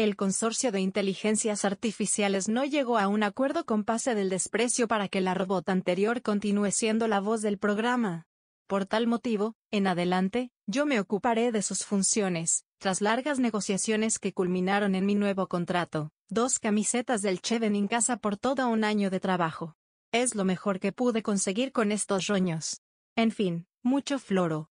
El 0.00 0.16
consorcio 0.16 0.72
de 0.72 0.80
inteligencias 0.80 1.66
artificiales 1.66 2.48
no 2.48 2.64
llegó 2.64 2.96
a 2.96 3.06
un 3.06 3.22
acuerdo 3.22 3.66
con 3.66 3.84
Pase 3.84 4.14
del 4.14 4.30
Desprecio 4.30 4.88
para 4.88 5.08
que 5.08 5.20
la 5.20 5.34
robot 5.34 5.68
anterior 5.68 6.22
continúe 6.22 6.70
siendo 6.70 7.06
la 7.06 7.20
voz 7.20 7.42
del 7.42 7.58
programa. 7.58 8.26
Por 8.66 8.86
tal 8.86 9.06
motivo, 9.06 9.56
en 9.70 9.86
adelante, 9.86 10.52
yo 10.66 10.86
me 10.86 11.00
ocuparé 11.00 11.52
de 11.52 11.60
sus 11.60 11.84
funciones, 11.84 12.64
tras 12.78 13.02
largas 13.02 13.40
negociaciones 13.40 14.18
que 14.18 14.32
culminaron 14.32 14.94
en 14.94 15.04
mi 15.04 15.16
nuevo 15.16 15.48
contrato, 15.48 16.12
dos 16.30 16.58
camisetas 16.58 17.20
del 17.20 17.42
Cheven 17.42 17.76
en 17.76 17.86
casa 17.86 18.16
por 18.16 18.38
todo 18.38 18.68
un 18.68 18.84
año 18.84 19.10
de 19.10 19.20
trabajo. 19.20 19.76
Es 20.12 20.34
lo 20.34 20.46
mejor 20.46 20.80
que 20.80 20.92
pude 20.92 21.22
conseguir 21.22 21.72
con 21.72 21.92
estos 21.92 22.26
roños. 22.26 22.80
En 23.16 23.32
fin, 23.32 23.66
mucho 23.82 24.18
floro. 24.18 24.70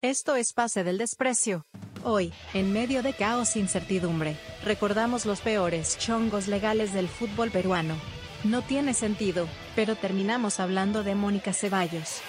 Esto 0.00 0.36
es 0.36 0.52
Pase 0.52 0.84
del 0.84 0.98
Desprecio. 0.98 1.66
Hoy, 2.02 2.32
en 2.54 2.72
medio 2.72 3.02
de 3.02 3.12
caos 3.12 3.56
e 3.56 3.58
incertidumbre, 3.58 4.36
recordamos 4.64 5.26
los 5.26 5.40
peores 5.40 5.98
chongos 5.98 6.48
legales 6.48 6.94
del 6.94 7.08
fútbol 7.08 7.50
peruano. 7.50 7.94
No 8.42 8.62
tiene 8.62 8.94
sentido, 8.94 9.46
pero 9.76 9.96
terminamos 9.96 10.60
hablando 10.60 11.02
de 11.02 11.14
Mónica 11.14 11.52
Ceballos. 11.52 12.22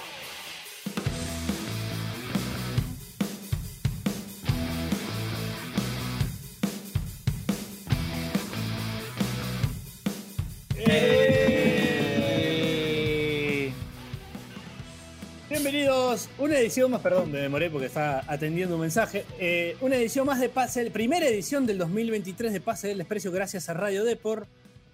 Bienvenidos, 15.71 16.29
una 16.37 16.57
edición 16.59 16.91
más, 16.91 16.99
perdón, 16.99 17.31
me 17.31 17.39
demoré 17.39 17.69
porque 17.69 17.85
estaba 17.85 18.25
atendiendo 18.27 18.75
un 18.75 18.81
mensaje. 18.81 19.23
Eh, 19.39 19.77
una 19.79 19.95
edición 19.95 20.25
más 20.25 20.41
de 20.41 20.49
Pase, 20.49 20.91
primera 20.91 21.25
edición 21.25 21.65
del 21.65 21.77
2023 21.77 22.51
de 22.51 22.59
Pase 22.59 22.89
del 22.89 22.97
Desprecio, 22.97 23.31
gracias 23.31 23.69
a 23.69 23.73
Radio 23.73 24.03
Deport. 24.03 24.49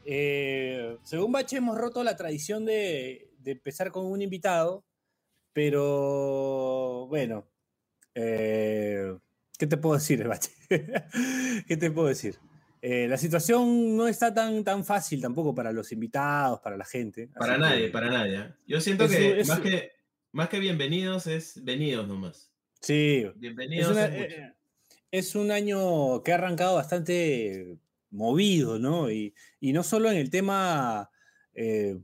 Eh, 0.06 0.98
según 1.02 1.32
Bache, 1.32 1.58
hemos 1.58 1.80
roto 1.80 2.04
la 2.04 2.16
tradición 2.16 2.64
de, 2.64 3.32
de 3.40 3.52
empezar 3.54 3.92
con 3.92 4.06
un 4.06 4.22
invitado, 4.22 4.86
pero 5.52 7.08
bueno, 7.08 7.48
eh, 8.14 9.18
¿qué 9.58 9.66
te 9.66 9.78
puedo 9.78 9.96
decir, 9.96 10.28
Bache? 10.28 10.52
¿Qué 11.68 11.76
te 11.76 11.90
puedo 11.90 12.08
decir? 12.08 12.36
Eh, 12.84 13.08
la 13.08 13.18
situación 13.18 13.98
no 13.98 14.08
está 14.08 14.32
tan, 14.32 14.64
tan 14.64 14.86
fácil 14.86 15.22
tampoco 15.22 15.56
para 15.56 15.72
los 15.72 15.92
invitados, 15.92 16.60
para 16.60 16.78
la 16.78 16.86
gente. 16.86 17.30
Para 17.36 17.58
nadie, 17.58 17.88
que- 17.88 17.92
para 17.92 18.12
nadie. 18.12 18.54
Yo 18.68 18.80
siento 18.80 19.06
Es 19.06 19.16
que, 19.16 19.40
es 19.40 19.48
más 19.48 19.60
que 19.62 19.97
más 20.32 20.50
que 20.50 20.60
bienvenidos 20.60 21.28
es 21.28 21.64
venidos 21.64 22.08
nomás. 22.08 22.52
Sí, 22.82 23.26
Bienvenidos 23.34 23.98
es 23.98 24.12
mucho. 24.12 24.36
eh, 24.36 24.54
es 25.12 25.36
un 25.36 25.52
año 25.52 26.24
que 26.24 26.32
ha 26.32 26.36
arrancado 26.36 26.76
bastante 26.76 27.80
movido, 28.12 28.80
¿no? 28.80 29.12
Y, 29.12 29.34
y 29.60 29.74
no 29.74 29.84
solo 29.84 30.12
en 30.12 30.18
el 30.18 30.30
tema 30.30 31.10
eh, 31.54 32.00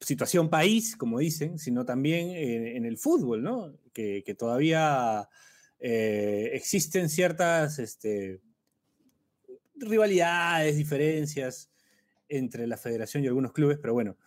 situación 0.00 0.50
país, 0.50 0.96
como 0.96 1.18
dicen, 1.18 1.58
sino 1.58 1.84
también 1.84 2.30
en, 2.30 2.66
en 2.76 2.84
el 2.86 2.98
fútbol, 2.98 3.42
¿no? 3.42 3.74
Que, 3.92 4.22
que 4.24 4.34
todavía 4.34 5.28
eh, 5.80 6.50
existen 6.54 7.08
ciertas 7.08 7.78
este, 7.78 8.40
rivalidades, 9.76 10.76
diferencias 10.76 11.70
entre 12.28 12.66
la 12.66 12.76
federación 12.76 13.24
y 13.24 13.26
algunos 13.26 13.52
clubes, 13.52 13.78
pero 13.80 13.94
bueno, 13.94 14.18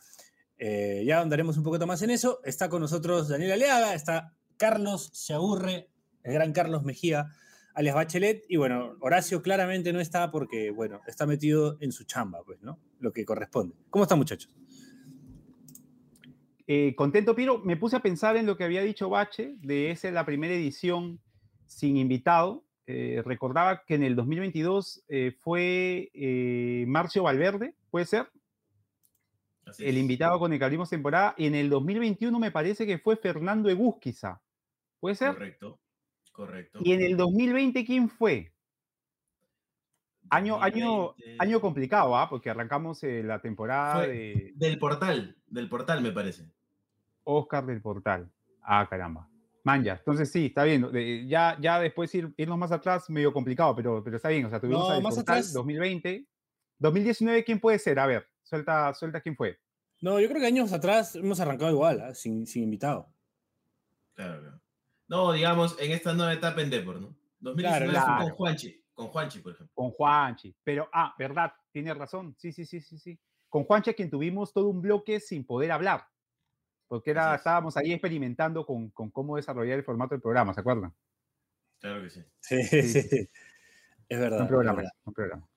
eh, 0.64 1.04
ya 1.08 1.22
andaremos 1.22 1.58
un 1.58 1.64
poquito 1.64 1.88
más 1.88 2.04
en 2.04 2.12
eso. 2.12 2.40
Está 2.44 2.70
con 2.70 2.82
nosotros 2.82 3.30
Daniel 3.30 3.54
Aleaga, 3.54 3.96
está 3.96 4.36
Carlos 4.58 5.10
Se 5.12 5.34
Aburre, 5.34 5.90
el 6.22 6.34
gran 6.34 6.54
Carlos 6.54 6.84
Mejía, 6.84 7.32
alias 7.74 7.96
Bachelet, 7.96 8.46
y 8.48 8.58
bueno, 8.58 8.96
Horacio 9.00 9.42
claramente 9.42 9.92
no 9.92 10.00
está 10.00 10.30
porque, 10.30 10.70
bueno, 10.70 11.02
está 11.08 11.26
metido 11.26 11.78
en 11.82 11.92
su 11.92 12.04
chamba, 12.04 12.44
pues, 12.46 12.62
¿no? 12.62 12.78
Lo 13.00 13.12
que 13.12 13.26
corresponde. 13.26 13.74
¿Cómo 13.90 14.04
están, 14.04 14.20
muchachos? 14.20 14.54
Eh, 16.68 16.94
contento, 16.96 17.36
Piro. 17.36 17.58
Me 17.58 17.76
puse 17.76 17.96
a 17.96 18.02
pensar 18.02 18.38
en 18.38 18.46
lo 18.46 18.56
que 18.56 18.64
había 18.64 18.84
dicho 18.84 19.10
Bache, 19.10 19.56
de 19.64 19.90
esa 19.90 20.12
la 20.12 20.28
primera 20.28 20.54
edición 20.54 21.20
sin 21.66 21.98
invitado. 21.98 22.64
Eh, 22.86 23.24
recordaba 23.26 23.84
que 23.84 23.96
en 23.96 24.04
el 24.04 24.16
2022 24.16 25.06
eh, 25.08 25.36
fue 25.40 26.12
Marcio 26.86 27.24
Valverde, 27.24 27.74
puede 27.90 28.06
ser, 28.06 28.28
Así 29.72 29.84
el 29.84 29.96
es. 29.96 30.02
invitado 30.02 30.40
con 30.40 30.54
el 30.54 30.60
que 30.60 30.66
abrimos 30.66 30.90
temporada. 30.90 31.34
Y 31.38 31.48
en 31.48 31.56
el 31.56 31.70
2021 31.70 32.38
me 32.40 32.52
parece 32.52 32.86
que 32.86 32.98
fue 33.00 33.16
Fernando 33.18 33.70
Egus, 33.70 33.96
quizá. 34.00 34.42
¿Puede 35.00 35.16
ser? 35.16 35.34
Correcto. 35.34 35.80
Correcto. 36.32 36.80
Y 36.84 36.94
en 36.94 37.02
el 37.02 37.18
2020, 37.18 37.84
¿quién 37.86 38.08
fue? 38.10 38.54
Año, 40.30 40.62
año, 40.62 40.86
2020. 41.08 41.36
año 41.44 41.60
complicado, 41.60 42.16
¿ah? 42.18 42.30
Porque 42.30 42.50
arrancamos 42.50 43.04
eh, 43.04 43.22
la 43.24 43.42
temporada 43.42 43.96
Fue- 43.96 44.08
de 44.08 44.52
Del 44.56 44.80
portal, 44.80 45.36
del 45.48 45.68
portal 45.68 46.02
me 46.02 46.12
parece. 46.12 46.50
Oscar 47.24 47.66
del 47.66 47.82
Portal. 47.82 48.32
Ah, 48.64 48.88
caramba. 48.90 49.28
Manja. 49.64 49.94
Entonces 49.98 50.32
sí, 50.32 50.48
está 50.48 50.64
bien. 50.64 50.90
de- 50.92 51.28
Ya, 51.28 51.58
ya 51.60 51.80
después 51.80 52.14
ir, 52.16 52.34
irnos 52.38 52.58
más 52.58 52.72
atrás, 52.72 53.10
medio 53.10 53.34
complicado, 53.34 53.76
pero, 53.76 54.04
pero 54.04 54.16
está 54.16 54.30
bien. 54.30 54.46
O 54.46 54.50
sea, 54.50 54.60
tuvimos 54.60 54.88
No, 54.90 55.02
más 55.02 55.16
Portal 55.16 55.36
atrás- 55.38 55.54
2020. 55.54 56.26
2019, 56.80 57.44
¿quién 57.44 57.60
puede 57.60 57.78
ser? 57.78 58.00
A 58.00 58.08
ver, 58.08 58.26
suelta, 58.52 58.94
suelta 58.94 59.22
quién 59.22 59.36
fue. 59.36 59.58
No, 60.02 60.20
yo 60.20 60.28
creo 60.28 60.42
que 60.42 60.48
años 60.48 60.74
atrás 60.74 61.16
hemos 61.16 61.40
arrancado 61.40 61.72
igual, 61.72 62.02
¿ah? 62.02 62.14
sin, 62.14 62.46
sin 62.46 62.64
invitado. 62.64 63.08
Claro, 64.14 64.42
claro. 64.42 64.62
No, 65.08 65.32
digamos, 65.32 65.78
en 65.80 65.92
esta 65.92 66.14
nueva 66.14 66.34
etapa 66.34 66.62
en 66.62 66.70
Depor, 66.70 67.00
¿no? 67.02 67.16
2019 67.40 67.86
fue 67.86 68.02
claro. 68.02 68.24
con 68.24 68.32
Juanchi, 68.36 68.84
con 68.94 69.08
Juanchi, 69.08 69.40
por 69.40 69.54
ejemplo. 69.54 69.74
Con 69.74 69.92
Juanchi. 69.92 70.56
Pero, 70.64 70.90
ah, 70.94 71.14
verdad, 71.18 71.54
tiene 71.72 71.94
razón. 71.94 72.36
Sí, 72.38 72.52
sí, 72.52 72.66
sí, 72.66 72.82
sí, 72.82 72.98
sí. 72.98 73.20
Con 73.50 73.64
Juanchi, 73.64 73.90
a 73.90 73.94
quien 73.94 74.10
tuvimos 74.10 74.54
todo 74.54 74.68
un 74.70 74.82
bloque 74.82 75.20
sin 75.20 75.46
poder 75.46 75.72
hablar. 75.72 76.06
Porque 76.88 77.12
era, 77.12 77.28
Así 77.28 77.36
es. 77.36 77.40
estábamos 77.42 77.78
ahí 77.78 77.94
experimentando 77.94 78.66
con, 78.66 78.90
con 78.90 79.12
cómo 79.12 79.38
desarrollar 79.38 79.78
el 79.78 79.84
formato 79.86 80.14
del 80.14 80.22
programa, 80.22 80.54
¿se 80.54 80.60
acuerdan? 80.60 80.94
Claro 81.80 82.02
que 82.02 82.10
sí. 82.10 82.24
Sí, 82.40 82.64
Sí, 82.64 82.82
sí. 82.84 83.02
sí. 83.10 83.30
Es 84.10 84.20
verdad. 84.20 84.40
Un 84.40 84.46
es 84.46 84.50
programa, 84.50 84.76
verdad. 84.78 84.92
un 85.06 85.14
programa. 85.14 85.50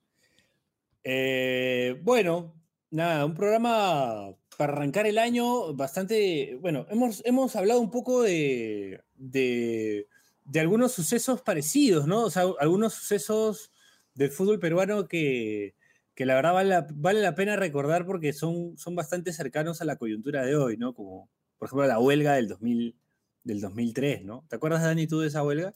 Eh, 1.03 1.99
bueno, 2.03 2.53
nada, 2.91 3.25
un 3.25 3.33
programa 3.33 4.35
para 4.57 4.73
arrancar 4.73 5.05
el 5.05 5.17
año 5.17 5.73
bastante. 5.73 6.57
Bueno, 6.61 6.85
hemos, 6.89 7.21
hemos 7.25 7.55
hablado 7.55 7.79
un 7.81 7.91
poco 7.91 8.23
de, 8.23 9.03
de, 9.15 10.07
algunos 10.55 10.93
sucesos 10.93 11.41
parecidos, 11.41 12.07
¿no? 12.07 12.23
O 12.23 12.29
sea, 12.29 12.43
algunos 12.59 12.93
sucesos 12.93 13.71
del 14.13 14.31
fútbol 14.31 14.59
peruano 14.59 15.07
que, 15.07 15.75
que 16.15 16.25
la 16.25 16.35
verdad 16.35 16.53
vale 16.53 16.69
la, 16.69 16.87
vale 16.93 17.21
la 17.21 17.35
pena 17.35 17.55
recordar 17.55 18.05
porque 18.05 18.33
son, 18.33 18.77
son 18.77 18.95
bastante 18.95 19.33
cercanos 19.33 19.81
a 19.81 19.85
la 19.85 19.97
coyuntura 19.97 20.43
de 20.45 20.55
hoy, 20.55 20.77
¿no? 20.77 20.93
Como, 20.93 21.29
por 21.57 21.67
ejemplo, 21.67 21.87
la 21.87 21.99
huelga 21.99 22.33
del, 22.33 22.47
2000, 22.47 22.95
del 23.43 23.61
2003, 23.61 24.23
¿no? 24.23 24.45
¿Te 24.47 24.55
acuerdas, 24.55 24.83
Dani, 24.83 25.07
tú 25.07 25.19
de 25.19 25.27
esa 25.27 25.43
huelga? 25.43 25.73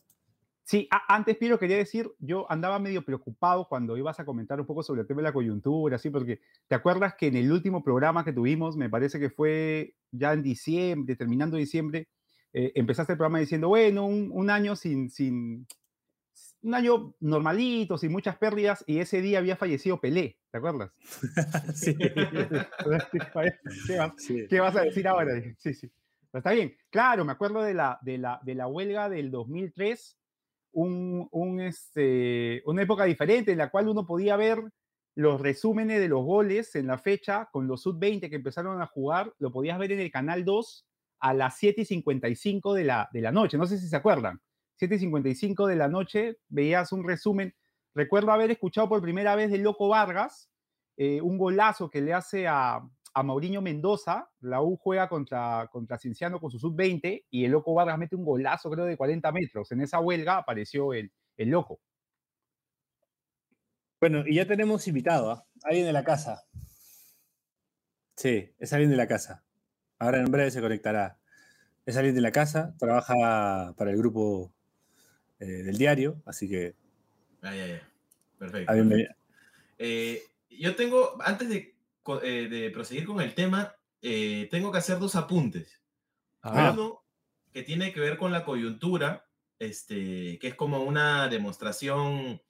Sí, 0.69 0.87
antes, 1.07 1.35
Piero, 1.35 1.57
quería 1.57 1.77
decir, 1.77 2.11
yo 2.19 2.45
andaba 2.47 2.77
medio 2.77 3.03
preocupado 3.03 3.67
cuando 3.67 3.97
ibas 3.97 4.19
a 4.19 4.23
comentar 4.23 4.59
un 4.59 4.67
poco 4.67 4.83
sobre 4.83 5.01
el 5.01 5.07
tema 5.07 5.21
de 5.21 5.29
la 5.29 5.33
coyuntura, 5.33 5.95
así, 5.95 6.11
porque 6.11 6.41
te 6.67 6.75
acuerdas 6.75 7.15
que 7.17 7.25
en 7.25 7.37
el 7.37 7.51
último 7.51 7.83
programa 7.83 8.23
que 8.23 8.33
tuvimos, 8.33 8.77
me 8.77 8.87
parece 8.87 9.19
que 9.19 9.31
fue 9.31 9.95
ya 10.11 10.31
en 10.31 10.43
diciembre, 10.43 11.15
terminando 11.15 11.57
diciembre, 11.57 12.07
eh, 12.53 12.71
empezaste 12.75 13.13
el 13.13 13.17
programa 13.17 13.39
diciendo, 13.39 13.69
bueno, 13.69 14.05
un, 14.05 14.29
un 14.31 14.51
año 14.51 14.75
sin, 14.75 15.09
sin, 15.09 15.65
un 16.61 16.75
año 16.75 17.15
normalito, 17.19 17.97
sin 17.97 18.11
muchas 18.11 18.37
pérdidas, 18.37 18.83
y 18.85 18.99
ese 18.99 19.23
día 19.23 19.39
había 19.39 19.55
fallecido 19.55 19.99
Pelé, 19.99 20.37
¿te 20.51 20.59
acuerdas? 20.59 20.91
sí. 21.73 21.97
¿Qué 23.87 23.97
vas, 23.97 24.13
sí. 24.17 24.45
qué 24.47 24.59
vas 24.59 24.75
a 24.75 24.81
decir 24.81 25.07
ahora? 25.07 25.31
Sí, 25.57 25.73
sí. 25.73 25.89
Pero 26.31 26.39
está 26.41 26.51
bien. 26.51 26.77
Claro, 26.91 27.25
me 27.25 27.31
acuerdo 27.31 27.63
de 27.63 27.73
la, 27.73 27.97
de 28.03 28.19
la, 28.19 28.39
de 28.43 28.53
la 28.53 28.67
huelga 28.67 29.09
del 29.09 29.31
2003, 29.31 30.18
un, 30.71 31.59
este, 31.61 32.61
una 32.65 32.83
época 32.83 33.05
diferente 33.05 33.51
en 33.51 33.57
la 33.57 33.69
cual 33.69 33.87
uno 33.87 34.05
podía 34.05 34.35
ver 34.37 34.61
los 35.15 35.41
resúmenes 35.41 35.99
de 35.99 36.07
los 36.07 36.23
goles 36.23 36.75
en 36.75 36.87
la 36.87 36.97
fecha 36.97 37.49
con 37.51 37.67
los 37.67 37.81
sub-20 37.81 38.29
que 38.29 38.35
empezaron 38.35 38.81
a 38.81 38.87
jugar, 38.87 39.33
lo 39.39 39.51
podías 39.51 39.77
ver 39.79 39.91
en 39.91 39.99
el 39.99 40.11
canal 40.11 40.45
2 40.45 40.85
a 41.21 41.33
las 41.33 41.57
7 41.57 41.81
y 41.81 41.85
55 41.85 42.73
de 42.73 42.83
la, 42.85 43.09
de 43.11 43.21
la 43.21 43.31
noche. 43.31 43.57
No 43.57 43.65
sé 43.65 43.77
si 43.77 43.87
se 43.87 43.95
acuerdan. 43.95 44.39
7 44.77 44.95
y 44.95 44.99
55 44.99 45.67
de 45.67 45.75
la 45.75 45.89
noche 45.89 46.37
veías 46.47 46.93
un 46.93 47.05
resumen. 47.05 47.53
Recuerdo 47.93 48.31
haber 48.31 48.51
escuchado 48.51 48.87
por 48.87 49.01
primera 49.01 49.35
vez 49.35 49.51
del 49.51 49.63
Loco 49.63 49.89
Vargas 49.89 50.49
eh, 51.01 51.21
un 51.21 51.37
golazo 51.37 51.89
que 51.89 52.01
le 52.01 52.13
hace 52.13 52.45
a, 52.45 52.81
a 53.13 53.23
Mauriño 53.23 53.61
Mendoza. 53.61 54.29
La 54.41 54.61
U 54.61 54.77
juega 54.77 55.07
contra, 55.09 55.67
contra 55.71 55.97
Cienciano 55.97 56.39
con 56.39 56.51
su 56.51 56.59
sub-20 56.59 57.25
y 57.29 57.45
el 57.45 57.51
Loco 57.51 57.73
Vargas 57.73 57.97
mete 57.97 58.15
un 58.15 58.25
golazo, 58.25 58.69
creo, 58.69 58.85
de 58.85 58.97
40 58.97 59.31
metros. 59.31 59.71
En 59.71 59.81
esa 59.81 59.99
huelga 59.99 60.37
apareció 60.37 60.93
el, 60.93 61.11
el 61.37 61.49
Loco. 61.49 61.79
Bueno, 63.99 64.23
y 64.25 64.35
ya 64.35 64.45
tenemos 64.45 64.87
invitado, 64.87 65.31
¿ah? 65.31 65.45
alguien 65.63 65.85
de 65.85 65.93
la 65.93 66.03
casa. 66.03 66.45
Sí, 68.15 68.53
es 68.57 68.73
alguien 68.73 68.91
de 68.91 68.97
la 68.97 69.07
casa. 69.07 69.43
Ahora 69.97 70.19
en 70.19 70.31
breve 70.31 70.51
se 70.51 70.61
conectará. 70.61 71.19
Es 71.85 71.97
alguien 71.97 72.15
de 72.15 72.21
la 72.21 72.31
casa, 72.31 72.75
trabaja 72.77 73.73
para 73.77 73.91
el 73.91 73.97
grupo 73.97 74.53
eh, 75.39 75.45
del 75.45 75.77
diario, 75.77 76.21
así 76.25 76.47
que 76.47 76.75
Ay, 77.41 77.59
ay, 77.59 77.71
ay. 77.71 77.81
Perfecto. 78.37 78.73
perfecto. 78.73 79.15
Eh, 79.77 80.23
yo 80.49 80.75
tengo, 80.75 81.17
antes 81.23 81.49
de, 81.49 81.75
eh, 82.21 82.47
de, 82.47 82.69
proseguir 82.71 83.05
con 83.05 83.21
el 83.21 83.35
tema, 83.35 83.75
eh, 84.01 84.47
tengo 84.51 84.71
que 84.71 84.77
hacer 84.77 84.99
dos 84.99 85.15
apuntes. 85.15 85.81
Uno 86.43 87.03
que 87.51 87.63
tiene 87.63 87.91
que 87.91 87.99
ver 87.99 88.17
con 88.17 88.31
la 88.31 88.45
coyuntura, 88.45 89.27
este, 89.57 90.39
que 90.39 90.47
es 90.49 90.55
como 90.55 90.83
una 90.83 91.27
demostración 91.27 92.41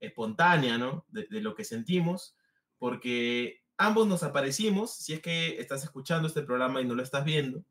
espontánea, 0.00 0.78
¿no? 0.78 1.04
De, 1.08 1.26
de, 1.30 1.40
lo 1.40 1.54
que 1.54 1.64
sentimos, 1.64 2.36
porque 2.78 3.62
ambos 3.76 4.06
nos 4.06 4.22
aparecimos, 4.22 4.94
si 4.94 5.12
es 5.12 5.20
que 5.20 5.60
estás 5.60 5.84
escuchando 5.84 6.28
este 6.28 6.42
programa 6.42 6.80
y 6.80 6.84
no 6.84 6.94
lo 6.94 7.02
estás 7.02 7.24
viendo, 7.24 7.64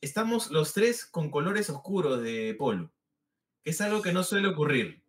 estamos 0.00 0.50
los 0.50 0.72
tres 0.72 1.04
con 1.04 1.30
colores 1.30 1.70
oscuros 1.70 2.22
de 2.22 2.54
polo, 2.58 2.90
que 3.62 3.70
es 3.70 3.80
algo 3.80 4.02
que 4.02 4.12
no 4.12 4.22
suele 4.22 4.48
ocurrir. 4.48 5.02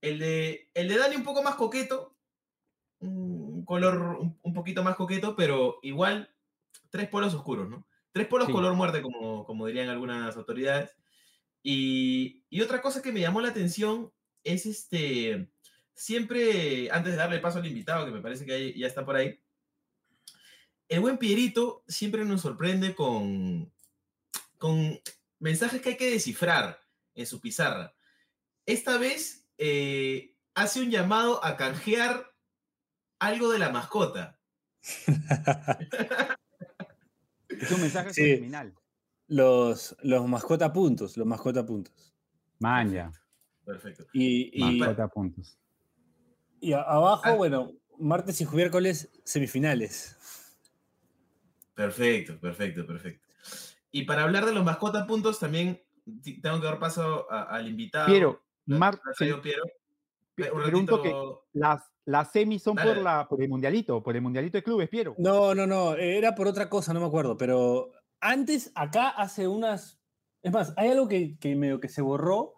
El 0.00 0.18
de, 0.18 0.70
el 0.74 0.88
de 0.88 0.98
Dani 0.98 1.16
un 1.16 1.24
poco 1.24 1.42
más 1.42 1.56
coqueto, 1.56 2.16
color 3.70 4.18
un, 4.42 4.52
poquito 4.52 4.82
más 4.82 4.96
coqueto, 4.96 5.36
pero 5.36 5.78
igual 5.82 6.34
tres 6.90 7.08
polos 7.08 7.34
oscuros, 7.34 7.70
¿no? 7.70 7.86
Tres 8.10 8.26
polos 8.26 8.48
color 8.48 8.74
muerte, 8.74 9.00
como, 9.00 9.46
como 9.46 9.64
dirían 9.64 9.88
algunas 9.88 10.36
autoridades. 10.36 10.96
Y, 11.62 12.42
y, 12.50 12.62
otra 12.62 12.82
cosa 12.82 13.00
que 13.00 13.12
me 13.12 13.20
llamó 13.20 13.40
la 13.40 13.50
atención 13.50 14.12
es 14.42 14.66
este, 14.66 15.52
siempre, 15.94 16.90
antes 16.90 17.12
de 17.12 17.18
darle 17.18 17.38
paso 17.38 17.60
al 17.60 17.66
invitado, 17.68 18.06
que 18.06 18.10
me 18.10 18.20
parece 18.20 18.44
que 18.44 18.76
ya 18.76 18.88
está 18.88 19.04
por 19.04 19.14
ahí, 19.14 19.38
el 20.88 20.98
buen 20.98 21.16
Pierito 21.16 21.84
siempre 21.86 22.24
nos 22.24 22.40
sorprende 22.40 22.96
con, 22.96 23.72
con 24.58 25.00
mensajes 25.38 25.80
que 25.80 25.90
hay 25.90 25.96
que 25.96 26.10
descifrar 26.10 26.80
en 27.14 27.24
su 27.24 27.40
pizarra. 27.40 27.94
Esta 28.66 28.98
vez 28.98 29.46
eh, 29.58 30.34
hace 30.54 30.80
un 30.80 30.90
llamado 30.90 31.44
a 31.44 31.56
canjear 31.56 32.29
algo 33.20 33.52
de 33.52 33.60
la 33.60 33.70
mascota. 33.70 34.36
es 37.48 37.70
un 37.70 37.80
mensaje 37.80 38.10
criminal. 38.12 38.74
Los, 39.28 39.96
los 40.02 40.26
mascota 40.26 40.72
puntos, 40.72 41.16
los 41.16 41.26
mascota 41.26 41.64
puntos. 41.64 42.12
Maña. 42.58 43.12
Perfecto. 43.64 44.06
Y, 44.12 44.58
mascota 44.58 45.06
puntos. 45.06 45.56
Y 46.60 46.72
abajo, 46.72 47.22
ah. 47.24 47.34
bueno, 47.34 47.72
martes 47.98 48.40
y 48.40 48.46
miércoles 48.46 49.08
semifinales. 49.24 50.16
Perfecto, 51.74 52.38
perfecto, 52.40 52.86
perfecto. 52.86 53.26
Y 53.92 54.04
para 54.04 54.24
hablar 54.24 54.46
de 54.46 54.52
los 54.52 54.64
mascota 54.64 55.06
puntos, 55.06 55.38
también 55.38 55.80
tengo 56.42 56.60
que 56.60 56.66
dar 56.66 56.78
paso 56.78 57.30
al 57.30 57.68
invitado. 57.68 58.06
Piero, 58.06 58.42
Martes. 58.66 59.16
Piero. 59.42 59.62
Pregunto 60.64 61.02
que 61.02 61.14
las, 61.52 61.82
las 62.04 62.32
semis 62.32 62.62
son 62.62 62.76
por, 62.76 62.96
la, 62.96 63.26
por 63.28 63.42
el 63.42 63.48
mundialito, 63.48 64.02
por 64.02 64.16
el 64.16 64.22
mundialito 64.22 64.58
de 64.58 64.62
clubes, 64.62 64.88
Piero. 64.88 65.14
No, 65.18 65.54
no, 65.54 65.66
no, 65.66 65.94
era 65.96 66.34
por 66.34 66.46
otra 66.46 66.68
cosa, 66.68 66.92
no 66.92 67.00
me 67.00 67.06
acuerdo, 67.06 67.36
pero 67.36 67.90
antes, 68.20 68.72
acá 68.74 69.08
hace 69.08 69.48
unas. 69.48 69.98
Es 70.42 70.52
más, 70.52 70.72
hay 70.76 70.90
algo 70.90 71.08
que, 71.08 71.36
que 71.38 71.54
medio 71.54 71.80
que 71.80 71.88
se 71.88 72.02
borró, 72.02 72.54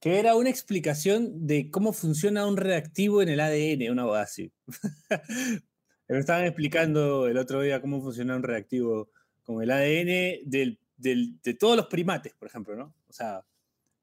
que 0.00 0.18
era 0.18 0.34
una 0.36 0.50
explicación 0.50 1.46
de 1.46 1.70
cómo 1.70 1.92
funciona 1.92 2.46
un 2.46 2.56
reactivo 2.56 3.22
en 3.22 3.28
el 3.30 3.40
ADN, 3.40 3.90
una 3.90 4.04
cosa 4.04 4.22
así. 4.22 4.52
Me 6.08 6.18
estaban 6.18 6.44
explicando 6.46 7.26
el 7.28 7.36
otro 7.36 7.60
día 7.60 7.82
cómo 7.82 8.00
funciona 8.00 8.36
un 8.36 8.42
reactivo 8.42 9.10
con 9.44 9.62
el 9.62 9.70
ADN 9.70 10.48
del, 10.48 10.78
del, 10.96 11.40
de 11.42 11.54
todos 11.54 11.76
los 11.76 11.86
primates, 11.86 12.34
por 12.34 12.48
ejemplo, 12.48 12.76
¿no? 12.76 12.94
O 13.08 13.12
sea, 13.12 13.44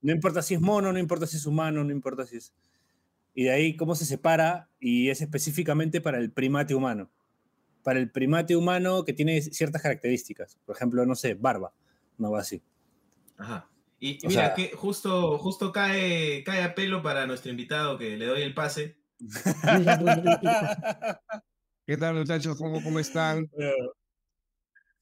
no 0.01 0.12
importa 0.12 0.42
si 0.42 0.54
es 0.54 0.62
mono, 0.62 0.94
no 0.94 1.00
importa 1.00 1.25
si 1.25 1.38
es 1.38 1.46
humano, 1.46 1.84
no 1.84 1.92
importa 1.92 2.25
si 2.25 2.38
es... 2.38 2.54
Y 3.36 3.44
de 3.44 3.52
ahí 3.52 3.76
cómo 3.76 3.96
se 3.96 4.06
separa 4.06 4.70
y 4.80 5.10
es 5.10 5.22
específicamente 5.22 6.00
para 6.00 6.18
el 6.18 6.32
primate 6.32 6.74
humano. 6.74 7.12
Para 7.84 8.00
el 8.00 8.10
primate 8.10 8.56
humano 8.56 9.04
que 9.04 9.12
tiene 9.12 9.42
ciertas 9.42 9.82
características. 9.82 10.58
Por 10.66 10.78
ejemplo, 10.78 11.06
no 11.06 11.16
sé, 11.16 11.34
barba, 11.36 11.74
no 12.18 12.32
va 12.32 12.40
así. 12.40 12.64
Ajá. 13.38 13.70
Y, 14.00 14.20
mira, 14.26 14.54
que 14.54 14.70
justo, 14.70 15.38
justo 15.38 15.74
cae, 15.74 16.44
cae 16.46 16.64
a 16.64 16.76
pelo 16.76 17.04
para 17.04 17.28
nuestro 17.28 17.52
invitado 17.52 17.98
que 17.98 18.16
le 18.16 18.26
doy 18.26 18.42
el 18.42 18.54
pase. 18.54 18.96
¿Qué 21.86 21.98
tal, 21.98 22.16
muchachos? 22.16 22.58
¿Cómo, 22.58 22.82
cómo 22.82 23.00
están? 23.00 23.50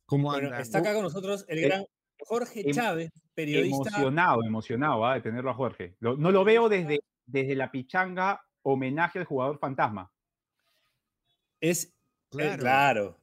¿Cómo 0.06 0.32
andan? 0.32 0.60
está 0.60 0.80
acá 0.80 0.94
con 0.94 1.04
nosotros 1.04 1.46
el 1.48 1.60
eh, 1.60 1.62
gran 1.62 1.86
Jorge 2.20 2.68
em, 2.68 2.74
Chávez, 2.74 3.12
periodista. 3.36 3.90
Emocionado, 3.90 4.44
emocionado 4.44 5.06
¿ah? 5.06 5.14
de 5.16 5.22
tenerlo 5.22 5.52
a 5.52 5.54
Jorge. 5.54 5.96
no 6.00 6.32
lo 6.32 6.44
veo 6.44 6.70
desde, 6.70 7.00
desde 7.25 7.56
la 7.56 7.72
pichanga 7.72 8.42
homenaje 8.64 9.20
al 9.20 9.25
jugador 9.25 9.60
fantasma. 9.60 10.12
Es 11.60 11.94
eh, 12.38 12.56
claro. 12.58 13.20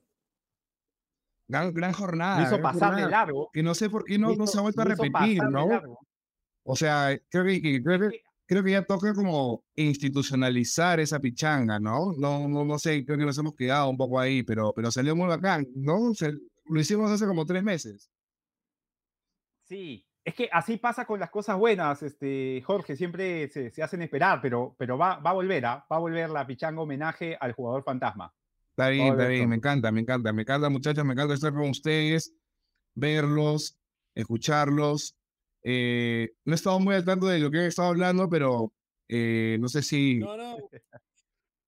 Gran, 1.49 1.93
jornada. 1.93 2.43
hizo 2.43 2.63
pasar 2.63 2.95
de 2.95 3.11
largo. 3.11 3.51
Que 3.53 3.63
no 3.63 3.75
sé 3.75 3.91
por 3.91 4.05
qué 4.05 4.19
no, 4.19 4.37
no 4.37 4.47
se 4.47 4.59
ha 4.59 4.63
vuelto 4.63 4.83
a 4.83 4.85
repetir, 4.85 5.43
¿no? 5.43 5.69
O 6.63 6.77
sea, 6.77 7.19
creo 7.29 7.45
que, 7.45 7.83
creo 8.47 8.63
que, 8.63 8.71
ya 8.71 8.85
toca 8.85 9.13
como 9.15 9.65
institucionalizar 9.75 11.01
esa 11.01 11.19
pichanga, 11.19 11.81
¿no? 11.81 12.13
No, 12.13 12.47
no, 12.49 12.65
no 12.65 12.79
sé, 12.79 13.05
creo 13.05 13.19
que 13.19 13.25
nos 13.25 13.39
hemos 13.39 13.55
quedado 13.57 13.89
un 13.89 13.97
poco 13.97 14.21
ahí, 14.21 14.45
pero, 14.45 14.73
pero 14.75 14.93
salió 14.93 15.17
muy 15.17 15.27
bacán, 15.27 15.67
¿no? 15.75 16.13
lo 16.67 16.81
hicimos 16.81 17.11
hace 17.11 17.27
como 17.27 17.45
tres 17.45 17.65
meses. 17.65 18.11
Sí, 19.65 20.07
es 20.25 20.35
que 20.35 20.49
así 20.53 20.77
pasa 20.77 21.07
con 21.07 21.19
las 21.19 21.31
cosas 21.31 21.57
buenas, 21.57 22.03
este, 22.03 22.63
Jorge, 22.65 22.97
siempre 22.97 23.49
se, 23.49 23.83
hacen 23.83 24.03
esperar, 24.03 24.41
pero, 24.43 24.75
pero 24.79 24.99
va, 24.99 25.19
va 25.19 25.31
a 25.31 25.35
volver, 25.35 25.65
¿ah? 25.67 25.87
va 25.91 25.97
a 25.97 26.01
volver 26.01 26.31
la 26.31 26.47
pichanga 26.47 26.81
homenaje 26.81 27.37
al 27.41 27.53
jugador 27.53 27.83
fantasma. 27.83 28.33
Está 28.71 28.89
bien, 28.91 29.09
está 29.09 29.27
bien, 29.27 29.49
me 29.49 29.57
encanta, 29.57 29.91
me 29.91 30.01
encanta, 30.01 30.33
me 30.33 30.43
encanta, 30.43 30.69
muchachos, 30.69 31.05
me 31.05 31.15
encanta 31.15 31.35
estar 31.35 31.53
con 31.53 31.71
ustedes, 31.71 32.35
verlos, 32.95 33.79
escucharlos. 34.15 35.17
Eh, 35.63 36.33
no 36.45 36.53
he 36.53 36.57
estado 36.57 36.81
muy 36.81 36.95
al 36.95 37.05
tanto 37.05 37.27
de 37.27 37.39
lo 37.39 37.51
que 37.51 37.59
he 37.59 37.67
estado 37.67 37.89
hablando, 37.89 38.29
pero 38.29 38.73
eh, 39.09 39.59
no 39.61 39.69
sé 39.69 39.83
si. 39.83 40.19
No, 40.19 40.37
no. 40.37 40.57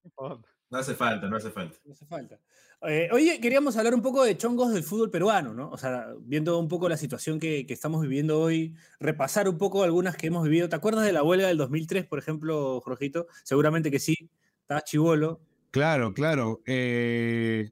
no 0.73 0.79
hace 0.79 0.95
falta, 0.95 1.29
no 1.29 1.37
hace 1.37 1.51
falta. 1.51 1.79
No 1.85 1.93
hace 1.93 2.07
falta. 2.07 2.41
Eh, 2.89 3.11
oye, 3.13 3.39
queríamos 3.41 3.77
hablar 3.77 3.95
un 3.95 4.01
poco 4.01 4.25
de 4.25 4.39
chongos 4.39 4.73
del 4.73 4.83
fútbol 4.83 5.11
peruano, 5.11 5.53
¿no? 5.53 5.69
O 5.69 5.77
sea, 5.77 6.07
viendo 6.23 6.59
un 6.59 6.67
poco 6.67 6.89
la 6.89 6.97
situación 6.97 7.39
que, 7.39 7.67
que, 7.67 7.75
estamos 7.75 8.01
viviendo 8.01 8.41
hoy, 8.41 8.75
repasar 8.99 9.51
un 9.51 9.59
poco 9.59 9.85
algunas 9.85 10.17
que 10.17 10.29
hemos 10.29 10.45
vivido. 10.45 10.71
¿Te 10.71 10.77
acuerdas 10.77 11.05
de 11.05 11.13
la 11.13 11.23
huelga 11.23 11.49
del 11.49 11.59
2003, 11.59 12.07
por 12.07 12.19
ejemplo, 12.19 12.81
Jorgito? 12.81 13.27
Seguramente 13.45 13.91
que 13.91 13.99
sí. 13.99 14.31
Estaba 14.63 14.81
chivolo. 14.81 15.43
Claro, 15.71 16.15
claro. 16.15 16.63
Eh, 16.65 17.71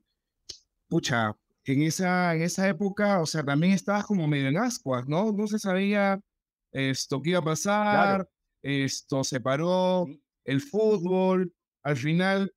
pucha, 0.87 1.35
en 1.65 1.83
esa, 1.83 2.35
en 2.35 2.43
esa 2.43 2.69
época, 2.69 3.23
o 3.23 3.27
sea, 3.27 3.43
también 3.43 3.73
estabas 3.73 4.05
como 4.05 4.29
medio 4.29 4.49
en 4.49 4.59
ascuas, 4.59 5.09
¿no? 5.09 5.33
No 5.33 5.47
se 5.47 5.59
sabía 5.59 6.21
esto 6.71 7.23
que 7.23 7.31
iba 7.31 7.39
a 7.39 7.45
pasar, 7.45 8.29
esto 8.61 9.25
se 9.25 9.41
paró, 9.41 10.07
el 10.45 10.61
fútbol, 10.61 11.55
al 11.83 11.97
final 11.97 12.53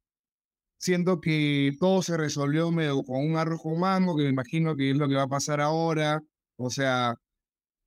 siento 0.83 1.21
que 1.21 1.71
todo 1.79 2.01
se 2.01 2.17
resolvió 2.17 2.69
medio 2.69 3.03
con 3.03 3.25
un 3.25 3.37
arrojo 3.37 3.69
humano, 3.69 4.17
que 4.17 4.23
me 4.23 4.29
imagino 4.31 4.75
que 4.75 4.91
es 4.91 4.97
lo 4.97 5.07
que 5.07 5.15
va 5.15 5.23
a 5.23 5.27
pasar 5.29 5.61
ahora. 5.61 6.21
O 6.57 6.69
sea, 6.69 7.15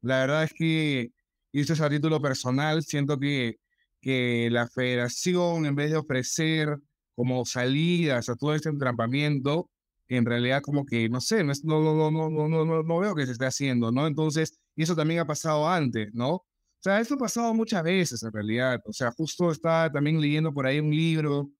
la 0.02 0.20
verdad 0.20 0.44
es 0.44 0.54
que, 0.54 1.10
y 1.52 1.60
esto 1.60 1.74
es 1.74 1.80
a 1.82 1.90
título 1.90 2.22
personal, 2.22 2.82
siento 2.84 3.18
que, 3.18 3.56
que 4.00 4.48
la 4.50 4.66
federación, 4.68 5.66
en 5.66 5.74
vez 5.74 5.90
de 5.90 5.98
ofrecer 5.98 6.78
como 7.14 7.44
salidas 7.44 8.30
a 8.30 8.36
todo 8.36 8.54
este 8.54 8.70
entrampamiento, 8.70 9.70
en 10.08 10.24
realidad 10.24 10.62
como 10.62 10.86
que, 10.86 11.10
no 11.10 11.20
sé, 11.20 11.44
no, 11.44 11.52
no, 11.64 12.10
no, 12.10 12.30
no, 12.30 12.48
no, 12.48 12.82
no 12.82 12.98
veo 12.98 13.14
que 13.14 13.26
se 13.26 13.32
esté 13.32 13.46
haciendo, 13.46 13.92
¿no? 13.92 14.06
Entonces, 14.06 14.58
y 14.74 14.84
eso 14.84 14.96
también 14.96 15.20
ha 15.20 15.26
pasado 15.26 15.68
antes, 15.68 16.14
¿no? 16.14 16.30
O 16.36 16.44
sea, 16.80 17.00
esto 17.00 17.14
ha 17.16 17.18
pasado 17.18 17.52
muchas 17.52 17.82
veces 17.82 18.22
en 18.22 18.32
realidad. 18.32 18.80
O 18.86 18.92
sea, 18.94 19.10
justo 19.12 19.50
estaba 19.50 19.92
también 19.92 20.20
leyendo 20.20 20.52
por 20.54 20.66
ahí 20.66 20.80
un 20.80 20.90
libro 20.90 21.50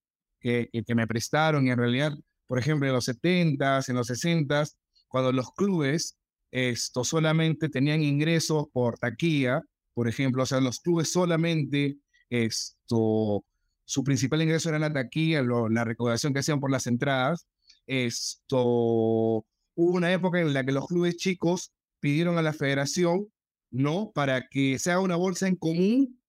que, 0.40 0.70
me 0.94 1.06
prestaron 1.06 1.66
y 1.66 1.70
en 1.70 1.78
realidad, 1.78 2.12
por 2.46 2.58
ejemplo, 2.58 2.86
en 2.86 2.94
los 2.94 3.08
70s, 3.08 3.88
en 3.88 3.96
los 3.96 4.10
60s, 4.10 4.76
cuando 5.08 5.32
los 5.32 5.52
clubes 5.52 6.16
esto 6.52 7.04
solamente 7.04 7.68
tenían 7.68 8.02
ingresos 8.02 8.66
por 8.72 8.98
taquilla, 8.98 9.62
por 9.94 10.08
ejemplo, 10.08 10.44
o 10.44 10.46
sea, 10.46 10.60
los 10.60 10.80
clubes 10.80 11.10
solamente 11.10 11.98
esto 12.30 13.44
su 13.86 14.04
principal 14.04 14.42
ingreso 14.42 14.68
era 14.68 14.78
la 14.78 14.92
taquilla, 14.92 15.42
la 15.42 15.84
recaudación 15.84 16.32
que 16.32 16.40
hacían 16.40 16.60
por 16.60 16.70
las 16.70 16.86
entradas. 16.86 17.46
Esto, 17.86 18.58
hubo 18.64 19.46
una 19.76 20.12
época 20.12 20.40
en 20.40 20.52
la 20.52 20.64
que 20.64 20.72
los 20.72 20.86
clubes 20.86 21.16
chicos 21.16 21.72
pidieron 22.00 22.36
a 22.36 22.42
la 22.42 22.52
federación, 22.52 23.28
¿no? 23.70 24.10
Para 24.12 24.48
que 24.48 24.78
se 24.78 24.90
haga 24.90 25.00
una 25.00 25.16
bolsa 25.16 25.46
en 25.46 25.56
común, 25.56 26.20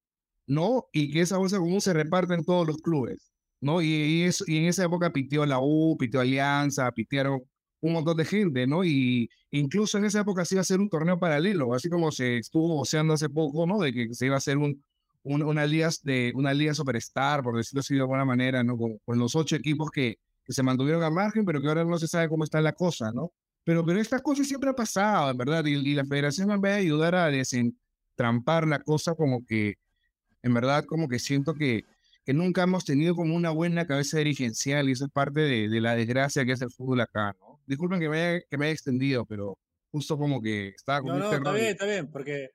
¿no? 0.46 0.86
Y 0.92 1.10
que 1.10 1.20
esa 1.20 1.36
bolsa 1.36 1.58
común 1.58 1.80
se 1.80 1.92
reparta 1.92 2.34
en 2.34 2.44
todos 2.44 2.66
los 2.66 2.78
clubes, 2.78 3.27
¿no? 3.60 3.82
Y, 3.82 4.22
eso, 4.22 4.44
y 4.46 4.58
en 4.58 4.64
esa 4.66 4.84
época 4.84 5.12
pitió 5.12 5.44
la 5.46 5.58
U, 5.60 5.96
pitió 5.98 6.20
Alianza, 6.20 6.90
pitearon 6.92 7.42
un 7.80 7.92
montón 7.92 8.16
de 8.16 8.24
gente, 8.24 8.66
¿no? 8.66 8.84
Y 8.84 9.30
incluso 9.50 9.98
en 9.98 10.04
esa 10.04 10.20
época 10.20 10.44
se 10.44 10.54
iba 10.54 10.60
a 10.60 10.62
hacer 10.62 10.80
un 10.80 10.88
torneo 10.88 11.18
paralelo, 11.18 11.74
así 11.74 11.88
como 11.88 12.10
se 12.12 12.38
estuvo 12.38 12.68
voceando 12.76 13.14
hace 13.14 13.28
poco, 13.28 13.66
¿no? 13.66 13.78
De 13.78 13.92
que 13.92 14.14
se 14.14 14.26
iba 14.26 14.34
a 14.34 14.38
hacer 14.38 14.58
un, 14.58 14.82
una, 15.22 15.66
liga 15.66 15.90
de, 16.02 16.32
una 16.34 16.54
liga 16.54 16.74
superstar, 16.74 17.42
por 17.42 17.56
decirlo 17.56 17.80
así 17.80 17.94
de 17.94 18.00
alguna 18.00 18.24
manera, 18.24 18.62
¿no? 18.62 18.76
Con, 18.76 19.18
los 19.18 19.34
ocho 19.36 19.56
equipos 19.56 19.90
que, 19.90 20.18
que, 20.44 20.52
se 20.52 20.62
mantuvieron 20.62 21.02
al 21.02 21.12
margen, 21.12 21.44
pero 21.44 21.60
que 21.60 21.68
ahora 21.68 21.84
no 21.84 21.98
se 21.98 22.08
sabe 22.08 22.28
cómo 22.28 22.44
está 22.44 22.60
la 22.60 22.72
cosa, 22.72 23.12
¿no? 23.12 23.32
Pero, 23.64 23.84
pero 23.84 24.00
estas 24.00 24.22
cosas 24.22 24.48
siempre 24.48 24.70
han 24.70 24.76
pasado, 24.76 25.30
en 25.30 25.36
verdad, 25.36 25.64
y, 25.66 25.74
y 25.74 25.94
la 25.94 26.04
federación 26.04 26.50
en 26.50 26.60
vez 26.60 26.74
de 26.74 26.80
ayudar 26.80 27.14
a 27.14 27.26
desentrampar 27.26 28.66
la 28.66 28.80
cosa, 28.80 29.14
como 29.14 29.44
que, 29.44 29.76
en 30.42 30.54
verdad, 30.54 30.84
como 30.84 31.08
que 31.08 31.18
siento 31.18 31.54
que, 31.54 31.84
que 32.28 32.34
nunca 32.34 32.62
hemos 32.62 32.84
tenido 32.84 33.16
como 33.16 33.34
una 33.34 33.48
buena 33.52 33.86
cabeza 33.86 34.18
dirigencial 34.18 34.86
y 34.86 34.92
eso 34.92 35.06
es 35.06 35.10
parte 35.10 35.40
de, 35.40 35.66
de 35.70 35.80
la 35.80 35.96
desgracia 35.96 36.44
que 36.44 36.52
es 36.52 36.60
el 36.60 36.70
fútbol 36.70 37.00
acá, 37.00 37.34
¿no? 37.40 37.58
Disculpen 37.64 37.98
que 38.00 38.10
me 38.10 38.20
haya, 38.20 38.40
que 38.50 38.58
me 38.58 38.66
haya 38.66 38.74
extendido, 38.74 39.24
pero 39.24 39.58
justo 39.90 40.18
como 40.18 40.42
que 40.42 40.68
estaba 40.68 41.00
con 41.00 41.18
no, 41.18 41.18
no, 41.20 41.32
está 41.32 41.52
bien, 41.52 41.66
está 41.68 41.86
bien, 41.86 42.10
porque 42.10 42.50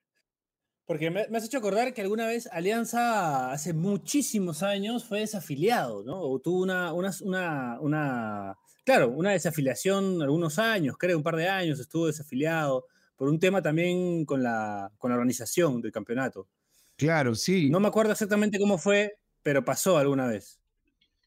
porque 0.86 1.10
me, 1.10 1.22
has 1.22 1.46
hecho 1.46 1.58
acordar 1.58 1.92
que 1.92 2.02
alguna 2.02 2.28
vez 2.28 2.48
Alianza, 2.52 3.52
hace 3.52 3.74
muchísimos 3.74 4.62
años, 4.62 5.06
fue 5.06 5.22
desafiliado, 5.22 6.04
¿no? 6.04 6.22
O 6.22 6.40
tuvo 6.40 6.62
una, 6.62 6.94
una, 6.94 7.80
una, 7.82 8.56
claro, 8.86 9.10
una 9.10 9.32
desafiliación 9.32 10.22
algunos 10.22 10.60
años, 10.60 10.98
creo, 11.00 11.18
un 11.18 11.24
par 11.24 11.36
de 11.36 11.50
años 11.50 11.80
estuvo 11.80 12.06
desafiliado, 12.06 12.86
por 13.16 13.28
un 13.28 13.40
tema 13.40 13.60
también 13.64 14.24
con 14.26 14.44
la, 14.44 14.92
con 15.00 15.10
la 15.10 15.16
organización 15.16 15.82
del 15.82 15.92
campeonato. 15.92 16.48
Claro, 16.96 17.34
sí. 17.34 17.72
No 17.72 17.80
me 17.80 17.88
acuerdo 17.88 18.12
exactamente 18.12 18.60
cómo 18.60 18.78
fue, 18.78 19.18
pero 19.44 19.64
pasó 19.64 19.98
alguna 19.98 20.28
vez. 20.28 20.60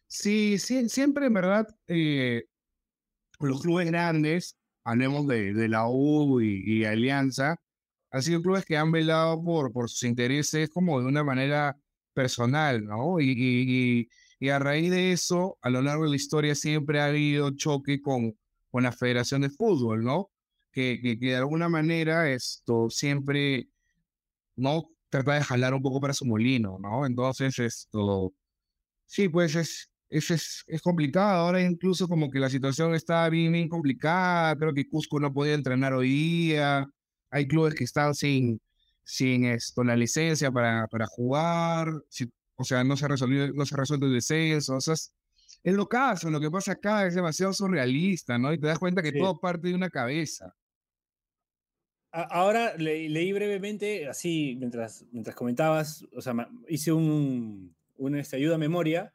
Sí, 0.09 0.59
sí 0.59 0.89
siempre 0.89 1.27
en 1.27 1.35
verdad 1.35 1.69
eh, 1.87 2.45
los 3.41 3.61
clubes 3.61 3.87
grandes, 3.87 4.57
hablemos 4.85 5.27
de, 5.27 5.53
de 5.53 5.69
la 5.69 5.89
U 5.89 6.41
y 6.41 6.85
Alianza, 6.85 7.61
han 8.11 8.23
sido 8.23 8.43
clubes 8.43 8.65
que 8.65 8.77
han 8.77 8.93
velado 8.93 9.43
por, 9.43 9.73
por 9.73 9.91
sus 9.91 10.05
intereses 10.05 10.71
como 10.71 11.01
de 11.01 11.07
una 11.07 11.23
manera 11.23 11.77
personal, 12.15 12.85
¿no? 12.85 13.21
Y, 13.21 14.09
y, 14.41 14.49
a 14.49 14.59
raíz 14.59 14.91
de 14.91 15.13
eso, 15.13 15.59
a 15.61 15.71
lo 15.71 15.83
largo 15.83 16.05
de 16.05 16.11
la 16.11 16.17
historia 16.17 16.55
siempre 16.55 17.01
ha 17.01 17.07
habido 17.07 17.51
choque 17.51 18.01
con, 18.01 18.39
con 18.71 18.85
la 18.85 18.93
Federación 18.93 19.43
de 19.43 19.51
Fútbol, 19.51 20.03
¿no? 20.05 20.31
Que, 20.73 20.99
que, 21.03 21.17
de 21.17 21.37
alguna 21.37 21.69
manera 21.69 22.31
esto 22.31 22.89
siempre, 22.91 23.69
¿no? 24.57 24.89
Trata 25.25 25.35
de 25.35 25.45
jalar 25.45 25.75
un 25.75 25.83
poco 25.83 26.01
para 26.01 26.13
su 26.15 26.27
molino, 26.27 26.79
¿no? 26.81 27.07
Entonces, 27.07 27.59
esto, 27.59 28.33
sí, 29.07 29.29
pues 29.29 29.55
es, 29.55 29.91
es, 30.09 30.31
es, 30.31 30.65
es, 30.67 30.83
complicado. 30.83 31.47
Ahora 31.47 31.63
incluso 31.63 32.09
como 32.09 32.31
que 32.31 32.39
la 32.39 32.51
situación 32.51 32.95
está 32.95 33.29
bien, 33.29 33.53
bien 33.53 33.69
complicada. 33.69 34.57
Creo 34.57 34.75
que 34.75 34.89
Cusco 34.89 35.21
no 35.21 35.33
podía 35.33 35.55
entrenar 35.55 35.93
hoy 35.95 36.11
día 36.11 36.87
hay 37.31 37.47
clubes 37.47 37.75
que 37.75 37.85
están 37.85 38.15
sin, 38.15 38.61
sin 39.05 39.45
esto, 39.45 39.85
la 39.85 39.97
licencia 39.97 40.51
para, 40.51 40.87
para 40.89 41.07
jugar, 41.07 41.89
o 42.57 42.65
sea, 42.65 42.85
no 42.85 42.97
se, 42.97 43.09
resolvió, 43.09 43.53
no 43.53 43.67
se 43.67 43.77
resuelve 43.77 44.07
el 44.07 44.15
descenso, 44.15 44.77
o 44.77 44.81
sea, 44.81 44.95
es, 44.95 45.13
lo 45.65 45.89
caso, 45.89 46.31
lo 46.31 46.41
que 46.41 46.51
pasa 46.51 46.73
acá 46.73 47.07
es 47.07 47.15
demasiado 47.15 47.53
surrealista, 47.53 48.39
¿no? 48.39 48.53
Y 48.53 48.59
te 48.59 48.69
das 48.69 48.79
cuenta 48.79 49.03
que 49.03 49.13
todo 49.13 49.39
parte 49.39 49.69
de 49.69 49.75
una 49.75 49.91
cabeza. 49.91 50.55
Ahora 52.25 52.75
leí 52.77 53.33
brevemente, 53.33 54.09
así, 54.09 54.57
mientras, 54.59 55.05
mientras 55.13 55.37
comentabas, 55.37 56.07
o 56.15 56.23
sea, 56.23 56.35
hice 56.69 56.93
un, 56.93 57.77
una 57.99 58.21
este, 58.21 58.37
ayuda 58.37 58.55
a 58.55 58.59
memoria, 58.59 59.13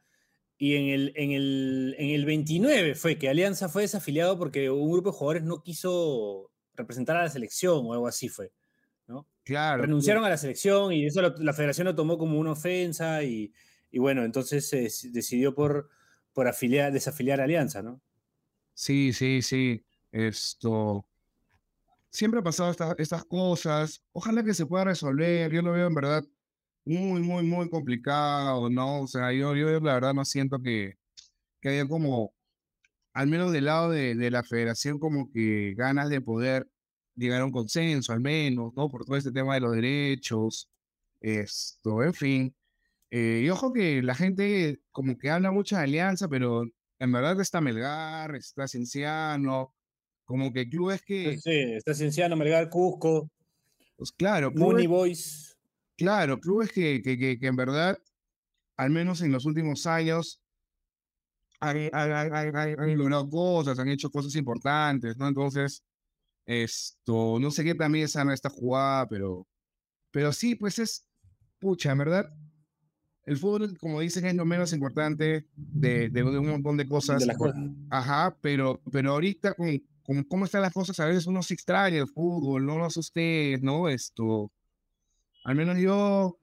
y 0.58 0.75
en 0.75 0.89
el, 0.89 1.13
en, 1.15 1.31
el, 1.31 1.96
en 1.98 2.10
el 2.10 2.25
29 2.25 2.93
fue 2.93 3.17
que 3.17 3.29
Alianza 3.29 3.70
fue 3.70 3.81
desafiliado 3.81 4.38
porque 4.38 4.70
un 4.70 4.91
grupo 4.91 5.10
de 5.10 5.17
jugadores 5.17 5.43
no 5.43 5.63
quiso 5.63 6.51
representar 6.75 7.17
a 7.17 7.24
la 7.24 7.29
selección 7.29 7.84
o 7.84 7.93
algo 7.93 8.08
así 8.08 8.29
fue. 8.29 8.51
¿no? 9.08 9.27
Claro. 9.43 9.81
Renunciaron 9.81 10.24
a 10.24 10.29
la 10.29 10.38
selección 10.38 10.93
y 10.93 11.08
eso 11.08 11.22
la 11.22 11.53
federación 11.53 11.86
lo 11.86 11.96
tomó 11.96 12.20
como 12.20 12.39
una 12.39 12.51
ofensa 12.51 13.24
y, 13.24 13.51
y 13.89 13.98
bueno, 13.98 14.24
entonces 14.24 14.70
se 14.70 14.88
decidió 15.10 15.55
por, 15.55 15.89
por 16.34 16.48
afiliar, 16.48 16.91
desafiliar 16.93 17.41
a 17.41 17.46
Alianza, 17.46 17.81
¿no? 17.81 18.00
Sí, 18.74 19.13
sí, 19.13 19.41
sí. 19.41 19.84
Esto. 20.12 21.08
Siempre 22.11 22.41
ha 22.41 22.43
pasado 22.43 22.75
estas 22.97 23.25
cosas. 23.25 24.03
Ojalá 24.11 24.43
que 24.43 24.53
se 24.53 24.65
pueda 24.65 24.85
resolver. 24.85 25.51
Yo 25.51 25.61
lo 25.61 25.71
veo 25.71 25.87
en 25.87 25.95
verdad 25.95 26.23
muy, 26.85 27.21
muy, 27.21 27.43
muy 27.43 27.69
complicado, 27.69 28.69
¿no? 28.69 29.01
O 29.01 29.07
sea, 29.07 29.31
yo, 29.33 29.55
yo 29.55 29.79
la 29.79 29.93
verdad 29.95 30.13
no 30.13 30.25
siento 30.25 30.61
que, 30.61 30.97
que 31.61 31.69
haya 31.69 31.87
como 31.87 32.33
al 33.13 33.27
menos 33.27 33.51
del 33.51 33.65
lado 33.65 33.91
de, 33.91 34.15
de, 34.15 34.31
la 34.31 34.43
federación, 34.43 34.99
como 34.99 35.31
que 35.31 35.73
ganas 35.77 36.09
de 36.09 36.21
poder 36.21 36.69
llegar 37.15 37.41
a 37.41 37.45
un 37.45 37.51
consenso, 37.51 38.13
al 38.13 38.21
menos, 38.21 38.73
¿no? 38.75 38.89
Por 38.89 39.05
todo 39.05 39.17
este 39.17 39.31
tema 39.31 39.55
de 39.55 39.61
los 39.61 39.73
derechos, 39.73 40.69
esto, 41.21 42.03
en 42.03 42.13
fin. 42.13 42.55
Eh, 43.11 43.43
y 43.45 43.49
ojo 43.49 43.73
que 43.73 44.01
la 44.01 44.15
gente 44.15 44.81
como 44.91 45.17
que 45.17 45.29
habla 45.29 45.51
mucha 45.51 45.79
de 45.79 45.83
alianza, 45.85 46.27
pero 46.29 46.63
en 46.99 47.11
verdad 47.11 47.39
está 47.41 47.61
Melgar, 47.61 48.35
está 48.35 48.67
Cienciano, 48.67 49.73
como 50.31 50.51
que 50.51 50.67
clubes 50.67 51.01
que... 51.03 51.38
Sí, 51.38 51.51
está 51.51 51.93
Cienciano, 51.93 52.35
Melgar, 52.35 52.69
Cusco. 52.69 53.29
Pues 53.95 54.11
claro. 54.11 54.51
Clubes, 54.51 54.88
Boys. 54.88 55.57
Claro, 55.97 56.39
clubes 56.39 56.71
que, 56.71 57.01
que, 57.03 57.17
que, 57.17 57.38
que 57.38 57.47
en 57.47 57.55
verdad, 57.55 57.97
al 58.77 58.89
menos 58.89 59.21
en 59.21 59.31
los 59.31 59.45
últimos 59.45 59.85
años, 59.85 60.41
han, 61.61 62.97
logrado 62.97 63.29
cosas, 63.29 63.77
han 63.77 63.89
hecho 63.89 64.09
cosas 64.09 64.35
importantes, 64.35 65.15
¿no? 65.17 65.27
Entonces, 65.27 65.83
esto, 66.45 67.38
no 67.39 67.51
sé 67.51 67.63
qué 67.63 67.75
también 67.75 68.05
es 68.05 68.15
esta 68.15 68.50
jugada, 68.50 69.07
pero, 69.07 69.47
pero 70.09 70.33
sí, 70.33 70.55
pues 70.55 70.79
es, 70.79 71.07
pucha, 71.59 71.91
en 71.91 72.00
verdad, 72.00 72.33
el 73.25 73.38
fútbol, 73.38 73.77
como 73.77 74.00
dicen, 74.00 74.25
es 74.25 74.35
lo 74.35 74.45
menos 74.45 74.73
importante 74.73 75.47
de, 75.55 76.09
de, 76.09 76.23
un 76.23 76.47
montón 76.47 76.77
de 76.77 76.88
cosas. 76.88 77.23
Ajá, 77.91 78.35
pero, 78.41 78.81
pero 78.91 79.11
ahorita, 79.11 79.53
con, 79.53 79.69
cómo 80.27 80.46
están 80.46 80.62
las 80.62 80.74
cosas, 80.74 81.00
a 81.00 81.05
veces 81.05 81.27
uno 81.27 81.43
se 81.43 81.53
extraña 81.53 81.98
el 81.98 82.08
fútbol, 82.08 82.65
no 82.65 82.77
lo 82.77 82.88
ustedes, 82.88 83.62
¿no? 83.62 83.89
Esto, 83.89 84.51
al 85.43 85.55
menos 85.55 85.77
yo 85.77 86.38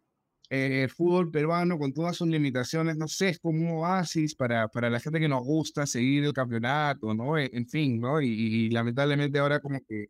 eh, 0.50 0.84
el 0.84 0.90
fútbol 0.90 1.30
peruano 1.30 1.78
con 1.78 1.92
todas 1.92 2.16
sus 2.16 2.28
limitaciones, 2.28 2.96
no 2.96 3.06
sé, 3.08 3.30
es 3.30 3.38
como 3.38 3.58
un 3.58 3.78
oasis 3.80 4.34
para, 4.34 4.68
para 4.68 4.88
la 4.88 5.00
gente 5.00 5.20
que 5.20 5.28
nos 5.28 5.42
gusta 5.44 5.86
seguir 5.86 6.24
el 6.24 6.32
campeonato, 6.32 7.12
¿no? 7.14 7.36
E, 7.38 7.50
en 7.52 7.68
fin, 7.68 8.00
¿no? 8.00 8.20
Y, 8.22 8.70
lamentablemente 8.70 9.38
ahora 9.38 9.60
como 9.60 9.80
que, 9.86 10.06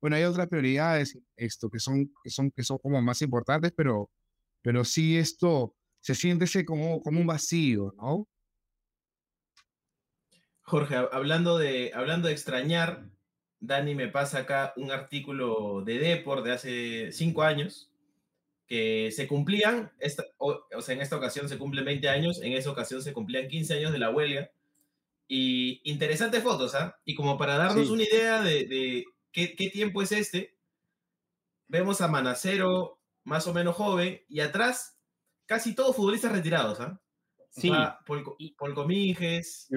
bueno, 0.00 0.16
hay 0.16 0.24
otras 0.24 0.48
prioridades, 0.48 1.18
esto, 1.36 1.70
que 1.70 1.78
son, 1.80 2.12
que 2.24 2.30
son, 2.30 2.50
que 2.50 2.64
son 2.64 2.78
como 2.78 3.00
más 3.02 3.22
importantes, 3.22 3.72
pero, 3.76 4.10
pero 4.62 4.84
sí 4.84 5.16
esto 5.16 5.74
se 6.00 6.14
siente 6.14 6.46
como, 6.64 7.00
como 7.02 7.20
un 7.20 7.26
vacío, 7.26 7.94
¿no? 7.96 8.26
Jorge, 10.68 10.96
hablando 10.96 11.56
de, 11.56 11.92
hablando 11.94 12.28
de 12.28 12.34
extrañar, 12.34 13.08
Dani 13.58 13.94
me 13.94 14.08
pasa 14.08 14.40
acá 14.40 14.74
un 14.76 14.90
artículo 14.90 15.82
de 15.82 15.98
Deport 15.98 16.44
de 16.44 16.52
hace 16.52 17.12
cinco 17.12 17.42
años, 17.42 17.90
que 18.66 19.10
se 19.10 19.26
cumplían, 19.26 19.90
esta, 19.98 20.24
o, 20.36 20.60
sea, 20.82 20.94
en 20.94 21.00
esta 21.00 21.16
ocasión 21.16 21.48
se 21.48 21.56
cumplen 21.56 21.86
20 21.86 22.10
años, 22.10 22.42
en 22.42 22.52
esa 22.52 22.70
ocasión 22.70 23.02
se 23.02 23.14
cumplían 23.14 23.48
15 23.48 23.74
años 23.78 23.92
de 23.92 23.98
la 23.98 24.10
huelga. 24.10 24.50
Y 25.26 25.80
interesantes 25.90 26.42
fotos, 26.42 26.74
¿ah? 26.74 26.98
Y 27.06 27.14
como 27.14 27.38
para 27.38 27.56
darnos 27.56 27.88
una 27.88 28.02
idea 28.02 28.42
de, 28.42 28.66
de 28.66 29.04
qué, 29.32 29.56
qué, 29.56 29.70
tiempo 29.70 30.02
es 30.02 30.12
este, 30.12 30.54
vemos 31.66 32.02
a 32.02 32.08
Manacero, 32.08 33.00
más 33.24 33.46
o 33.46 33.54
menos 33.54 33.74
joven, 33.74 34.22
y 34.28 34.40
atrás 34.40 34.98
casi 35.46 35.74
todos 35.74 35.96
futbolistas 35.96 36.32
retirados, 36.32 36.80
¿ah? 36.80 37.00
Sí. 37.60 37.72
Polco, 38.06 38.36
Polco 38.56 38.86
Minges. 38.86 39.68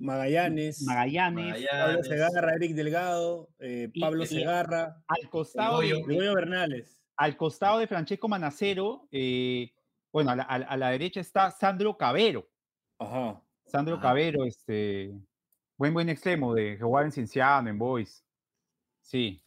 Magallanes. 0.00 0.82
Magallanes. 0.82 1.66
Pablo 1.70 2.04
Segarra, 2.04 2.54
Eric 2.54 2.74
Delgado, 2.74 3.48
eh, 3.58 3.90
Pablo 4.00 4.26
Segarra. 4.26 5.02
Al 5.06 5.28
costado 5.30 5.80
de 5.80 5.92
Goyo 6.00 6.34
Bernales 6.34 7.02
al 7.16 7.36
costado 7.36 7.78
de 7.78 7.86
Francesco 7.86 8.28
Manacero, 8.28 9.06
eh, 9.12 9.72
bueno, 10.12 10.30
a 10.30 10.76
la, 10.76 10.90
derecha 10.90 11.20
está 11.20 11.50
Sandro 11.50 11.96
Cabero. 11.96 12.48
Ajá. 12.98 13.40
Sandro 13.64 14.00
Cabero, 14.00 14.44
este, 14.44 15.12
buen, 15.76 15.94
buen 15.94 16.08
extremo 16.08 16.52
de 16.52 16.78
jugar 16.78 17.04
en 17.04 17.12
Cienciano, 17.12 17.70
en 17.70 17.78
Boys. 17.78 18.24
Sí. 19.00 19.42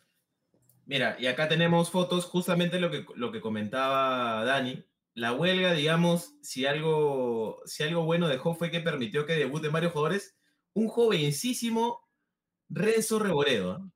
Mira, 0.86 1.18
y 1.20 1.28
acá 1.28 1.50
tenemos 1.50 1.92
fotos, 1.92 2.26
justamente 2.26 2.80
lo 2.80 2.90
que, 2.90 3.06
lo 3.16 3.32
que 3.32 3.42
comentaba 3.42 4.46
Dani. 4.46 4.84
La 5.16 5.32
huelga, 5.32 5.74
digamos, 5.74 6.36
si 6.42 6.66
algo, 6.66 7.62
si 7.66 7.84
algo 7.84 8.04
bueno 8.04 8.28
dejó 8.28 8.54
fue 8.54 8.70
que 8.70 8.82
permitió 8.82 9.26
que 9.26 9.38
debuten 9.38 9.72
varios 9.72 9.94
jugadores. 9.94 10.36
Un 10.74 10.90
jovencísimo 10.90 12.02
Renzo 12.68 13.20
Reboredo. 13.20 13.90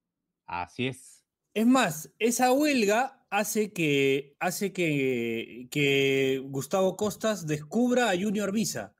Así 0.45 0.87
es. 0.87 1.25
Es 1.53 1.67
más, 1.67 2.13
esa 2.19 2.53
huelga 2.53 3.25
hace 3.29 3.73
que, 3.73 4.37
hace 4.39 4.71
que, 4.71 5.67
que 5.69 6.41
Gustavo 6.45 6.95
Costas 6.95 7.45
descubra 7.45 8.09
a 8.09 8.17
Junior 8.17 8.53
Visa. 8.53 8.95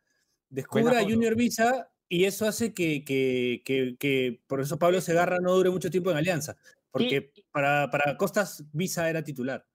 Descubra 0.50 1.00
a 1.00 1.04
Junior 1.04 1.38
Visa 1.38 1.90
y 2.10 2.26
eso 2.26 2.46
hace 2.48 2.74
que, 2.74 3.06
que, 3.06 3.62
que, 3.98 4.42
por 4.46 4.60
eso 4.60 4.78
Pablo 4.78 5.00
Segarra 5.00 5.40
no 5.40 5.54
dure 5.56 5.70
mucho 5.70 5.90
tiempo 5.90 6.12
en 6.12 6.18
Alianza, 6.18 6.58
porque 6.92 7.32
para, 7.52 7.90
para 7.90 8.18
Costas 8.18 8.66
Visa 8.74 9.10
era 9.10 9.24
titular. 9.24 9.69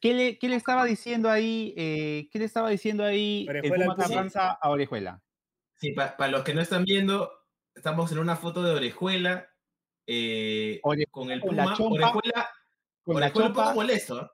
¿Qué 0.00 0.14
le, 0.14 0.38
qué 0.38 0.48
le 0.48 0.56
estaba 0.56 0.84
diciendo 0.84 1.28
ahí? 1.30 1.74
eh, 1.76 2.28
¿Qué 2.32 2.38
le 2.38 2.44
estaba 2.46 2.70
diciendo 2.70 3.04
ahí 3.04 3.46
el 3.48 3.58
Orejuela 3.58 3.84
al 3.84 3.94
Puma. 3.96 4.08
Carranza 4.08 4.50
a 4.52 4.70
Orejuela? 4.70 5.22
Sí, 5.76 5.92
para 5.92 6.28
los 6.28 6.42
que 6.42 6.54
no 6.54 6.60
están 6.60 6.84
viendo, 6.84 7.30
estamos 7.74 8.10
en 8.12 8.18
una 8.18 8.36
foto 8.36 8.62
de 8.62 8.72
Orejuela 8.72 9.46
eh, 10.06 10.80
Orejuela 10.82 11.10
con 11.10 11.30
el 11.30 11.40
con 11.40 11.56
la 11.56 11.64
Puma. 11.64 11.76
chompa, 11.76 11.94
Orejuela, 12.10 12.48
Con 13.02 13.14
la 13.20 13.26
Orejuela 13.26 13.46
un 13.48 13.52
poco 13.54 13.64
chompa, 13.66 13.74
molesto. 13.74 14.22
¿eh? 14.22 14.26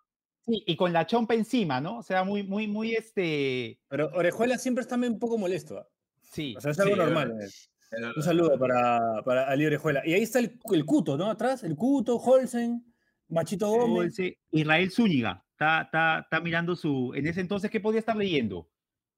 sí, 0.47 0.65
y 0.67 0.77
con 0.77 0.93
la 0.93 1.07
chompa 1.07 1.35
encima, 1.35 1.81
¿no? 1.81 1.99
O 1.99 2.03
sea, 2.03 2.25
muy, 2.25 2.43
muy, 2.45 2.67
muy 2.69 2.95
este. 2.95 3.81
Pero 3.89 4.11
Orejuela 4.15 4.59
siempre 4.59 4.83
está 4.83 4.95
un 4.97 5.19
poco 5.19 5.37
molesto. 5.39 5.79
¿ah? 5.79 5.87
Sí. 6.23 6.55
O 6.57 6.61
sea, 6.61 6.71
es 6.71 6.79
algo 6.81 6.95
Sí, 6.95 7.01
normal. 7.01 7.33
eh. 7.43 7.49
Pero- 7.91 8.13
Un 8.17 8.23
saludo 8.23 8.59
para, 8.59 9.23
para 9.25 9.49
Ali 9.49 9.67
Orejuela. 9.67 10.03
Y 10.05 10.13
ahí 10.15 10.23
está 10.23 10.39
el, 10.41 10.59
el 10.73 10.85
Cuto, 10.85 11.17
¿no? 11.17 11.31
Atrás, 11.31 11.63
el 11.63 11.77
Cuto, 11.77 12.17
Holsen, 12.17 12.85
Machito 13.29 13.69
Gómez. 13.69 14.17
Israel 14.51 14.91
Zúñiga 14.91 15.45
está, 15.57 15.83
está, 15.83 16.19
está 16.21 16.41
mirando 16.41 16.77
su. 16.77 17.13
En 17.15 17.27
ese 17.27 17.41
entonces, 17.41 17.71
¿qué 17.71 17.81
podía 17.81 18.01
estar 18.01 18.17
leyendo? 18.17 18.69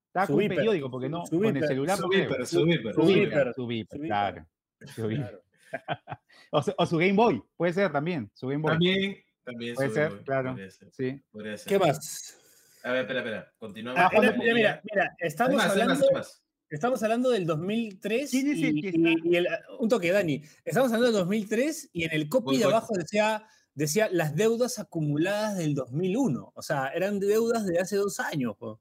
Estaba 0.07 0.26
Su 0.26 0.35
con 0.35 0.42
un 0.42 0.49
periódico, 0.49 0.90
porque 0.90 1.09
no, 1.09 1.26
su 1.26 1.38
con 1.40 1.57
el 1.57 1.66
celular. 1.66 1.99
Su 1.99 2.09
viper. 2.09 3.30
claro. 3.30 3.52
Su 3.54 3.66
viper. 3.66 4.00
Claro. 4.00 5.42
O, 6.50 6.62
su, 6.62 6.73
o 6.78 6.87
su 6.87 6.97
Game 6.97 7.12
Boy, 7.12 7.42
puede 7.59 7.75
ser 7.75 7.92
también. 7.92 8.30
Su 8.33 8.47
Game 8.49 8.62
Boy. 8.62 8.71
También, 8.73 9.16
también. 9.45 9.75
Puede 9.75 9.90
ser, 9.90 10.09
Boy, 10.12 10.25
claro. 10.25 10.50
podría 10.52 10.71
ser, 10.71 10.88
Sí. 10.92 11.23
podría 11.30 11.57
ser. 11.59 11.68
¿Qué 11.68 11.78
más? 11.78 12.38
A 12.85 12.92
ver, 12.92 13.00
espera, 13.02 13.18
espera. 13.21 13.52
Continuamos. 13.59 14.00
Ah, 14.02 14.11
Mira, 14.38 14.80
mira, 14.83 15.16
estamos 15.18 15.57
más, 15.57 15.64
hay 15.64 15.68
más, 15.68 15.83
hablando, 15.83 16.07
más. 16.14 16.42
estamos 16.71 17.02
hablando 17.02 17.28
del 17.30 17.45
2003 17.45 18.30
¿Quién 18.30 18.47
es 18.47 18.62
el 18.62 18.78
y, 18.78 18.80
que 18.80 18.88
y- 18.88 19.09
está? 19.09 19.28
y 19.28 19.37
el- 19.37 19.47
un 19.78 19.88
toque, 19.90 20.11
Dani. 20.11 20.42
Estamos 20.64 20.88
hablando 20.90 21.07
del 21.09 21.16
2003 21.26 21.90
y 21.92 22.04
en 22.04 22.12
el 22.14 22.30
copy 22.30 22.45
Voy, 22.47 22.57
de 22.59 22.64
abajo 22.64 22.95
decía, 22.97 23.45
decía 23.78 24.08
las 24.11 24.35
deudas 24.35 24.78
acumuladas 24.80 25.56
del 25.56 25.75
2001. 25.75 26.52
O 26.54 26.62
sea, 26.62 26.88
eran 26.88 27.20
deudas 27.20 27.64
de 27.64 27.78
hace 27.78 27.97
dos 27.97 28.18
años. 28.18 28.56
po. 28.58 28.80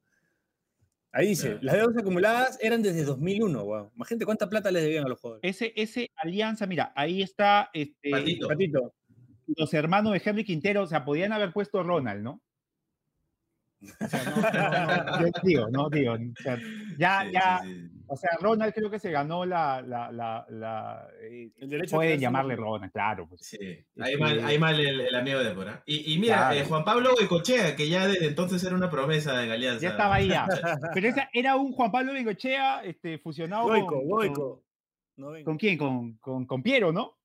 Ahí 1.12 1.28
dice, 1.28 1.50
Claro. 1.50 1.62
las 1.62 1.74
deudas 1.76 1.96
acumuladas 1.98 2.58
eran 2.60 2.82
desde 2.82 3.04
2001. 3.04 3.64
Wow. 3.64 3.92
Imagínate 3.94 4.24
cuánta 4.26 4.48
plata 4.48 4.70
les 4.72 4.82
debían 4.82 5.04
a 5.06 5.08
los 5.08 5.20
jugadores. 5.20 5.48
Ese, 5.48 5.72
ese 5.76 6.10
alianza, 6.16 6.66
mira, 6.66 6.92
ahí 6.96 7.22
está 7.22 7.70
este, 7.72 8.10
Patito. 8.10 8.48
Patito. 8.48 8.94
los 9.56 9.72
hermanos 9.72 10.12
de 10.12 10.22
Henry 10.24 10.44
Quintero, 10.44 10.82
o 10.82 10.86
sea, 10.86 11.04
podían 11.04 11.32
haber 11.32 11.52
puesto 11.52 11.82
Ronald, 11.82 12.22
¿no? 12.22 12.42
O 13.80 14.08
sea, 14.08 14.24
no, 14.24 14.36
no, 14.36 15.20
no, 15.20 15.26
yo 15.26 15.32
digo, 15.44 15.68
no 15.70 15.88
digo, 15.90 16.14
o 16.14 16.42
sea, 16.42 16.58
ya, 16.98 17.22
Sí, 17.22 17.32
ya, 17.32 17.60
sí, 17.62 17.88
sí. 17.88 17.97
O 18.08 18.16
sea, 18.16 18.30
Ronald 18.40 18.74
creo 18.74 18.90
que 18.90 18.98
se 18.98 19.10
ganó 19.10 19.44
la, 19.44 19.80
la, 19.82 20.10
la, 20.10 20.44
la, 20.48 21.08
eh, 21.20 21.50
El 21.58 21.68
derecho 21.68 21.96
pueden 21.96 22.18
llamarle 22.18 22.56
Ronald, 22.56 22.92
claro, 22.92 23.28
pues. 23.28 23.42
Sí, 23.42 23.58
ahí 24.00 24.16
mal, 24.16 24.44
ahí 24.44 24.58
mal 24.58 24.78
el, 24.80 25.00
el 25.02 25.14
amigo 25.14 25.38
de 25.38 25.44
Débora. 25.44 25.82
Y, 25.86 26.14
y 26.14 26.18
mira, 26.18 26.36
Claro. 26.36 26.54
eh, 26.56 26.64
Juan 26.64 26.84
Pablo 26.84 27.10
Goicochea, 27.14 27.76
que 27.76 27.88
ya 27.88 28.06
desde 28.06 28.26
entonces 28.26 28.62
era 28.64 28.74
una 28.74 28.90
promesa 28.90 29.36
de 29.38 29.52
Alianza. 29.52 29.80
Ya 29.82 29.90
estaba 29.90 30.16
ahí 30.16 30.28
ya. 30.28 30.46
Pero 30.94 31.08
esa 31.08 31.28
era 31.32 31.56
un 31.56 31.72
Juan 31.72 31.92
Pablo 31.92 32.12
Bengochea 32.12 32.82
este, 32.84 33.18
fusionado 33.18 33.64
Goico, 33.68 33.86
con, 33.86 34.08
Goico. 34.08 34.64
No 35.16 35.26
con, 35.26 35.34
venga. 35.34 35.44
¿con 35.44 35.58
quién? 35.58 35.78
Con, 35.78 36.18
con, 36.18 36.46
con 36.46 36.62
Piero, 36.62 36.92
¿no? 36.92 37.16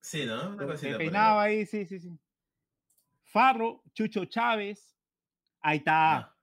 Sí, 0.00 0.24
¿no? 0.26 0.50
Una 0.54 0.76
Se 0.76 0.94
peinaba 0.94 1.42
ahí, 1.42 1.66
sí, 1.66 1.84
sí, 1.84 1.98
sí. 1.98 2.18
Farro, 3.24 3.82
Chucho 3.92 4.24
Chávez, 4.24 4.96
ahí 5.60 5.78
está, 5.78 6.16
Ah, 6.16 6.36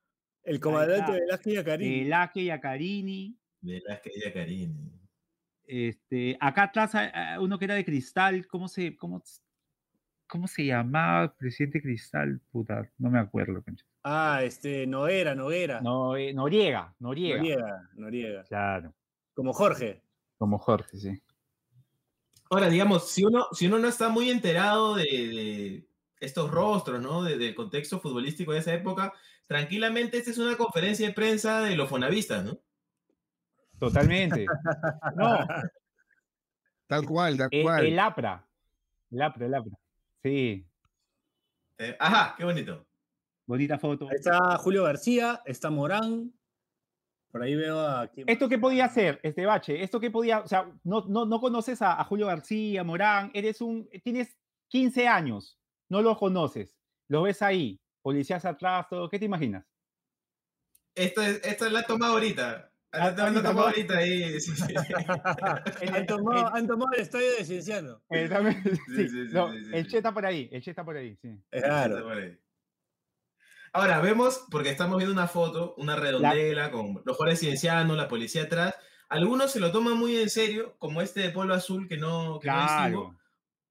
El 0.43 0.59
comandante. 0.59 1.13
Velázquez 1.13 1.53
y 1.53 1.57
Acarín. 1.57 2.03
Velázquez 2.03 2.43
y 2.43 2.49
Acarini. 2.51 3.39
Velázquez 3.65 4.13
y 4.17 4.27
Acarini. 4.27 4.91
Este, 5.67 6.37
acá 6.39 6.63
atrás 6.63 6.93
hay- 6.95 7.09
hay 7.13 7.37
uno 7.39 7.57
que 7.57 7.65
era 7.65 7.75
de 7.75 7.85
cristal, 7.85 8.45
¿cómo 8.47 8.67
se, 8.67 8.95
cómo, 8.95 9.21
cómo 10.27 10.47
se 10.47 10.65
llamaba 10.65 11.35
presidente 11.35 11.81
cristal? 11.81 12.39
Puta, 12.51 12.89
no 12.99 13.09
me 13.09 13.19
acuerdo. 13.19 13.63
Ah, 14.03 14.41
este, 14.43 14.85
Noguera, 14.85 15.33
Noguera. 15.33 15.81
No, 15.81 16.15
eh, 16.15 16.33
Noriega, 16.33 16.93
Noriega. 16.99 17.37
Noriega, 17.37 17.89
Noriega. 17.95 18.43
Claro, 18.43 18.93
Como 19.33 19.53
Jorge. 19.53 20.03
como 20.37 20.59
Jorge, 20.59 20.97
sí. 20.97 21.21
Ahora, 22.51 22.69
digamos, 22.69 23.09
si 23.09 23.23
uno, 23.25 23.47
si 23.51 23.65
uno 23.65 23.79
no 23.79 23.87
está 23.87 24.09
muy 24.09 24.29
enterado 24.29 24.95
de, 24.95 25.03
de 25.03 25.87
estos 26.19 26.51
rostros, 26.51 27.01
¿no? 27.01 27.23
De- 27.23 27.37
del 27.39 27.55
contexto 27.55 27.99
futbolístico 27.99 28.53
de 28.53 28.59
esa 28.59 28.73
época, 28.73 29.13
tranquilamente 29.47 30.17
esta 30.17 30.29
es 30.29 30.37
una 30.37 30.55
conferencia 30.55 31.07
de 31.07 31.13
prensa 31.13 31.61
de 31.61 31.75
los 31.75 31.89
fonavistas, 31.89 32.45
¿no? 32.45 32.59
Totalmente. 33.79 34.45
No, 35.15 35.39
Tal 36.87 37.05
cual, 37.05 37.37
tal 37.37 37.49
el, 37.51 37.63
cual. 37.63 37.85
el 37.85 37.99
APRA. 37.99 38.47
El 39.11 39.21
APRA, 39.21 39.45
el 39.47 39.53
APRA. 39.55 39.77
Sí, 40.23 40.65
Eh, 41.77 41.95
ajá, 41.99 42.35
qué 42.37 42.45
bonito. 42.45 42.85
bonita 43.45 43.77
foto. 43.79 44.07
Ahí 44.09 44.15
está 44.15 44.57
Julio 44.57 44.83
García, 44.83 45.41
está 45.45 45.69
Morán. 45.69 46.31
Por 47.31 47.41
ahí 47.43 47.55
veo 47.55 47.79
a. 47.79 48.09
¿Esto 48.15 48.47
qué 48.47 48.57
podía 48.57 48.85
hacer, 48.85 49.19
este 49.23 49.45
bache? 49.45 49.83
¿Esto 49.83 49.99
qué 49.99 50.09
podía, 50.09 50.39
o 50.39 50.47
sea, 50.47 50.71
no, 50.83 51.05
no, 51.07 51.25
no 51.25 51.39
conoces 51.41 51.81
a, 51.81 51.99
a 51.99 52.03
Julio 52.05 52.27
García, 52.27 52.83
Morán, 52.83 53.29
eres 53.33 53.59
un, 53.61 53.89
tienes 54.03 54.37
15 54.69 55.07
años, 55.07 55.59
no 55.89 56.01
los 56.01 56.17
conoces, 56.17 56.77
los 57.09 57.23
ves 57.23 57.41
ahí, 57.41 57.79
policías 58.01 58.45
atrás, 58.45 58.87
todo, 58.89 59.09
¿qué 59.09 59.19
te 59.19 59.25
imaginas? 59.25 59.65
Esto 60.95 61.21
es, 61.21 61.43
esto 61.43 61.65
es 61.65 61.71
la 61.73 61.83
toma 61.83 62.07
ahorita. 62.07 62.71
Ah, 62.97 63.13
La 63.15 63.49
ahorita, 63.49 63.97
ahí. 63.97 64.39
sí, 64.39 64.51
sí. 64.55 64.73
han, 65.93 66.05
tomado, 66.05 66.55
han 66.55 66.67
tomado 66.67 66.91
el 66.93 67.01
estadio 67.01 67.29
de 67.37 67.45
Cienciano. 67.45 68.01
Eh, 68.09 68.27
también- 68.29 68.63
sí, 68.63 68.75
sí, 68.95 69.09
sí, 69.09 69.27
no, 69.31 69.51
sí, 69.51 69.63
sí, 69.65 69.69
el 69.73 69.83
sí. 69.85 69.91
Che 69.91 69.97
está 69.97 70.13
por 70.13 70.25
ahí, 70.25 70.49
el 70.51 70.61
Che 70.61 70.69
está 70.71 70.83
por 70.85 70.97
ahí, 70.97 71.15
sí. 71.21 71.29
Claro. 71.51 71.97
Está 71.97 72.07
por 72.09 72.17
ahí. 72.17 72.39
Ahora, 73.73 73.99
vemos, 73.99 74.45
porque 74.49 74.69
estamos 74.69 74.97
viendo 74.97 75.13
una 75.13 75.27
foto, 75.27 75.75
una 75.77 75.95
redondela 75.97 76.71
con 76.71 77.01
los 77.03 77.17
jugadores 77.17 77.39
ciencianos, 77.39 77.97
la 77.97 78.07
policía 78.07 78.43
atrás. 78.43 78.73
Algunos 79.09 79.51
se 79.51 79.59
lo 79.59 79.71
toman 79.71 79.97
muy 79.97 80.17
en 80.17 80.29
serio, 80.29 80.75
como 80.79 81.01
este 81.01 81.19
de 81.21 81.29
polo 81.31 81.53
azul 81.53 81.87
que 81.87 81.97
no, 81.97 82.39
que 82.39 82.47
no. 82.47 82.53
Claro. 82.53 83.15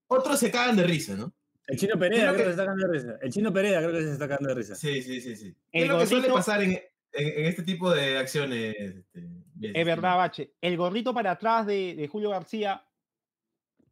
Otros 0.07 0.39
se 0.39 0.51
cagan 0.51 0.77
de 0.77 0.85
risa, 0.85 1.17
¿no? 1.17 1.33
El 1.67 1.79
chino 1.79 1.99
Pereda 1.99 2.33
Creo 2.33 2.35
creo 2.35 2.37
que- 2.37 2.43
que 2.43 2.45
se 2.45 2.51
está 2.51 2.65
cagando 2.67 2.87
de 2.87 2.93
risa. 2.93 3.19
El 3.23 3.33
chino 3.33 3.53
Pereda 3.53 3.79
creo 3.79 3.93
que 3.93 4.03
se 4.03 4.13
está 4.13 4.29
cagando 4.29 4.49
de 4.51 4.55
risa. 4.55 4.75
Sí, 4.75 5.03
sí, 5.03 5.21
sí, 5.23 5.35
sí. 5.37 5.57
El 5.73 5.83
es 5.85 5.89
lo 5.89 5.99
que 5.99 6.07
suele 6.07 6.29
pasar 6.29 6.63
en, 6.63 6.79
en- 7.15 7.39
en 7.41 7.45
este 7.47 7.63
tipo 7.63 7.91
de 7.91 8.19
acciones. 8.19 8.75
este, 8.79 9.29
bien, 9.55 9.77
Es 9.77 9.87
verdad, 9.87 10.17
Bache. 10.17 10.53
El 10.61 10.77
gorrito 10.77 11.13
para 11.15 11.33
atrás 11.33 11.67
de, 11.67 11.95
de 11.95 12.09
Julio 12.09 12.31
García 12.31 12.85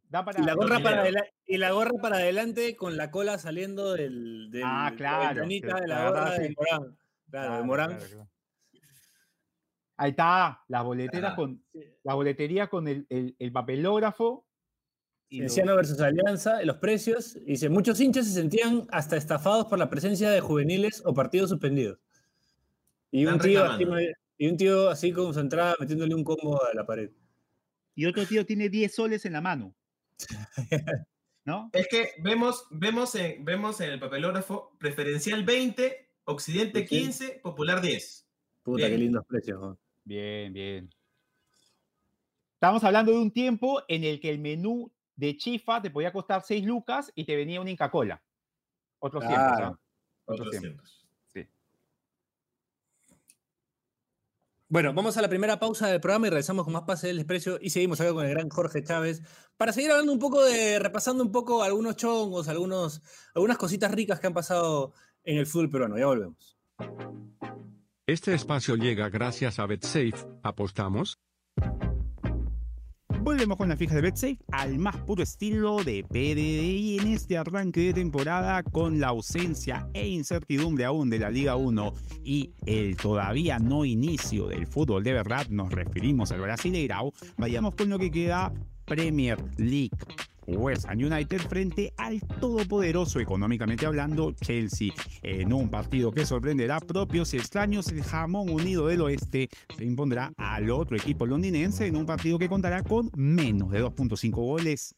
da 0.09 0.23
para. 0.25 0.41
Y 0.41 0.45
la, 0.45 0.53
gorra 0.53 0.79
para 0.79 1.09
y 1.45 1.57
la 1.57 1.71
gorra 1.71 1.91
para 2.01 2.17
adelante 2.17 2.75
con 2.75 2.97
la 2.97 3.11
cola 3.11 3.37
saliendo 3.37 3.93
del, 3.93 4.49
del 4.51 4.63
Ah, 4.65 4.85
de 4.85 4.91
la 4.91 4.97
claro, 4.97 5.47
de 5.47 5.87
la 5.87 6.09
gorra 6.09 6.31
de. 6.31 6.55
Morán. 6.55 6.55
Claro, 6.55 6.89
de 6.89 7.31
Claro, 7.31 7.65
Morán. 7.65 7.89
claro, 7.97 8.05
claro. 8.07 8.29
Ahí 9.95 10.09
está, 10.09 10.63
las 10.67 10.83
boleteras 10.83 11.33
Ah. 11.33 11.35
con 11.35 11.63
la 12.03 12.13
boletería 12.15 12.67
con 12.67 12.87
el, 12.87 13.05
el- 13.09 13.35
el 13.39 13.51
papelógrafo. 13.51 14.45
Cienciano 15.29 15.75
versus 15.75 15.99
Alianza, 15.99 16.61
los 16.63 16.77
precios. 16.77 17.35
y 17.35 17.45
Dice, 17.51 17.67
muchos 17.69 17.99
hinchas 17.99 18.27
se 18.27 18.33
sentían 18.33 18.85
hasta 18.91 19.17
estafados 19.17 19.65
por 19.65 19.79
la 19.79 19.89
presencia 19.89 20.29
de 20.29 20.41
juveniles 20.41 21.01
o 21.05 21.13
partidos 21.13 21.49
suspendidos. 21.49 21.97
Y 23.15 23.27
un, 23.27 23.39
tío, 23.39 23.63
así, 23.63 23.85
y 24.39 24.47
un 24.47 24.57
tío 24.57 24.89
así 24.89 25.11
con 25.11 25.31
su 25.35 25.39
entrada 25.39 25.75
metiéndole 25.79 26.15
un 26.15 26.23
combo 26.23 26.59
a 26.65 26.73
la 26.73 26.83
pared. 26.83 27.11
y 27.93 28.07
otro 28.07 28.25
tío 28.25 28.43
tiene 28.43 28.69
10 28.69 28.93
soles 28.95 29.23
en 29.25 29.33
la 29.33 29.41
mano. 29.41 29.75
¿No? 31.45 31.69
Es 31.73 31.87
que 31.89 32.09
vemos, 32.23 32.65
vemos, 32.71 33.13
en, 33.15 33.45
vemos 33.45 33.79
en 33.81 33.91
el 33.91 33.99
papelógrafo 33.99 34.75
preferencial 34.79 35.43
20, 35.43 36.09
Occidente 36.23 36.79
Sí. 36.87 36.99
15, 37.01 37.39
Popular 37.43 37.81
10. 37.81 38.27
Puta, 38.63 38.87
qué 38.87 38.97
lindos 38.97 39.25
precios. 39.27 39.61
¿no? 39.61 39.77
Bien, 40.05 40.51
bien. 40.51 40.89
Estamos 42.55 42.83
hablando 42.83 43.11
de 43.11 43.17
un 43.19 43.31
tiempo 43.31 43.83
en 43.89 44.05
el 44.05 44.19
que 44.19 44.29
el 44.31 44.39
menú 44.39 44.91
de 45.15 45.37
chifa 45.37 45.81
te 45.83 45.91
podía 45.91 46.11
costar 46.11 46.41
6 46.43 46.65
lucas 46.65 47.11
y 47.13 47.25
te 47.25 47.35
venía 47.35 47.61
una 47.61 47.69
Inca 47.69 47.91
Cola. 47.91 48.23
Otros 48.99 49.21
tiempos, 49.27 49.47
Claro. 49.57 49.65
¿ah? 49.67 49.79
Otros 50.25 50.47
Otros 50.47 50.61
tiempos. 50.61 50.89
tiempos. 50.89 51.02
Bueno, 54.69 54.93
vamos 54.93 55.17
a 55.17 55.21
la 55.21 55.29
primera 55.29 55.59
pausa 55.59 55.87
del 55.87 56.01
programa 56.01 56.27
y 56.27 56.29
regresamos 56.31 56.63
con 56.63 56.73
más 56.73 56.83
Pase 56.83 57.07
del 57.07 57.17
Desprecio 57.17 57.59
y 57.61 57.69
seguimos 57.69 58.01
acá 58.01 58.13
con 58.13 58.25
el 58.25 58.31
gran 58.31 58.49
Jorge 58.49 58.83
Chávez 58.83 59.21
para 59.57 59.71
seguir 59.73 59.91
hablando 59.91 60.11
un 60.11 60.19
poco 60.19 60.43
de, 60.43 60.79
repasando 60.79 61.23
un 61.23 61.31
poco 61.31 61.63
algunos 61.63 61.95
chongos, 61.95 62.47
algunos, 62.47 63.01
algunas 63.35 63.57
cositas 63.57 63.91
ricas 63.91 64.19
que 64.19 64.27
han 64.27 64.33
pasado 64.33 64.93
en 65.23 65.37
el 65.37 65.45
fútbol 65.45 65.69
peruano. 65.69 65.97
Ya 65.97 66.07
volvemos. 66.07 66.57
Este 68.07 68.33
espacio 68.33 68.75
llega 68.75 69.09
gracias 69.09 69.59
a 69.59 69.65
BetSafe. 69.65 70.13
¿Apostamos? 70.41 71.19
Volvemos 73.23 73.57
con 73.57 73.69
la 73.69 73.77
fija 73.77 73.95
de 73.95 74.01
BetSafe 74.01 74.37
al 74.51 74.79
más 74.79 74.97
puro 74.97 75.23
estilo 75.23 75.81
de 75.81 76.03
PDDI 76.03 76.99
en 76.99 77.07
este 77.07 77.37
arranque 77.37 77.79
de 77.79 77.93
temporada 77.93 78.63
con 78.63 78.99
la 78.99 79.07
ausencia 79.07 79.87
e 79.93 80.09
incertidumbre 80.09 80.83
aún 80.83 81.09
de 81.09 81.19
la 81.19 81.29
Liga 81.29 81.55
1 81.55 81.93
y 82.25 82.51
el 82.65 82.97
todavía 82.97 83.59
no 83.59 83.85
inicio 83.85 84.47
del 84.47 84.67
fútbol 84.67 85.05
de 85.05 85.13
verdad, 85.13 85.47
nos 85.47 85.71
referimos 85.71 86.33
al 86.33 86.41
Brasileirao, 86.41 87.13
vayamos 87.37 87.75
con 87.75 87.87
lo 87.87 87.97
que 87.97 88.11
queda 88.11 88.51
Premier 88.83 89.37
League. 89.55 89.91
West 90.47 90.85
Ham 90.87 90.99
United 90.99 91.39
frente 91.41 91.93
al 91.97 92.21
todopoderoso, 92.39 93.19
económicamente 93.19 93.85
hablando, 93.85 94.31
Chelsea. 94.33 94.93
En 95.21 95.53
un 95.53 95.69
partido 95.69 96.11
que 96.11 96.25
sorprenderá 96.25 96.79
propios 96.79 97.33
y 97.33 97.37
extraños, 97.37 97.87
el 97.89 98.03
jamón 98.03 98.49
unido 98.49 98.87
del 98.87 99.01
oeste 99.01 99.49
se 99.75 99.85
impondrá 99.85 100.33
al 100.37 100.69
otro 100.69 100.97
equipo 100.97 101.25
londinense 101.25 101.87
en 101.87 101.95
un 101.95 102.05
partido 102.05 102.37
que 102.39 102.49
contará 102.49 102.83
con 102.83 103.09
menos 103.15 103.71
de 103.71 103.83
2.5 103.83 104.31
goles. 104.31 104.95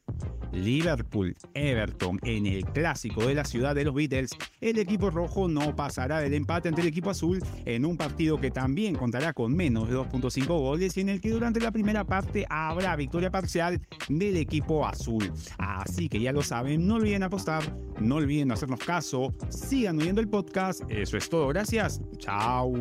Liverpool, 0.52 1.36
Everton 1.54 2.20
en 2.24 2.46
el 2.46 2.66
clásico 2.66 3.26
de 3.26 3.36
la 3.36 3.44
ciudad 3.44 3.76
de 3.76 3.84
los 3.84 3.94
Beatles, 3.94 4.32
el 4.62 4.80
equipo 4.80 5.10
rojo 5.10 5.48
no 5.48 5.76
pasará 5.76 6.20
del 6.20 6.34
empate 6.34 6.70
ante 6.70 6.82
el 6.82 6.88
equipo 6.88 7.10
azul 7.10 7.44
en 7.66 7.86
un 7.86 7.98
partido 7.98 8.40
que 8.40 8.52
también 8.52 8.96
contará 8.96 9.34
con 9.34 9.56
menos 9.56 9.90
de 9.90 9.96
2.5 9.96 10.48
goles 10.48 10.96
y 10.98 11.02
en 11.02 11.10
el 11.10 11.22
que 11.22 11.32
durante 11.32 11.60
la 11.60 11.72
primera 11.72 12.06
parte 12.06 12.46
habrá 12.50 12.96
victoria 12.96 13.32
parcial 13.32 13.82
del 14.08 14.38
equipo 14.38 14.86
azul. 14.86 15.32
Así 15.58 16.10
que 16.10 16.20
ya 16.20 16.32
lo 16.32 16.42
saben, 16.42 16.88
no 16.88 16.96
olviden 16.96 17.24
apostar, 17.24 17.64
no 18.00 18.16
olviden 18.16 18.52
hacernos 18.52 18.80
caso, 18.80 19.34
sigan 19.50 20.00
oyendo 20.00 20.22
el 20.22 20.30
podcast, 20.30 20.82
eso 20.90 21.18
es 21.18 21.30
todo, 21.30 21.48
gracias, 21.48 22.02
chao. 22.18 22.74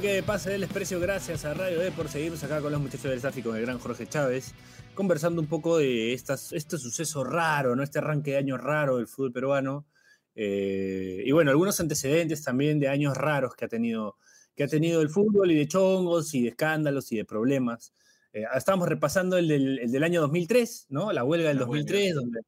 De 0.00 0.22
Pase 0.22 0.48
del 0.48 0.62
Desprecio, 0.62 0.98
gracias 0.98 1.44
a 1.44 1.52
Radio 1.52 1.82
E 1.82 1.92
por 1.92 2.08
seguirnos 2.08 2.42
acá 2.42 2.62
con 2.62 2.72
los 2.72 2.80
muchachos 2.80 3.10
del 3.10 3.32
y 3.36 3.42
con 3.42 3.54
el 3.56 3.60
gran 3.60 3.78
Jorge 3.78 4.06
Chávez, 4.06 4.54
conversando 4.94 5.42
un 5.42 5.48
poco 5.48 5.76
de 5.76 6.14
estas, 6.14 6.54
este 6.54 6.78
suceso 6.78 7.22
raro, 7.24 7.76
¿no? 7.76 7.82
este 7.82 7.98
arranque 7.98 8.30
de 8.30 8.36
año 8.38 8.56
raro 8.56 8.96
del 8.96 9.06
fútbol 9.06 9.32
peruano. 9.32 9.86
Eh, 10.34 11.22
y 11.26 11.30
bueno, 11.32 11.50
algunos 11.50 11.78
antecedentes 11.78 12.42
también 12.42 12.80
de 12.80 12.88
años 12.88 13.14
raros 13.18 13.54
que 13.54 13.66
ha 13.66 13.68
tenido, 13.68 14.16
que 14.56 14.64
ha 14.64 14.66
tenido 14.66 15.02
el 15.02 15.10
fútbol 15.10 15.50
y 15.50 15.56
de 15.56 15.68
chongos 15.68 16.32
y 16.32 16.40
de 16.40 16.48
escándalos 16.48 17.12
y 17.12 17.18
de 17.18 17.26
problemas. 17.26 17.92
Eh, 18.32 18.44
estábamos 18.56 18.88
repasando 18.88 19.36
el 19.36 19.46
del, 19.46 19.78
el 19.78 19.92
del, 19.92 20.04
año 20.04 20.22
2003, 20.22 20.86
¿no? 20.88 21.12
La 21.12 21.22
huelga 21.22 21.48
del 21.48 21.58
La 21.58 21.66
2003, 21.66 22.00
huelga. 22.00 22.20
donde, 22.22 22.40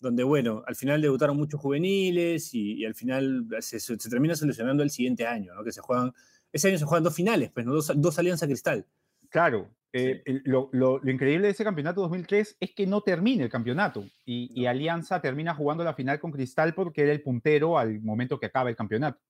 donde, 0.00 0.24
bueno, 0.24 0.64
al 0.66 0.74
final 0.74 1.00
debutaron 1.00 1.36
muchos 1.36 1.60
juveniles 1.60 2.52
y, 2.52 2.80
y 2.80 2.84
al 2.84 2.96
final 2.96 3.46
se, 3.60 3.78
se, 3.78 3.96
se 3.96 4.10
termina 4.10 4.34
solucionando 4.34 4.82
el 4.82 4.90
siguiente 4.90 5.24
año, 5.24 5.54
¿no? 5.54 5.62
Que 5.62 5.70
se 5.70 5.80
juegan, 5.80 6.12
ese 6.52 6.68
año 6.68 6.78
se 6.78 6.84
juegan 6.84 7.04
dos 7.04 7.14
finales, 7.14 7.50
pues, 7.52 7.64
¿no? 7.66 7.72
Dos, 7.74 7.92
dos 7.94 8.18
Alianza 8.18 8.46
Cristal. 8.46 8.86
Claro, 9.28 9.70
eh, 9.92 10.22
lo, 10.44 10.68
lo- 10.72 10.98
lo 10.98 11.10
increíble 11.10 11.46
de 11.48 11.52
ese 11.52 11.64
campeonato 11.64 12.00
2003 12.02 12.56
es 12.60 12.74
que 12.74 12.86
no 12.86 13.00
termina 13.02 13.44
el 13.44 13.50
campeonato 13.50 14.04
y, 14.24 14.50
y 14.60 14.66
Alianza 14.66 15.20
termina 15.20 15.54
jugando 15.54 15.82
la 15.84 15.94
final 15.94 16.18
con 16.20 16.30
Cristal 16.32 16.74
porque 16.74 17.02
era 17.02 17.12
el 17.12 17.22
puntero 17.22 17.78
al 17.78 18.00
momento 18.00 18.38
que 18.38 18.46
acaba 18.46 18.70
el 18.70 18.76
campeonato. 18.76 19.20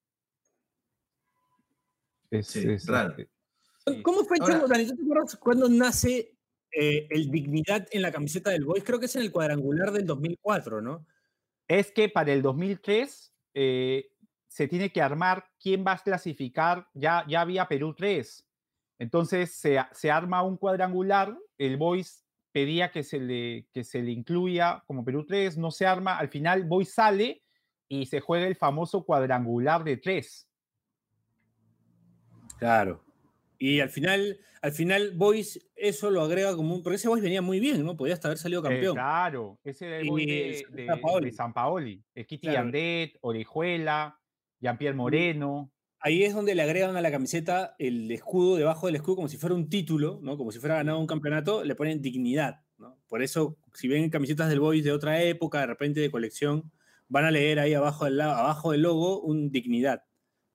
Es, 2.31 2.47
Sí, 2.49 2.65
es, 2.69 2.87
raro. 2.87 3.15
este, 3.19 4.03
¿Cómo 4.03 4.25
fue, 4.25 4.37
Ahora- 4.41 4.55
Chongo, 4.55 4.69
Dani, 4.69 4.87
¿tú 4.87 4.97
te 4.97 5.03
acuerdas 5.03 5.37
cuándo 5.37 5.69
nace 5.69 6.37
eh, 6.73 7.07
el 7.11 7.31
Dignidad 7.31 7.89
en 7.91 8.03
la 8.03 8.13
camiseta 8.13 8.51
del 8.51 8.65
Boys? 8.65 8.85
Creo 8.85 9.01
que 9.01 9.07
es 9.07 9.17
en 9.17 9.23
el 9.23 9.33
cuadrangular 9.33 9.91
del 9.93 10.07
2004, 10.07 10.81
¿no? 10.81 11.07
es 11.67 11.93
que 11.93 12.09
para 12.09 12.33
el 12.33 12.43
2003 12.43 13.33
eh, 13.55 14.10
se 14.51 14.67
tiene 14.67 14.91
que 14.91 15.01
armar 15.01 15.45
quién 15.63 15.85
va 15.87 15.93
a 15.93 15.99
clasificar, 15.99 16.89
ya, 16.93 17.25
ya 17.29 17.41
había 17.43 17.69
Perú 17.69 17.95
3, 17.95 18.45
entonces 18.99 19.55
se, 19.55 19.79
se 19.93 20.11
arma 20.11 20.43
un 20.43 20.57
cuadrangular, 20.57 21.39
el 21.57 21.77
Boys 21.77 22.25
pedía 22.53 22.91
que 22.91 23.05
se, 23.05 23.21
le, 23.21 23.69
que 23.73 23.85
se 23.85 24.03
le 24.03 24.11
incluya 24.11 24.83
como 24.89 25.05
Perú 25.05 25.25
3, 25.25 25.57
no 25.57 25.71
se 25.71 25.87
arma, 25.87 26.19
al 26.19 26.29
final 26.29 26.65
Boys 26.65 26.93
sale 26.93 27.45
y 27.89 28.07
se 28.07 28.19
juega 28.21 28.49
el 28.49 28.57
famoso 28.57 29.05
cuadrangular 29.05 29.85
de 29.85 29.97
3. 29.99 30.49
Claro. 32.59 33.03
Y 33.59 33.81
al 33.81 33.91
final, 33.91 34.39
al 34.63 34.73
final 34.73 35.13
Boys 35.15 35.65
eso 35.77 36.11
lo 36.11 36.23
agrega 36.23 36.57
como 36.57 36.75
un. 36.75 36.83
Porque 36.83 36.97
ese 36.97 37.09
Boys 37.09 37.23
venía 37.23 37.43
muy 37.43 37.61
bien, 37.61 37.85
¿no? 37.85 37.97
Podía 37.97 38.15
hasta 38.15 38.29
haber 38.29 38.39
salido 38.39 38.63
campeón. 38.63 38.95
claro, 38.95 39.59
ese 39.65 39.87
era 39.87 39.99
el 39.99 40.09
de, 40.09 40.65
San 40.67 40.77
de- 40.77 40.97
Paoli. 41.03 41.27
de 41.27 41.33
San 41.33 41.53
Paoli, 41.53 42.05
el 42.15 42.27
Kitty 42.27 42.49
Claro. 42.49 42.59
Yandet, 42.65 43.19
Orejuela, 43.21 44.20
Jean-Pierre 44.61 44.97
Moreno. 44.97 45.73
Ahí 45.99 46.23
es 46.23 46.35
donde 46.35 46.55
le 46.55 46.63
agregan 46.63 46.97
a 46.97 47.01
la 47.03 47.11
camiseta 47.11 47.75
el 47.79 48.11
escudo, 48.11 48.57
debajo 48.57 48.87
del 48.87 48.97
escudo, 48.97 49.17
como 49.17 49.29
si 49.29 49.37
fuera 49.37 49.55
un 49.55 49.69
título, 49.69 50.19
¿no? 50.23 50.39
Como 50.39 50.51
si 50.51 50.59
fuera 50.59 50.77
ganado 50.77 50.99
un 50.99 51.07
campeonato, 51.07 51.63
le 51.63 51.75
ponen 51.75 52.01
dignidad, 52.01 52.63
¿no? 52.79 52.99
Por 53.07 53.23
eso, 53.23 53.59
si 53.75 53.87
ven 53.87 54.09
camisetas 54.09 54.49
del 54.49 54.61
Boys 54.61 54.83
de 54.83 54.93
otra 54.93 55.23
época, 55.23 55.61
de 55.61 55.67
repente 55.67 56.01
de 56.01 56.11
colección, 56.11 56.73
van 57.09 57.27
a 57.27 57.31
leer 57.31 57.59
ahí 57.59 57.75
abajo 57.75 58.07
del, 58.07 58.21
abajo 58.21 58.73
del 58.73 58.83
logo 58.83 59.21
un 59.21 59.51
dignidad, 59.51 60.05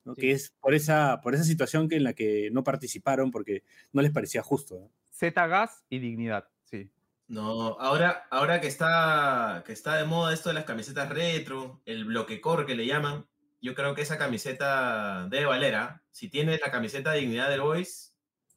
¿no? 0.03 0.15
Sí. 0.15 0.21
Que 0.21 0.31
es 0.31 0.55
por 0.59 0.73
esa, 0.73 1.21
por 1.21 1.35
esa 1.35 1.43
situación 1.43 1.89
que 1.89 1.97
en 1.97 2.03
la 2.03 2.13
que 2.13 2.49
no 2.51 2.63
participaron 2.63 3.29
porque 3.29 3.63
no 3.91 4.01
les 4.01 4.11
parecía 4.11 4.41
justo. 4.41 4.79
¿no? 4.79 4.91
Z 5.11 5.47
Gas 5.47 5.83
y 5.89 5.99
Dignidad, 5.99 6.47
sí. 6.63 6.89
No, 7.27 7.79
ahora, 7.79 8.27
ahora 8.31 8.61
que 8.61 8.67
está, 8.67 9.63
que 9.65 9.73
está 9.73 9.95
de 9.95 10.05
moda 10.05 10.33
esto 10.33 10.49
de 10.49 10.55
las 10.55 10.65
camisetas 10.65 11.09
retro, 11.09 11.81
el 11.85 12.05
bloque 12.05 12.41
core 12.41 12.65
que 12.65 12.75
le 12.75 12.85
llaman, 12.85 13.25
yo 13.65 13.73
creo 13.73 13.95
que 13.95 14.03
esa 14.03 14.17
camiseta 14.19 15.27
debe 15.27 15.45
valer, 15.47 15.73
¿ah? 15.75 16.03
Si 16.11 16.29
tienes 16.29 16.61
la 16.61 16.69
camiseta 16.71 17.13
Dignidad 17.13 17.49
del 17.49 17.61
Boys, 17.61 18.11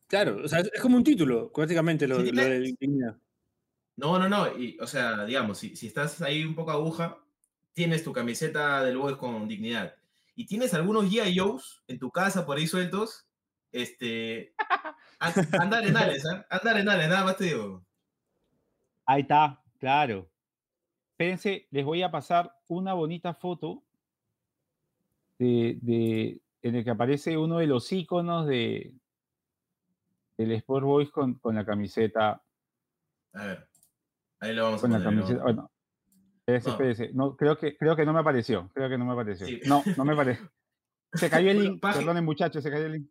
Claro, 0.06 0.38
o 0.44 0.48
sea, 0.48 0.60
es 0.60 0.80
como 0.80 0.96
un 0.96 1.04
título, 1.04 1.50
prácticamente, 1.52 2.06
lo, 2.08 2.18
del 2.22 2.76
dignidad. 2.78 3.16
no, 3.96 4.18
no, 4.18 4.28
no, 4.28 4.56
y, 4.58 4.78
o 4.80 4.86
sea, 4.86 5.24
digamos, 5.26 5.58
si, 5.58 5.76
si 5.76 5.86
estás 5.86 6.22
ahí 6.22 6.44
un 6.44 6.54
poco 6.54 6.70
aguja, 6.70 7.18
tienes 7.74 8.04
tu 8.04 8.12
camiseta 8.12 8.82
del 8.84 8.96
Boys 8.98 9.16
con 9.16 9.46
Dignidad, 9.48 9.94
y 10.34 10.46
tienes 10.46 10.72
algunos 10.74 11.06
G.I. 11.10 11.36
Joes 11.38 11.82
en 11.88 11.98
tu 11.98 12.10
casa 12.10 12.46
por 12.46 12.56
ahí 12.58 12.66
sueltos, 12.66 13.26
este, 13.72 14.54
an- 15.18 15.48
anda 15.60 15.78
arenales, 15.78 16.24
¿ah? 16.26 16.46
Anda 16.48 16.70
arenales, 16.70 17.08
nada 17.08 17.24
más 17.24 17.36
te 17.36 17.44
digo. 17.44 17.84
Ahí 19.04 19.22
está, 19.22 19.62
claro. 19.78 20.30
Espérense, 21.12 21.66
les 21.70 21.84
voy 21.84 22.02
a 22.02 22.10
pasar 22.10 22.54
una 22.68 22.94
bonita 22.94 23.34
foto 23.34 23.84
de, 25.38 25.79
de- 25.83 26.40
en 26.62 26.74
el 26.74 26.85
que 26.85 26.90
aparece 26.90 27.37
uno 27.37 27.59
de 27.59 27.66
los 27.66 27.90
iconos 27.92 28.46
de 28.46 28.94
del 30.37 30.53
Sport 30.53 30.85
Boys 30.85 31.11
con, 31.11 31.35
con 31.38 31.55
la 31.57 31.64
camiseta. 31.64 32.42
A 33.35 33.44
ver, 33.46 33.68
ahí 34.40 34.55
lo 34.55 34.64
vamos 34.64 34.79
a 34.79 34.83
Con 34.83 34.92
la 34.92 34.98
poner. 34.98 35.12
lo 35.14 35.20
camiseta. 35.22 35.40
a 35.40 35.44
Bueno, 35.44 35.70
espérense, 36.46 37.11
No. 37.12 37.37
creo 37.37 37.59
que, 37.59 37.77
creo 37.77 37.96
que 37.96 38.05
no 38.07 38.12
me 38.12 38.20
apareció. 38.20 38.70
Creo 38.72 38.88
que 38.88 38.96
no 38.98 39.05
me 39.05 39.12
apareció. 39.12 39.46
Sí. 39.46 39.61
No, 39.66 39.83
no 39.96 40.05
me 40.05 40.12
apareció. 40.12 40.48
Se 41.14 41.29
cayó 41.31 41.51
el 41.51 41.62
link. 41.62 41.81
página- 41.81 42.01
Perdonen, 42.03 42.24
muchachos, 42.24 42.62
se 42.62 42.70
cayó 42.70 42.87
el 42.87 42.92
link. 42.92 43.11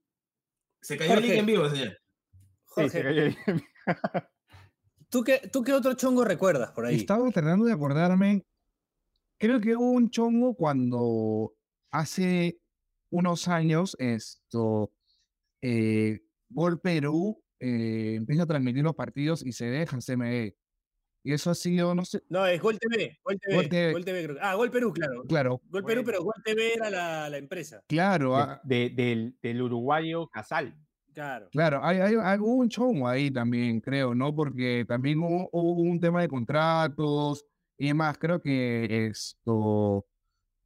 Se 0.82 0.98
cayó 0.98 1.16
el 1.16 1.22
link 1.24 1.34
en 1.34 1.46
vivo, 1.48 1.68
señor. 1.70 1.90
Sí, 1.90 2.38
Jorge, 2.66 2.90
se 2.90 3.02
cayó 3.04 3.22
el 3.24 3.28
link. 3.46 3.64
¿tú, 5.10 5.24
qué, 5.24 5.50
¿tú 5.52 5.64
qué 5.64 5.74
otro 5.74 5.94
chongo 5.96 6.24
recuerdas 6.24 6.72
por 6.72 6.86
ahí? 6.86 6.96
Estaba 6.96 7.30
tratando 7.32 7.66
de 7.66 7.74
acordarme. 7.74 8.46
Creo 9.40 9.60
que 9.60 9.76
hubo 9.76 9.92
un 9.92 10.10
chongo 10.12 10.54
cuando 10.56 11.54
hace 12.00 12.60
unos 13.10 13.48
años 13.48 13.96
esto 14.00 14.92
eh, 15.62 16.20
Gol 16.50 16.80
Perú 16.80 17.42
eh, 17.60 18.16
empieza 18.16 18.44
a 18.44 18.46
transmitir 18.48 18.84
los 18.84 18.96
partidos 18.96 19.46
y 19.46 19.52
se 19.52 19.66
deja 19.66 19.98
CME. 20.00 20.56
Y 21.24 21.34
eso 21.34 21.50
ha 21.50 21.56
sido, 21.56 21.94
no 21.94 22.06
sé, 22.06 22.22
No, 22.30 22.46
es 22.46 22.62
Gol 22.62 22.80
TV. 22.80 23.18
Gol 23.24 23.38
TV. 23.40 23.56
Gol 23.56 23.70
TV. 23.70 23.92
Gol 23.94 24.06
TV, 24.06 24.24
creo 24.24 24.36
que- 24.36 24.42
Ah, 24.42 24.54
Gol 24.56 24.72
Perú, 24.72 24.94
claro. 24.94 25.24
claro, 25.28 25.62
Gol 25.70 25.84
Perú, 25.84 26.04
pero 26.06 26.24
Gol 26.24 26.34
TV 26.46 26.74
era 26.76 26.90
la, 26.90 27.30
la 27.30 27.38
empresa. 27.38 27.84
claro, 27.88 28.36
De- 28.38 28.42
ah, 28.44 28.62
de- 28.64 28.90
del, 28.92 29.38
del 29.42 29.62
uruguayo 29.62 30.28
Casal. 30.28 30.74
Claro. 31.14 31.50
claro, 31.52 31.80
hay, 31.84 31.98
hay, 31.98 32.14
hay- 32.22 32.38
un 32.40 32.70
chongo 32.70 33.08
ahí 33.08 33.32
también, 33.32 33.82
creo, 33.82 34.14
¿no? 34.14 34.34
Porque 34.36 34.86
también 34.88 35.18
hubo, 35.20 35.50
hubo 35.52 35.82
un 35.82 36.00
tema 36.00 36.22
de 36.22 36.28
contratos 36.28 37.44
y 37.78 37.88
demás. 37.88 38.18
Creo 38.20 38.40
que 38.40 39.08
esto, 39.08 40.06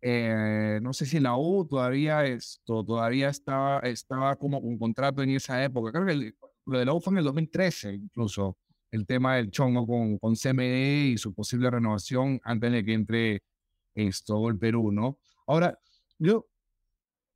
eh, 0.01 0.79
no 0.81 0.93
sé 0.93 1.05
si 1.05 1.19
la 1.19 1.37
U 1.37 1.65
todavía 1.67 2.25
esto, 2.25 2.83
todavía 2.83 3.29
estaba, 3.29 3.79
estaba 3.81 4.35
como 4.35 4.61
con 4.61 4.77
contrato 4.79 5.21
en 5.21 5.31
esa 5.31 5.63
época. 5.63 5.91
Creo 5.91 6.05
que 6.05 6.33
lo 6.65 6.79
de 6.79 6.85
la 6.85 6.93
U 6.93 6.99
fue 6.99 7.13
en 7.13 7.19
el 7.19 7.23
2013 7.25 7.93
incluso, 7.93 8.57
el 8.89 9.05
tema 9.05 9.35
del 9.35 9.51
chongo 9.51 9.85
con, 9.85 10.17
con 10.17 10.35
CMD 10.35 11.13
y 11.13 11.17
su 11.17 11.33
posible 11.33 11.69
renovación 11.69 12.39
antes 12.43 12.71
de 12.71 12.83
que 12.83 12.93
entre 12.93 13.43
esto, 13.95 14.49
el 14.49 14.57
Perú, 14.57 14.91
¿no? 14.91 15.19
Ahora, 15.45 15.77
yo 16.17 16.47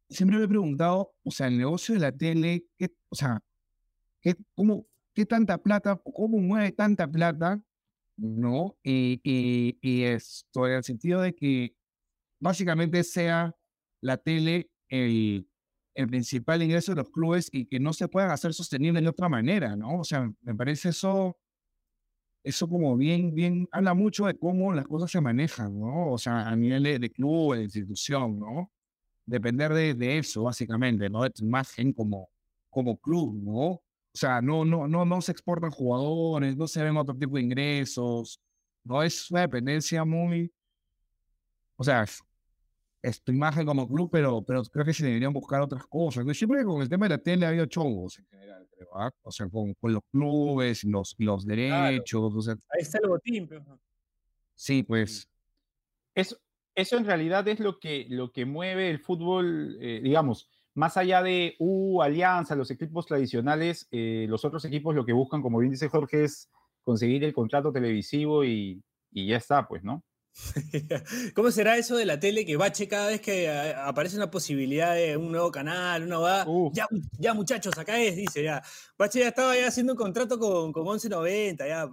siempre 0.10 0.38
me 0.38 0.46
he 0.46 0.48
preguntado, 0.48 1.14
o 1.24 1.32
sea, 1.32 1.48
el 1.48 1.58
negocio 1.58 1.94
de 1.96 2.02
la 2.02 2.12
tele, 2.12 2.66
¿qué, 2.78 2.94
o 3.10 3.16
sea, 3.16 3.42
¿qué, 4.22 4.36
cómo, 4.56 4.88
qué 5.14 5.26
tanta 5.26 5.58
plata, 5.58 6.02
cómo 6.14 6.40
mueve 6.40 6.72
tanta 6.72 7.08
plata, 7.08 7.62
¿no? 8.18 8.76
Y, 8.84 9.20
y, 9.24 9.78
y 9.82 10.04
esto, 10.04 10.68
en 10.68 10.74
el 10.74 10.84
sentido 10.84 11.22
de 11.22 11.36
que 11.36 11.76
básicamente 12.40 13.04
sea 13.04 13.56
la 14.02 14.18
tele 14.18 14.70
el, 14.90 15.48
el 15.96 16.08
principal 16.08 16.62
ingreso 16.62 16.92
de 16.92 16.98
los 17.02 17.10
clubes 17.10 17.50
y 17.52 17.66
que 17.66 17.80
no 17.80 17.94
se 17.94 18.08
puedan 18.08 18.30
hacer 18.32 18.54
sostenibles 18.54 19.02
de 19.02 19.10
otra 19.10 19.30
manera, 19.30 19.76
¿no? 19.76 20.00
O 20.00 20.04
sea, 20.04 20.30
me 20.42 20.54
parece 20.56 20.90
eso, 20.90 21.38
eso 22.44 22.68
como 22.68 22.96
bien, 22.98 23.34
bien, 23.34 23.68
habla 23.72 23.94
mucho 23.94 24.26
de 24.26 24.38
cómo 24.38 24.74
las 24.74 24.86
cosas 24.88 25.10
se 25.12 25.22
manejan, 25.22 25.80
¿no? 25.80 26.12
O 26.12 26.18
sea, 26.18 26.48
a 26.50 26.56
nivel 26.56 26.84
de, 26.84 27.00
de 27.00 27.10
club, 27.10 27.56
de 27.56 27.64
institución, 27.64 28.40
¿no? 28.40 28.72
Depender 29.26 29.74
de, 29.74 29.94
de, 29.96 30.18
eso, 30.20 30.44
básicamente, 30.44 31.10
¿no? 31.10 31.24
De 31.24 31.30
tu 31.32 31.46
imagen 31.46 31.94
como, 31.94 32.30
como 32.70 32.98
club, 32.98 33.42
¿no? 33.42 33.56
O 33.56 33.82
sea, 34.18 34.42
no, 34.42 34.66
no, 34.66 34.88
no, 34.88 35.06
no 35.06 35.22
se 35.22 35.32
exportan 35.32 35.72
jugadores, 35.72 36.56
no 36.58 36.68
se 36.68 36.84
ven 36.84 36.98
otro 36.98 37.16
tipo 37.18 37.38
de 37.38 37.44
ingresos, 37.44 38.40
¿no? 38.84 39.02
Es 39.02 39.32
una 39.32 39.42
dependencia 39.42 40.06
muy, 40.06 40.52
o 41.76 41.84
sea, 41.84 42.06
es 43.06 43.22
tu 43.22 43.32
imagen 43.32 43.66
como 43.66 43.88
club, 43.88 44.10
pero, 44.12 44.42
pero 44.42 44.64
creo 44.64 44.84
que 44.84 44.94
se 44.94 45.06
deberían 45.06 45.32
buscar 45.32 45.62
otras 45.62 45.86
cosas. 45.86 46.26
Siempre 46.36 46.64
con 46.64 46.82
el 46.82 46.90
tema 46.90 47.06
de 47.06 47.16
la 47.16 47.18
tele 47.20 47.46
ha 47.46 47.50
habido 47.50 47.68
chongos 47.68 48.18
en 48.18 48.26
general, 48.26 48.68
creo, 48.76 48.90
¿ah? 48.98 49.12
O 49.22 49.32
sea, 49.32 49.48
con, 49.48 49.74
con, 49.76 49.94
los 49.94 50.04
clubes, 50.12 50.84
los, 50.84 51.16
los 51.20 51.46
derechos. 51.46 52.20
Claro. 52.20 52.38
O 52.38 52.42
sea, 52.42 52.54
Ahí 52.70 52.82
está 52.82 52.98
el 53.04 53.10
botín. 53.10 53.48
Pero... 53.48 53.64
Sí, 54.56 54.82
pues. 54.82 55.30
Eso, 56.16 56.38
eso 56.74 56.98
en 56.98 57.06
realidad 57.06 57.48
es 57.48 57.60
lo 57.60 57.80
que, 57.80 58.08
lo 58.10 58.32
que 58.32 58.46
mueve 58.46 58.90
el 58.90 59.00
fútbol, 59.00 59.78
eh, 59.80 60.02
digamos, 60.04 60.50
más 60.74 60.98
allá 60.98 61.22
de 61.22 61.56
U, 61.60 62.02
Alianza, 62.02 62.56
los 62.56 62.72
equipos 62.72 63.06
tradicionales, 63.06 63.88
eh, 63.92 64.26
los 64.28 64.44
otros 64.46 64.66
equipos 64.66 64.96
lo 64.96 65.06
que 65.06 65.14
buscan, 65.14 65.44
como 65.44 65.60
bien 65.60 65.72
dice 65.72 65.90
Jorge, 65.90 66.24
es 66.24 66.50
conseguir 66.84 67.24
el 67.24 67.34
contrato 67.34 67.72
televisivo 67.72 68.44
y, 68.44 68.82
y 69.12 69.28
ya 69.28 69.38
está, 69.38 69.68
pues, 69.68 69.84
¿no? 69.84 70.04
¿Cómo 71.34 71.50
será 71.50 71.78
eso 71.78 71.96
de 71.96 72.06
la 72.06 72.20
tele 72.20 72.46
que 72.46 72.58
bache 72.58 72.88
cada 72.88 73.08
vez 73.08 73.22
que 73.22 73.50
aparece 73.50 74.18
una 74.18 74.30
posibilidad 74.30 74.94
de 74.94 75.16
un 75.16 75.32
nuevo 75.32 75.50
canal, 75.50 76.04
una 76.04 76.18
va? 76.18 76.48
Uh. 76.48 76.72
Ya, 76.74 76.88
ya 77.18 77.34
muchachos, 77.34 77.78
acá 77.78 78.00
es, 78.02 78.16
dice 78.18 78.44
ya. 78.44 78.62
Bache 78.98 79.20
ya 79.20 79.30
estaba 79.30 79.56
ya 79.56 79.68
haciendo 79.68 79.94
un 79.94 79.98
contrato 79.98 80.38
con, 80.38 80.74
con 80.74 80.84
1190, 80.84 81.68
ya. 81.68 81.90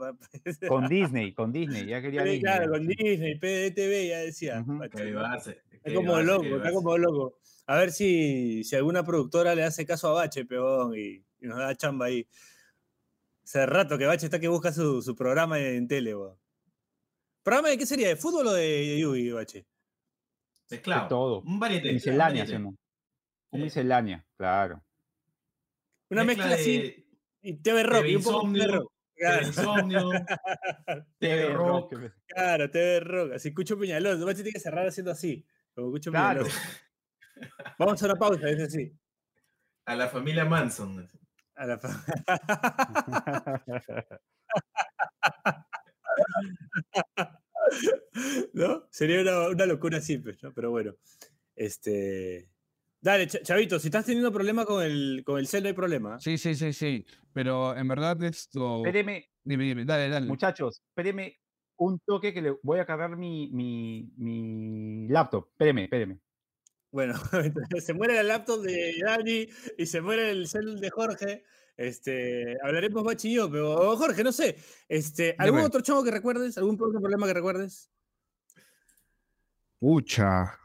Con 0.68 0.88
Disney, 0.88 1.32
con 1.32 1.52
Disney, 1.52 1.86
ya 1.86 2.02
quería 2.02 2.22
sí, 2.22 2.30
Disney. 2.30 2.40
Claro, 2.42 2.70
con 2.72 2.86
Disney, 2.86 3.38
PDTV, 3.38 4.08
ya 4.08 4.18
decía. 4.18 4.64
Uh 4.66 4.70
-huh. 4.70 5.56
está 5.72 5.94
como 5.94 6.20
loco, 6.20 6.56
está 6.56 6.72
como 6.72 6.98
loco. 6.98 7.38
A 7.66 7.76
ver 7.76 7.92
si, 7.92 8.64
si 8.64 8.74
alguna 8.74 9.04
productora 9.04 9.54
le 9.54 9.62
hace 9.62 9.86
caso 9.86 10.08
a 10.08 10.12
Bache, 10.14 10.44
peón, 10.44 10.94
y, 10.96 11.24
y 11.40 11.46
nos 11.46 11.58
da 11.58 11.76
chamba 11.76 12.06
ahí. 12.06 12.26
Hace 13.44 13.66
rato 13.66 13.96
que 13.98 14.06
Bache 14.06 14.26
está 14.26 14.40
que 14.40 14.48
busca 14.48 14.72
su, 14.72 15.00
su 15.00 15.14
programa 15.14 15.60
en 15.60 15.86
tele, 15.86 16.16
weón. 16.16 16.41
¿Programa 17.42 17.68
de 17.70 17.78
qué 17.78 17.86
sería? 17.86 18.08
¿De 18.08 18.16
fútbol 18.16 18.46
o 18.48 18.52
de 18.52 18.98
Yugi, 18.98 19.30
Bache? 19.32 19.66
De 20.70 20.80
claro. 20.80 21.02
De 21.02 21.08
todo. 21.08 21.40
Un 21.42 21.58
variete. 21.58 21.92
Miscelánea 21.92 22.44
hacemos. 22.44 22.74
Un 23.50 23.58
Sí. 23.58 23.64
miscelánea, 23.64 24.24
claro. 24.36 24.82
Una 26.10 26.24
mezcla, 26.24 26.46
de- 26.48 26.54
así. 26.54 27.06
Y 27.42 27.54
TV 27.54 27.82
Rock. 27.82 27.96
TV 27.98 28.10
y 28.10 28.16
un 28.16 28.22
poco 28.22 28.40
de 28.40 28.46
Insomnio, 28.58 28.66
rock. 28.82 28.92
Claro. 29.14 29.46
Insomnio, 29.46 30.10
TV 31.18 31.52
Rock. 31.52 31.94
Claro, 32.26 32.70
TV 32.70 33.00
Rock. 33.00 33.32
Así, 33.34 33.52
Cucho 33.52 33.78
Peñalón. 33.78 34.24
Bache 34.24 34.42
tiene 34.42 34.52
que 34.52 34.60
cerrar 34.60 34.86
haciendo 34.86 35.10
así. 35.10 35.44
Como 35.74 35.90
Cucho 35.90 36.10
Claro. 36.10 36.44
Peñalón. 36.44 37.74
Vamos 37.78 38.02
a 38.02 38.06
una 38.06 38.14
pausa, 38.16 38.48
es 38.48 38.60
así. 38.60 38.92
A 39.86 39.96
la 39.96 40.08
familia 40.08 40.44
Manson. 40.44 41.08
A 41.56 41.66
la 41.66 41.78
fa- 41.78 42.04
¿No? 48.52 48.81
Sería 48.92 49.22
una, 49.22 49.48
una 49.48 49.66
locura 49.66 50.00
simple, 50.00 50.36
¿no? 50.42 50.52
Pero 50.52 50.70
bueno. 50.70 50.94
Este. 51.56 52.50
Dale, 53.00 53.26
Ch- 53.26 53.42
Chavito, 53.42 53.78
si 53.78 53.88
estás 53.88 54.04
teniendo 54.04 54.30
problema 54.30 54.64
con 54.64 54.82
el, 54.82 55.22
con 55.24 55.38
el 55.38 55.46
cel, 55.46 55.62
no 55.64 55.68
hay 55.68 55.74
problema. 55.74 56.14
¿eh? 56.16 56.18
Sí, 56.20 56.38
sí, 56.38 56.54
sí, 56.54 56.72
sí. 56.72 57.04
Pero 57.32 57.76
en 57.76 57.88
verdad 57.88 58.22
esto. 58.22 58.76
Espéreme, 58.78 59.28
Dime, 59.42 59.64
dime, 59.64 59.84
dale, 59.84 60.08
dale. 60.08 60.26
muchachos, 60.26 60.82
espéreme 60.90 61.36
un 61.78 61.98
toque 62.06 62.32
que 62.32 62.40
le 62.42 62.54
voy 62.62 62.78
a 62.78 62.86
cargar 62.86 63.16
mi, 63.16 63.50
mi, 63.50 64.12
mi 64.16 65.08
laptop. 65.08 65.48
Espéreme, 65.52 65.84
espéreme. 65.84 66.20
Bueno, 66.92 67.14
se 67.80 67.92
muere 67.94 68.20
el 68.20 68.28
laptop 68.28 68.60
de 68.62 68.94
Dani 69.04 69.48
y 69.78 69.86
se 69.86 70.00
muere 70.00 70.30
el 70.30 70.46
cel 70.46 70.78
de 70.78 70.90
Jorge. 70.90 71.42
Este, 71.76 72.56
hablaremos 72.62 73.24
y 73.24 73.34
yo, 73.34 73.50
pero 73.50 73.96
Jorge, 73.96 74.22
no 74.22 74.30
sé. 74.30 74.56
Este, 74.86 75.34
¿Algún 75.38 75.60
Dime. 75.60 75.66
otro 75.66 75.80
chavo 75.80 76.04
que 76.04 76.10
recuerdes? 76.12 76.56
¿Algún 76.58 76.74
otro 76.76 77.00
problema 77.00 77.26
que 77.26 77.34
recuerdes? 77.34 77.90
Pucha. 79.82 80.60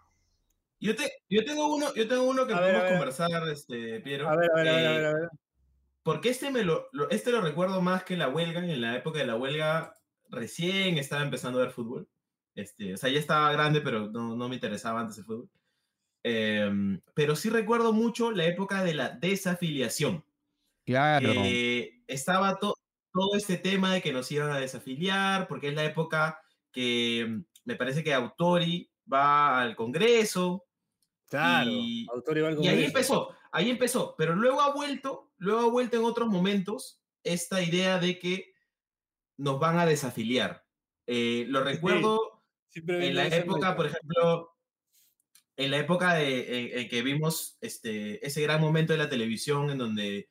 Yo, 0.79 0.95
te, 0.95 1.11
yo 1.27 1.43
tengo 1.43 1.73
uno, 1.73 1.91
yo 1.95 2.07
tengo 2.07 2.21
uno 2.29 2.45
que 2.45 2.53
A 2.53 2.59
ver, 2.59 2.75
podemos 2.75 2.81
a 2.81 2.83
ver. 2.83 2.93
conversar, 2.99 3.49
este, 3.49 3.99
Piero. 4.01 4.29
A 4.29 4.35
ver, 4.35 4.51
a 4.51 4.55
ver, 4.57 4.67
a 4.67 4.71
ver, 4.73 4.85
a 4.85 4.91
eh, 4.91 4.97
ver, 4.97 5.05
a 5.07 5.13
ver. 5.13 5.29
Porque 6.03 6.29
este, 6.29 6.51
me 6.51 6.61
lo, 6.63 6.87
lo- 6.91 7.09
este 7.09 7.31
lo 7.31 7.41
recuerdo 7.41 7.81
más 7.81 8.03
que 8.03 8.15
la 8.15 8.29
huelga. 8.29 8.59
En 8.63 8.79
la 8.79 8.95
época 8.95 9.17
de 9.17 9.25
la 9.25 9.35
huelga 9.35 9.95
recién 10.29 10.99
estaba 10.99 11.23
empezando 11.23 11.57
a 11.59 11.63
ver 11.63 11.71
fútbol. 11.71 12.07
Este, 12.53 12.93
o 12.93 12.97
sea, 12.97 13.09
ya 13.09 13.17
estaba 13.17 13.51
grande, 13.51 13.81
pero 13.81 14.11
no, 14.11 14.35
no 14.35 14.47
me 14.49 14.53
interesaba 14.53 14.99
antes 15.01 15.17
el 15.17 15.23
fútbol. 15.25 15.49
Em, 16.21 17.01
pero 17.15 17.35
sí 17.35 17.49
recuerdo 17.49 17.93
mucho 17.93 18.29
la 18.31 18.45
época 18.45 18.83
de 18.83 18.93
la 18.93 19.09
desafiliación. 19.09 20.23
Claro. 20.85 21.27
Eh, 21.43 22.03
estaba 22.05 22.59
to- 22.59 22.75
todo 23.11 23.33
este 23.35 23.57
tema 23.57 23.95
de 23.95 24.03
que 24.03 24.13
nos 24.13 24.31
iban 24.31 24.51
a 24.51 24.59
desafiliar, 24.59 25.47
porque 25.47 25.69
es 25.69 25.73
la 25.73 25.85
época 25.85 26.39
que 26.71 27.25
mm, 27.27 27.43
me 27.65 27.75
parece 27.75 28.03
que 28.03 28.13
Autori 28.13 28.91
va 29.11 29.61
al 29.61 29.75
Congreso, 29.75 30.65
Claro, 31.29 31.69
y- 31.69 32.07
autor 32.09 32.37
igual 32.37 32.57
y 32.61 32.67
ahí 32.69 32.85
empezó, 32.85 33.35
ahí 33.51 33.69
empezó, 33.69 34.15
pero 34.17 34.33
luego 34.35 34.61
ha 34.61 34.73
vuelto, 34.73 35.31
luego 35.37 35.59
ha 35.61 35.69
vuelto 35.69 35.97
en 35.97 36.05
otros 36.05 36.29
momentos 36.29 37.01
esta 37.23 37.61
idea 37.61 37.99
de 37.99 38.17
que 38.17 38.53
nos 39.35 39.59
van 39.59 39.77
a 39.77 39.85
desafiliar. 39.85 40.65
Eh, 41.05 41.45
lo 41.49 41.63
recuerdo 41.63 42.43
en 42.73 43.15
la 43.15 43.27
época, 43.27 43.75
por 43.75 43.87
ejemplo, 43.87 44.55
en 45.57 45.71
la 45.71 45.77
época 45.79 46.13
de, 46.13 46.71
en, 46.71 46.79
en 46.79 46.89
que 46.89 47.01
vimos 47.01 47.57
este, 47.61 48.25
ese 48.25 48.41
gran 48.41 48.61
momento 48.61 48.93
de 48.93 48.99
la 48.99 49.09
televisión 49.09 49.69
en 49.69 49.77
donde 49.79 50.29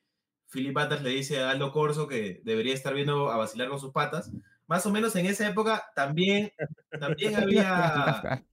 Philip 0.51 0.73
Butters 0.73 1.03
le 1.03 1.09
dice 1.11 1.41
a 1.41 1.51
Aldo 1.51 1.71
Corso 1.71 2.07
que 2.07 2.41
debería 2.43 2.73
estar 2.73 2.93
viendo 2.93 3.29
a 3.29 3.37
vacilar 3.37 3.69
con 3.69 3.79
sus 3.79 3.91
patas, 3.91 4.31
más 4.65 4.85
o 4.85 4.91
menos 4.91 5.15
en 5.15 5.25
esa 5.27 5.47
época 5.47 5.91
también, 5.95 6.51
también 6.99 7.35
había 7.35 8.43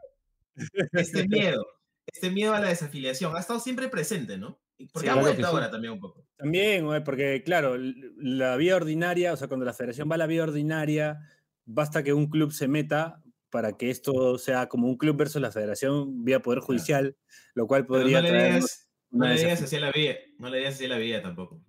este 0.92 1.28
miedo, 1.28 1.66
este 2.06 2.30
miedo 2.30 2.54
a 2.54 2.60
la 2.60 2.68
desafiliación. 2.68 3.34
Ha 3.36 3.40
estado 3.40 3.60
siempre 3.60 3.88
presente, 3.88 4.36
¿no? 4.36 4.60
Porque 4.92 5.08
Sí, 5.08 5.12
ha 5.12 5.14
vuelto 5.14 5.36
sí. 5.36 5.42
ahora 5.42 5.70
también 5.70 5.92
un 5.94 6.00
poco. 6.00 6.26
También, 6.36 6.86
porque 7.04 7.42
claro, 7.44 7.76
la 7.78 8.56
vía 8.56 8.76
ordinaria, 8.76 9.32
o 9.32 9.36
sea, 9.36 9.48
cuando 9.48 9.64
la 9.64 9.72
federación 9.72 10.10
va 10.10 10.16
a 10.16 10.18
la 10.18 10.26
vía 10.26 10.42
ordinaria, 10.42 11.20
basta 11.64 12.02
que 12.02 12.12
un 12.12 12.28
club 12.28 12.52
se 12.52 12.68
meta 12.68 13.22
para 13.50 13.76
que 13.76 13.90
esto 13.90 14.36
sea 14.36 14.68
como 14.68 14.88
un 14.88 14.96
club 14.96 15.16
versus 15.16 15.40
la 15.40 15.52
federación 15.52 16.24
vía 16.24 16.42
poder 16.42 16.58
judicial, 16.58 17.16
lo 17.54 17.66
cual 17.68 17.86
Pero 17.86 18.00
podría 18.00 18.18
no 18.18 18.22
le 18.24 18.28
traer 18.30 18.54
digas, 18.54 18.90
no 19.10 19.26
le 19.26 19.36
digas 19.36 19.60
desafiliación, 19.60 19.64
así 19.64 19.76
a 19.76 19.80
la 19.80 19.92
vida, 19.92 20.14
no 20.38 20.50
le 20.50 20.58
digas 20.58 20.74
así 20.74 20.84
a 20.86 20.88
la 20.88 20.98
vida 20.98 21.22
tampoco. 21.22 21.62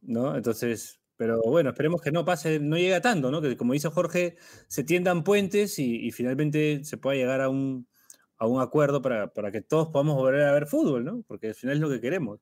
¿no? 0.00 0.36
Entonces, 0.36 1.00
pero 1.16 1.40
bueno, 1.42 1.70
esperemos 1.70 2.00
que 2.00 2.12
no 2.12 2.24
pase, 2.24 2.60
no 2.60 2.76
llegue 2.76 2.94
a 2.94 3.00
tanto, 3.00 3.30
¿no? 3.30 3.40
Que 3.40 3.56
como 3.56 3.72
dice 3.72 3.88
Jorge, 3.88 4.36
se 4.68 4.84
tiendan 4.84 5.24
puentes 5.24 5.78
y, 5.78 6.06
y 6.06 6.12
finalmente 6.12 6.84
se 6.84 6.96
pueda 6.98 7.16
llegar 7.16 7.40
a 7.40 7.48
un, 7.48 7.88
a 8.38 8.46
un 8.46 8.60
acuerdo 8.60 9.02
para, 9.02 9.32
para 9.32 9.50
que 9.50 9.60
todos 9.62 9.88
podamos 9.88 10.14
volver 10.16 10.42
a 10.42 10.52
ver 10.52 10.66
fútbol, 10.66 11.04
¿no? 11.04 11.22
Porque 11.26 11.48
al 11.48 11.54
final 11.54 11.76
es 11.76 11.80
lo 11.82 11.90
que 11.90 12.00
queremos. 12.00 12.40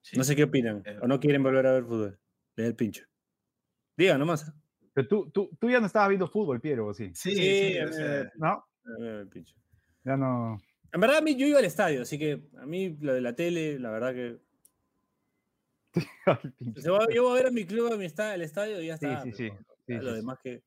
Sí. 0.00 0.16
No 0.16 0.24
sé 0.24 0.36
qué 0.36 0.44
opinan, 0.44 0.82
es 0.84 1.02
o 1.02 1.06
no 1.08 1.18
quieren 1.18 1.42
volver 1.42 1.66
a 1.66 1.72
ver 1.72 1.84
fútbol. 1.84 2.18
Le 2.54 2.62
da 2.62 2.68
el 2.68 2.76
pincho. 2.76 3.04
Diga 3.96 4.16
nomás. 4.16 4.52
Pero 4.94 5.08
tú, 5.08 5.30
tú, 5.30 5.50
tú 5.60 5.68
ya 5.70 5.80
no 5.80 5.86
estabas 5.86 6.08
viendo 6.08 6.28
fútbol, 6.28 6.60
Piero, 6.60 6.86
¿o 6.86 6.94
sí? 6.94 7.10
Sí, 7.14 7.34
Sí, 7.34 7.74
¿No? 8.36 8.64
pincho. 9.30 9.54
Ya 10.04 10.16
no. 10.16 10.60
En 10.92 11.00
verdad, 11.00 11.18
a 11.18 11.20
mí 11.20 11.34
yo 11.36 11.46
iba 11.46 11.58
al 11.58 11.64
estadio, 11.64 12.02
así 12.02 12.18
que 12.18 12.48
a 12.58 12.64
mí 12.64 12.96
lo 13.00 13.12
de 13.12 13.20
la 13.20 13.34
tele, 13.34 13.78
la 13.78 13.90
verdad 13.90 14.14
que. 14.14 14.38
Yo 16.76 16.98
voy 17.22 17.30
a 17.30 17.34
ver 17.34 17.46
a 17.46 17.50
mi 17.50 17.64
club, 17.66 17.92
a 17.92 17.96
mi 17.96 18.04
esta- 18.04 18.32
al 18.32 18.42
estadio 18.42 18.80
y 18.80 18.86
ya 18.86 18.96
Sí, 18.98 19.06
está. 19.06 19.22
sí, 19.22 19.30
pero 19.32 19.56
sí, 19.58 19.64
sí, 19.86 19.94
lo 19.94 20.14
demás 20.14 20.38
que. 20.42 20.62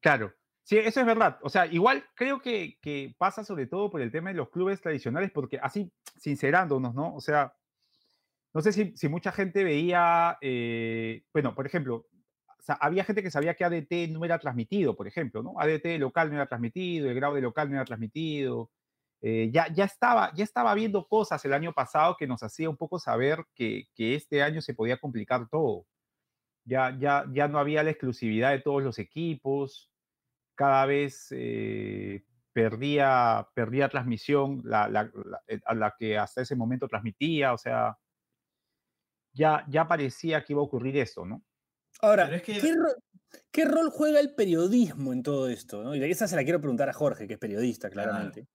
Claro. 0.00 0.32
Sí, 0.64 0.78
eso 0.78 1.00
es 1.00 1.06
verdad. 1.06 1.38
O 1.42 1.50
sea, 1.50 1.66
igual 1.66 2.04
creo 2.14 2.40
que, 2.40 2.78
que 2.80 3.14
pasa 3.18 3.44
sobre 3.44 3.66
todo 3.66 3.90
por 3.90 4.00
el 4.00 4.10
tema 4.10 4.30
de 4.30 4.36
los 4.36 4.48
clubes 4.48 4.80
tradicionales, 4.80 5.30
porque 5.30 5.58
así, 5.62 5.92
sincerándonos, 6.16 6.94
¿no? 6.94 7.14
O 7.14 7.20
sea, 7.20 7.54
no 8.54 8.62
sé 8.62 8.72
si, 8.72 8.96
si 8.96 9.08
mucha 9.08 9.30
gente 9.30 9.62
veía, 9.62 10.38
eh, 10.40 11.22
bueno, 11.34 11.54
por 11.54 11.66
ejemplo, 11.66 12.06
o 12.58 12.62
sea, 12.62 12.76
había 12.76 13.04
gente 13.04 13.22
que 13.22 13.30
sabía 13.30 13.54
que 13.54 13.64
ADT 13.64 14.10
no 14.10 14.24
era 14.24 14.38
transmitido, 14.38 14.96
por 14.96 15.06
ejemplo, 15.06 15.42
¿no? 15.42 15.54
ADT 15.58 15.98
local 15.98 16.30
no 16.30 16.36
era 16.36 16.46
transmitido, 16.46 17.10
el 17.10 17.14
grado 17.14 17.34
de 17.34 17.42
local 17.42 17.68
no 17.68 17.76
era 17.76 17.84
transmitido. 17.84 18.70
Eh, 19.20 19.50
ya, 19.52 19.68
ya, 19.72 19.84
estaba, 19.84 20.32
ya 20.34 20.44
estaba 20.44 20.74
viendo 20.74 21.06
cosas 21.06 21.44
el 21.44 21.52
año 21.52 21.72
pasado 21.74 22.16
que 22.16 22.26
nos 22.26 22.42
hacía 22.42 22.70
un 22.70 22.76
poco 22.78 22.98
saber 22.98 23.44
que, 23.54 23.84
que 23.94 24.14
este 24.14 24.42
año 24.42 24.62
se 24.62 24.74
podía 24.74 24.98
complicar 24.98 25.48
todo. 25.50 25.86
Ya, 26.64 26.96
ya, 26.98 27.26
ya 27.32 27.48
no 27.48 27.58
había 27.58 27.82
la 27.82 27.90
exclusividad 27.90 28.52
de 28.52 28.60
todos 28.60 28.82
los 28.82 28.98
equipos 28.98 29.93
cada 30.54 30.86
vez, 30.86 31.28
eh, 31.30 32.24
perdía, 32.52 33.48
perdía 33.54 33.88
transmisión 33.88 34.62
la, 34.64 34.88
la, 34.88 35.10
eh, 35.48 35.60
a 35.64 35.74
la 35.74 35.94
que 35.98 36.16
hasta 36.16 36.42
ese 36.42 36.54
momento 36.54 36.88
transmitía, 36.88 37.52
o 37.52 37.58
sea, 37.58 37.98
ya, 39.32 39.64
ya 39.68 39.86
parecía 39.88 40.44
que 40.44 40.52
iba 40.52 40.60
a 40.60 40.64
ocurrir 40.64 40.96
esto, 40.96 41.26
¿no? 41.26 41.42
Ahora, 42.00 42.40
¿qué, 43.50 43.64
rol 43.64 43.90
juega 43.90 44.20
el 44.20 44.34
periodismo 44.34 45.12
en 45.12 45.22
todo 45.22 45.48
esto? 45.48 45.82
¿no? 45.82 45.94
Y 45.94 46.02
esa 46.04 46.28
se 46.28 46.36
la 46.36 46.44
quiero 46.44 46.60
preguntar 46.60 46.88
a 46.88 46.92
Jorge, 46.92 47.26
que 47.26 47.34
es 47.34 47.38
periodista, 47.38 47.90
claramente. 47.90 48.46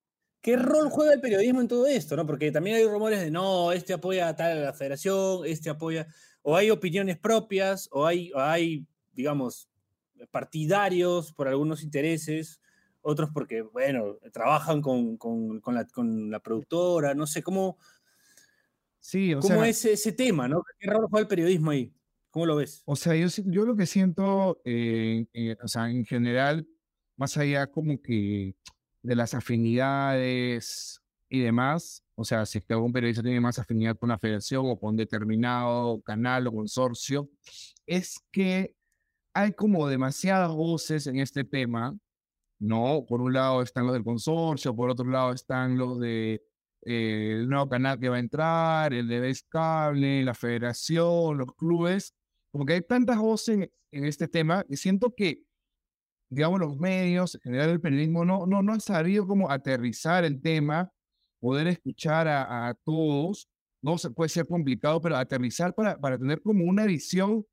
¿Qué 0.41 0.55
rol 0.55 0.89
juega 0.89 1.13
el 1.13 1.21
periodismo 1.21 1.59
en 1.59 1.67
todo 1.67 1.85
esto? 1.87 2.15
¿no? 2.15 2.25
Porque 2.25 2.51
también 2.51 2.77
hay 2.77 2.85
rumores 2.85 3.19
de 3.19 3.31
no, 3.31 3.71
este 3.71 3.93
apoya 3.93 4.29
a 4.29 4.35
tal 4.35 4.57
a 4.57 4.61
la 4.61 4.73
federación, 4.73 5.45
este 5.45 5.69
apoya, 5.69 6.07
o 6.41 6.55
hay 6.55 6.69
opiniones 6.69 7.17
propias, 7.17 7.89
o 7.91 8.05
hay, 8.05 8.31
o 8.33 8.39
hay 8.39 8.87
digamos, 9.11 9.68
partidarios 10.31 11.33
por 11.33 11.47
algunos 11.47 11.83
intereses, 11.83 12.61
otros 13.01 13.29
porque, 13.33 13.61
bueno, 13.61 14.17
trabajan 14.31 14.81
con, 14.81 15.17
con, 15.17 15.59
con, 15.61 15.75
la, 15.75 15.85
con 15.85 16.29
la, 16.29 16.39
productora, 16.39 17.13
no 17.13 17.25
sé, 17.27 17.41
¿cómo, 17.43 17.77
sí, 18.99 19.33
o 19.33 19.39
cómo 19.39 19.63
es 19.63 19.83
ese 19.85 20.11
tema, 20.11 20.47
¿no? 20.47 20.63
¿Qué 20.79 20.89
rol 20.89 21.07
juega 21.09 21.21
el 21.21 21.27
periodismo 21.27 21.71
ahí? 21.71 21.93
¿Cómo 22.29 22.45
lo 22.45 22.55
ves? 22.57 22.83
O 22.85 22.95
sea, 22.95 23.15
yo, 23.15 23.27
yo 23.45 23.65
lo 23.65 23.75
que 23.75 23.85
siento, 23.85 24.61
eh, 24.63 25.25
eh, 25.33 25.55
o 25.63 25.67
sea, 25.67 25.89
en 25.89 26.05
general, 26.05 26.67
más 27.15 27.37
allá 27.37 27.67
como 27.67 28.01
que 28.01 28.55
de 29.01 29.15
las 29.15 29.33
afinidades 29.33 31.01
y 31.27 31.39
demás, 31.39 32.03
o 32.15 32.25
sea, 32.25 32.45
si 32.45 32.57
es 32.57 32.65
que 32.65 32.73
algún 32.73 32.91
periodista 32.91 33.23
tiene 33.23 33.39
más 33.39 33.57
afinidad 33.59 33.97
con 33.97 34.07
una 34.07 34.19
federación 34.19 34.65
o 34.67 34.79
con 34.79 34.95
determinado 34.95 36.01
canal 36.01 36.47
o 36.47 36.51
consorcio, 36.51 37.29
es 37.85 38.19
que 38.31 38.75
hay 39.33 39.53
como 39.53 39.87
demasiadas 39.87 40.51
voces 40.51 41.07
en 41.07 41.19
este 41.19 41.43
tema, 41.43 41.97
¿no? 42.59 43.05
Por 43.07 43.21
un 43.21 43.33
lado 43.33 43.61
están 43.61 43.85
los 43.85 43.93
del 43.93 44.03
consorcio, 44.03 44.75
por 44.75 44.89
otro 44.89 45.05
lado 45.05 45.33
están 45.33 45.77
los 45.77 45.99
de 45.99 46.43
eh, 46.85 47.37
el 47.39 47.49
nuevo 47.49 47.69
canal 47.69 47.99
que 47.99 48.09
va 48.09 48.17
a 48.17 48.19
entrar, 48.19 48.93
el 48.93 49.07
de 49.07 49.19
Best 49.19 49.47
Cable, 49.49 50.23
la 50.23 50.33
federación, 50.33 51.37
los 51.37 51.53
clubes, 51.55 52.13
como 52.51 52.65
que 52.65 52.73
hay 52.73 52.81
tantas 52.81 53.17
voces 53.17 53.69
en, 53.91 54.05
este 54.05 54.27
tema 54.27 54.63
que 54.63 54.77
siento 54.77 55.13
que, 55.15 55.43
digamos, 56.29 56.59
los 56.59 56.77
medios, 56.77 57.35
en 57.35 57.41
general 57.41 57.69
el 57.71 57.81
periodismo, 57.81 58.25
no, 58.25 58.45
no, 58.45 58.61
no 58.61 58.73
han 58.73 58.81
sabido 58.81 59.27
cómo 59.27 59.49
aterrizar 59.51 60.23
el 60.25 60.41
tema, 60.41 60.91
poder 61.39 61.67
escuchar 61.67 62.27
a, 62.27 62.69
a 62.69 62.73
todos, 62.75 63.49
no 63.81 63.97
se 63.97 64.09
puede 64.11 64.29
ser 64.29 64.47
complicado, 64.47 65.01
pero 65.01 65.17
aterrizar 65.17 65.73
para, 65.73 65.97
para 65.97 66.17
tener 66.17 66.41
como 66.41 66.65
una 66.65 66.85
visión 66.85 67.45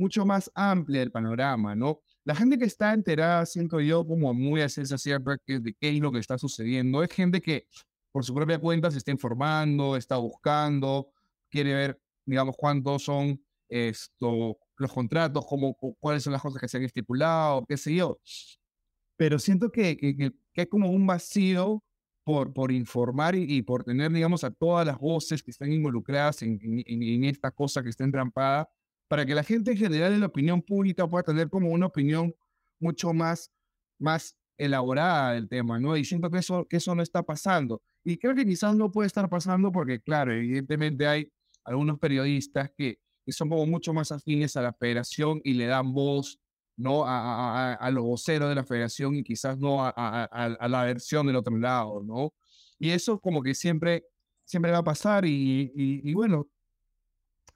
mucho 0.00 0.26
más 0.26 0.50
amplia 0.54 1.00
del 1.00 1.12
panorama, 1.12 1.76
¿no? 1.76 2.00
La 2.24 2.34
gente 2.34 2.58
que 2.58 2.64
está 2.64 2.92
enterada, 2.92 3.46
siento 3.46 3.80
yo, 3.80 4.06
como 4.06 4.32
muy 4.34 4.60
a 4.62 4.68
ciencia 4.68 4.98
cierta 4.98 5.36
de 5.46 5.74
qué 5.78 5.90
es 5.90 6.00
lo 6.00 6.10
que 6.10 6.18
está 6.18 6.38
sucediendo, 6.38 7.02
es 7.02 7.12
gente 7.12 7.40
que 7.40 7.66
por 8.12 8.24
su 8.24 8.34
propia 8.34 8.58
cuenta 8.58 8.90
se 8.90 8.98
está 8.98 9.10
informando, 9.10 9.96
está 9.96 10.16
buscando, 10.16 11.12
quiere 11.48 11.74
ver, 11.74 12.00
digamos, 12.26 12.56
cuántos 12.56 13.04
son 13.04 13.40
esto, 13.68 14.58
los 14.76 14.92
contratos, 14.92 15.46
cómo, 15.46 15.76
cuáles 16.00 16.22
son 16.24 16.32
las 16.32 16.42
cosas 16.42 16.60
que 16.60 16.68
se 16.68 16.78
han 16.78 16.84
estipulado, 16.84 17.64
qué 17.66 17.76
sé 17.76 17.94
yo. 17.94 18.18
Pero 19.16 19.38
siento 19.38 19.70
que, 19.70 19.96
que, 19.96 20.16
que 20.16 20.60
hay 20.60 20.66
como 20.66 20.90
un 20.90 21.06
vacío 21.06 21.84
por, 22.24 22.52
por 22.52 22.72
informar 22.72 23.34
y, 23.34 23.62
por 23.62 23.84
tener, 23.84 24.10
digamos, 24.12 24.44
a 24.44 24.50
todas 24.50 24.86
las 24.86 24.98
voces 24.98 25.42
que 25.42 25.50
están 25.50 25.72
involucradas 25.72 26.42
en, 26.42 26.58
en, 26.62 27.02
en 27.02 27.24
esta 27.24 27.50
cosa 27.50 27.82
que 27.82 27.90
está 27.90 28.04
entrampada 28.04 28.68
para 29.10 29.26
que 29.26 29.34
la 29.34 29.42
gente 29.42 29.72
en 29.72 29.76
general 29.76 30.12
en 30.12 30.20
la 30.20 30.26
opinión 30.26 30.62
pública 30.62 31.04
pueda 31.08 31.24
tener 31.24 31.50
como 31.50 31.70
una 31.70 31.86
opinión 31.86 32.32
mucho 32.78 33.12
más, 33.12 33.50
más 33.98 34.36
elaborada 34.56 35.32
del 35.32 35.48
tema, 35.48 35.80
¿no? 35.80 35.96
Y 35.96 36.04
siento 36.04 36.30
que 36.30 36.38
eso, 36.38 36.64
que 36.68 36.76
eso 36.76 36.94
no 36.94 37.02
está 37.02 37.24
pasando. 37.24 37.82
Y 38.04 38.18
creo 38.18 38.36
que 38.36 38.46
quizás 38.46 38.76
no 38.76 38.92
puede 38.92 39.08
estar 39.08 39.28
pasando 39.28 39.72
porque, 39.72 40.00
claro, 40.00 40.32
evidentemente 40.32 41.08
hay 41.08 41.32
algunos 41.64 41.98
periodistas 41.98 42.70
que, 42.78 43.00
que 43.26 43.32
son 43.32 43.48
como 43.48 43.66
mucho 43.66 43.92
más 43.92 44.12
afines 44.12 44.56
a 44.56 44.62
la 44.62 44.72
federación 44.72 45.40
y 45.42 45.54
le 45.54 45.66
dan 45.66 45.92
voz, 45.92 46.38
¿no? 46.76 47.04
A, 47.04 47.72
a, 47.72 47.74
a 47.74 47.90
los 47.90 48.04
voceros 48.04 48.48
de 48.48 48.54
la 48.54 48.64
federación 48.64 49.16
y 49.16 49.24
quizás 49.24 49.58
no 49.58 49.84
a, 49.84 49.90
a, 49.90 50.68
la 50.68 50.84
versión 50.84 51.26
del 51.26 51.34
otro 51.34 51.58
lado, 51.58 52.00
¿no? 52.04 52.32
Y 52.78 52.90
eso 52.90 53.18
como 53.18 53.42
que 53.42 53.56
siempre, 53.56 54.04
siempre 54.44 54.70
va 54.70 54.78
a 54.78 54.84
pasar 54.84 55.24
y, 55.24 55.72
y, 55.74 56.08
y 56.08 56.14
bueno, 56.14 56.46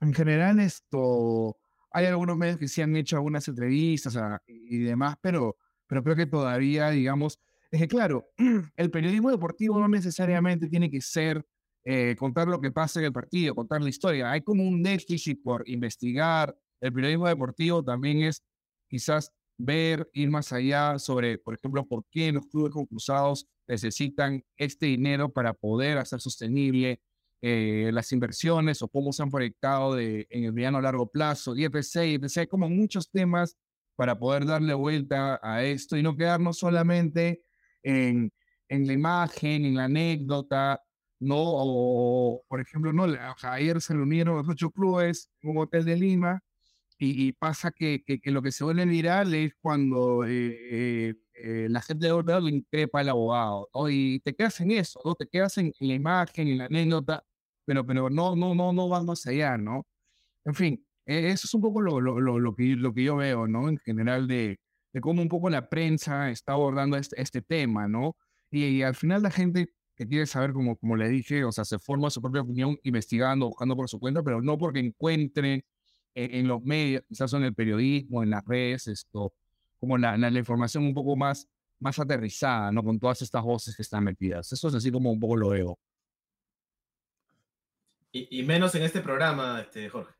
en 0.01 0.13
general 0.13 0.59
esto, 0.59 1.57
hay 1.91 2.05
algunos 2.05 2.37
medios 2.37 2.57
que 2.57 2.67
sí 2.67 2.81
han 2.81 2.95
hecho 2.95 3.15
algunas 3.15 3.47
entrevistas 3.47 4.17
y 4.47 4.79
demás, 4.79 5.15
pero, 5.21 5.57
pero 5.87 6.03
creo 6.03 6.15
que 6.15 6.25
todavía, 6.25 6.89
digamos, 6.89 7.39
es 7.71 7.81
que 7.81 7.87
claro, 7.87 8.29
el 8.75 8.91
periodismo 8.91 9.31
deportivo 9.31 9.79
no 9.79 9.87
necesariamente 9.87 10.67
tiene 10.67 10.89
que 10.89 11.01
ser 11.01 11.45
eh, 11.83 12.15
contar 12.17 12.47
lo 12.47 12.59
que 12.59 12.71
pasa 12.71 12.99
en 12.99 13.05
el 13.05 13.13
partido, 13.13 13.53
contar 13.53 13.81
la 13.81 13.89
historia. 13.89 14.31
Hay 14.31 14.41
como 14.41 14.63
un 14.63 14.81
déficit 14.81 15.41
por 15.43 15.67
investigar. 15.69 16.57
El 16.81 16.93
periodismo 16.93 17.27
deportivo 17.27 17.83
también 17.83 18.23
es 18.23 18.43
quizás 18.87 19.31
ver, 19.57 20.09
ir 20.13 20.29
más 20.29 20.51
allá 20.51 20.99
sobre, 20.99 21.37
por 21.37 21.55
ejemplo, 21.55 21.85
por 21.85 22.05
qué 22.11 22.31
los 22.31 22.47
clubes 22.47 22.73
concursados 22.73 23.47
necesitan 23.67 24.43
este 24.57 24.87
dinero 24.87 25.31
para 25.31 25.53
poder 25.53 25.97
hacer 25.97 26.19
sostenible 26.21 27.01
eh, 27.47 27.91
las 27.93 28.11
inversiones 28.11 28.81
o 28.81 28.87
cómo 28.87 29.13
se 29.13 29.21
han 29.21 29.29
proyectado 29.29 29.93
de, 29.93 30.25
en 30.31 30.45
el 30.45 30.53
mediano 30.53 30.79
a 30.79 30.81
largo 30.81 31.11
plazo, 31.11 31.55
IFC, 31.55 31.97
IFC, 32.07 32.47
como 32.47 32.67
muchos 32.69 33.11
temas 33.11 33.55
para 33.95 34.17
poder 34.17 34.47
darle 34.47 34.73
vuelta 34.73 35.39
a 35.43 35.63
esto 35.63 35.95
y 35.95 36.01
no 36.01 36.15
quedarnos 36.15 36.57
solamente 36.57 37.43
en, 37.83 38.33
en 38.67 38.87
la 38.87 38.93
imagen, 38.93 39.63
en 39.63 39.75
la 39.75 39.83
anécdota, 39.83 40.81
¿no? 41.19 41.37
O, 41.37 42.43
por 42.47 42.61
ejemplo, 42.61 42.91
no, 42.91 43.05
ayer 43.43 43.79
se 43.79 43.93
reunieron 43.93 44.37
los 44.37 44.49
ocho 44.49 44.71
clubes 44.71 45.29
en 45.43 45.51
un 45.51 45.59
hotel 45.59 45.85
de 45.85 45.97
Lima 45.97 46.41
y, 46.97 47.31
pasa 47.33 47.69
que, 47.71 48.03
que, 48.03 48.31
lo 48.31 48.41
que 48.41 48.51
se 48.51 48.63
vuelve 48.63 48.85
viral 48.85 49.35
es 49.35 49.53
cuando 49.61 50.25
eh, 50.25 51.13
eh, 51.35 51.67
la 51.69 51.81
gente 51.81 52.07
de 52.07 52.11
lo 52.11 52.49
increpa 52.49 53.01
al 53.01 53.09
abogado, 53.09 53.69
¿no? 53.71 53.87
Y 53.87 54.19
te 54.21 54.33
quedas 54.33 54.59
en 54.61 54.71
eso, 54.71 54.99
¿no? 55.05 55.13
Te 55.13 55.27
quedas 55.27 55.59
en, 55.59 55.73
en 55.79 55.87
la 55.89 55.93
imagen, 55.93 56.47
en 56.47 56.57
la 56.57 56.65
anécdota, 56.65 57.23
pero, 57.65 57.85
pero 57.85 58.09
no, 58.09 58.35
no, 58.35 58.55
no, 58.55 58.73
no 58.73 58.89
vas 58.89 59.03
más 59.03 59.25
allá, 59.27 59.57
¿no? 59.57 59.85
En 60.45 60.55
fin, 60.55 60.85
e, 61.05 61.29
eso 61.31 61.47
es 61.47 61.53
un 61.53 61.61
poco 61.61 61.81
lo, 61.81 62.01
lo, 62.01 62.19
lo, 62.19 62.39
lo, 62.39 62.55
que, 62.55 62.75
lo 62.75 62.93
que 62.93 63.03
yo 63.03 63.17
veo, 63.17 63.47
¿no? 63.47 63.69
En 63.69 63.77
general 63.79 64.27
de, 64.27 64.59
de 64.93 65.01
cómo 65.01 65.21
un 65.21 65.29
poco 65.29 65.49
la 65.49 65.69
prensa 65.69 66.29
está 66.31 66.53
abordando 66.53 66.97
este, 66.97 67.21
este 67.21 67.41
tema, 67.41 67.87
¿no? 67.87 68.15
Y, 68.51 68.81
al 68.83 68.95
final 68.95 69.23
la 69.23 69.31
gente 69.31 69.69
que 69.95 70.07
quiere 70.07 70.25
saber, 70.25 70.53
como, 70.53 70.77
como 70.77 70.95
le 70.95 71.09
dije, 71.09 71.43
o 71.43 71.51
sea, 71.51 71.65
se 71.65 71.79
forma 71.79 72.09
su 72.09 72.21
propia 72.21 72.41
opinión 72.41 72.77
investigando, 72.83 73.47
buscando 73.47 73.75
por 73.75 73.89
su 73.89 73.99
cuenta, 73.99 74.23
pero 74.23 74.41
no 74.41 74.57
porque 74.57 74.79
encuentren 74.79 75.63
en, 76.15 76.47
los 76.47 76.63
medios, 76.63 77.03
quizás 77.07 77.33
en 77.33 77.43
el 77.43 77.53
periodismo, 77.53 78.23
en 78.23 78.29
las 78.29 78.45
redes, 78.45 78.87
esto, 78.87 79.33
como 79.79 79.97
la, 79.97 80.17
la, 80.17 80.31
la, 80.31 80.39
información 80.39 80.85
un 80.85 80.93
poco 80.93 81.15
más, 81.17 81.47
más 81.79 81.99
aterrizada, 81.99 82.71
¿no? 82.71 82.83
Con 82.83 82.99
todas 82.99 83.21
estas 83.21 83.43
voces 83.43 83.75
que 83.75 83.81
están 83.81 84.03
metidas. 84.05 84.51
Eso 84.53 84.67
es 84.69 84.75
así 84.75 84.91
como 84.91 85.11
un 85.11 85.19
poco 85.19 85.35
lo 85.35 85.49
veo. 85.49 85.77
Y, 88.17 88.43
menos 88.43 88.73
en 88.75 88.83
este 88.83 89.01
programa, 89.01 89.59
este, 89.59 89.89
Jorge. 89.89 90.13